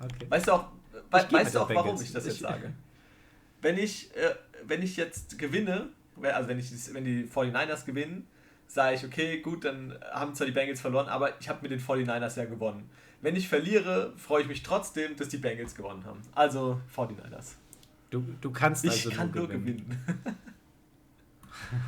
[0.00, 0.26] Okay.
[0.28, 2.72] Weißt du auch, we weißt du auch warum ich das jetzt sage?
[3.62, 4.34] wenn ich, äh,
[4.66, 5.88] wenn ich jetzt gewinne,
[6.20, 8.26] also wenn, ich, wenn die 49ers gewinnen,
[8.66, 11.80] sage ich, okay, gut, dann haben zwar die Bengals verloren, aber ich habe mit den
[11.80, 12.88] 49ers ja gewonnen.
[13.20, 16.20] Wenn ich verliere, freue ich mich trotzdem, dass die Bengals gewonnen haben.
[16.34, 17.54] Also 49ers.
[18.10, 20.04] Du, du kannst also ich kann nur gewinnen.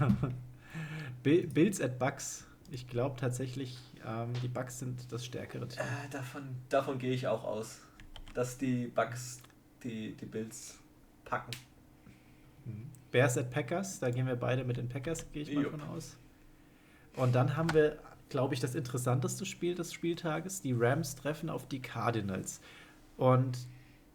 [0.01, 0.35] gewinnen.
[1.55, 2.47] Bills at Bucks.
[2.71, 5.83] Ich glaube tatsächlich, ähm, die Bucks sind das stärkere Team.
[5.83, 7.81] Äh, davon davon gehe ich auch aus,
[8.33, 9.41] dass die Bucks
[9.83, 10.79] die, die Bills
[11.25, 11.51] packen.
[13.15, 15.71] Bears at Packers, da gehen wir beide mit den Packers, gehe ich mal Jupp.
[15.71, 16.17] von aus.
[17.15, 20.63] Und dann haben wir, glaube ich, das interessanteste Spiel des Spieltages.
[20.63, 22.61] Die Rams treffen auf die Cardinals.
[23.17, 23.57] Und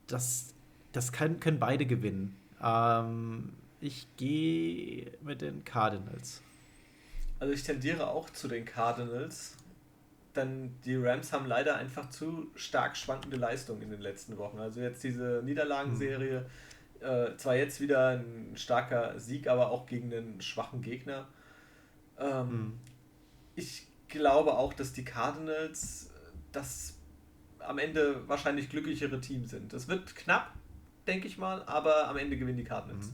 [0.08, 0.54] das,
[0.92, 2.36] das kann, können beide gewinnen.
[2.62, 6.42] Ähm, ich gehe mit den Cardinals.
[7.40, 9.56] Also ich tendiere auch zu den Cardinals,
[10.36, 14.60] denn die Rams haben leider einfach zu stark schwankende Leistungen in den letzten Wochen.
[14.60, 16.42] Also jetzt diese Niederlagenserie.
[16.42, 16.46] Hm
[17.02, 21.28] äh, zwar jetzt wieder ein starker Sieg, aber auch gegen einen schwachen Gegner.
[22.20, 22.74] Ähm, mhm.
[23.56, 26.10] Ich glaube auch, dass die Cardinals
[26.52, 26.96] das
[27.60, 29.74] am Ende wahrscheinlich glücklichere Team sind.
[29.74, 30.54] Es wird knapp,
[31.08, 33.08] denke ich mal, aber am Ende gewinnen die Cardinals.
[33.08, 33.14] Mhm.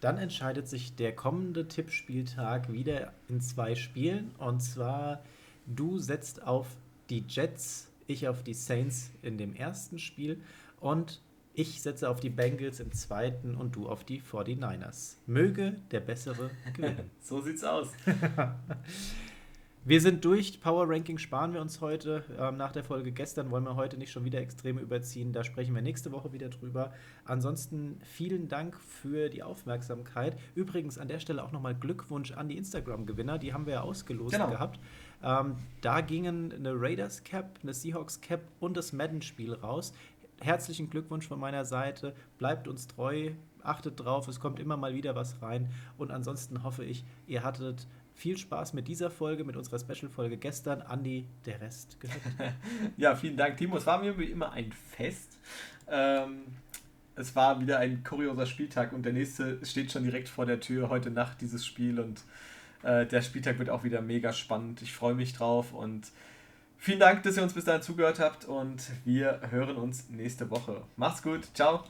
[0.00, 4.34] Dann entscheidet sich der kommende Tippspieltag wieder in zwei Spielen.
[4.38, 5.22] Und zwar,
[5.66, 6.66] du setzt auf
[7.08, 10.40] die Jets, ich auf die Saints in dem ersten Spiel.
[10.80, 11.20] Und
[11.54, 15.16] ich setze auf die Bengals im zweiten und du auf die 49ers.
[15.26, 17.10] Möge der Bessere gewinnen.
[17.20, 17.88] so sieht's aus.
[19.84, 20.60] wir sind durch.
[20.60, 22.24] Power Ranking sparen wir uns heute.
[22.38, 25.34] Ähm, nach der Folge gestern wollen wir heute nicht schon wieder extrem überziehen.
[25.34, 26.92] Da sprechen wir nächste Woche wieder drüber.
[27.26, 30.38] Ansonsten vielen Dank für die Aufmerksamkeit.
[30.54, 33.38] Übrigens an der Stelle auch nochmal Glückwunsch an die Instagram-Gewinner.
[33.38, 34.48] Die haben wir ja ausgelost genau.
[34.48, 34.80] gehabt.
[35.22, 39.92] Ähm, da gingen eine Raiders Cap, eine Seahawks Cap und das Madden-Spiel raus
[40.42, 42.14] herzlichen Glückwunsch von meiner Seite.
[42.38, 43.30] Bleibt uns treu,
[43.62, 45.70] achtet drauf, es kommt immer mal wieder was rein.
[45.98, 50.82] Und ansonsten hoffe ich, ihr hattet viel Spaß mit dieser Folge, mit unserer Special-Folge gestern.
[50.82, 52.20] Andi, der Rest gehört.
[52.96, 53.76] ja, vielen Dank, Timo.
[53.76, 55.38] Es war mir wie immer ein Fest.
[55.88, 56.42] Ähm,
[57.16, 60.88] es war wieder ein kurioser Spieltag und der nächste steht schon direkt vor der Tür
[60.88, 62.00] heute Nacht, dieses Spiel.
[62.00, 62.22] Und
[62.82, 64.82] äh, der Spieltag wird auch wieder mega spannend.
[64.82, 66.12] Ich freue mich drauf und
[66.84, 70.82] Vielen Dank, dass ihr uns bis dahin zugehört habt und wir hören uns nächste Woche.
[70.96, 71.84] Macht's gut, ciao.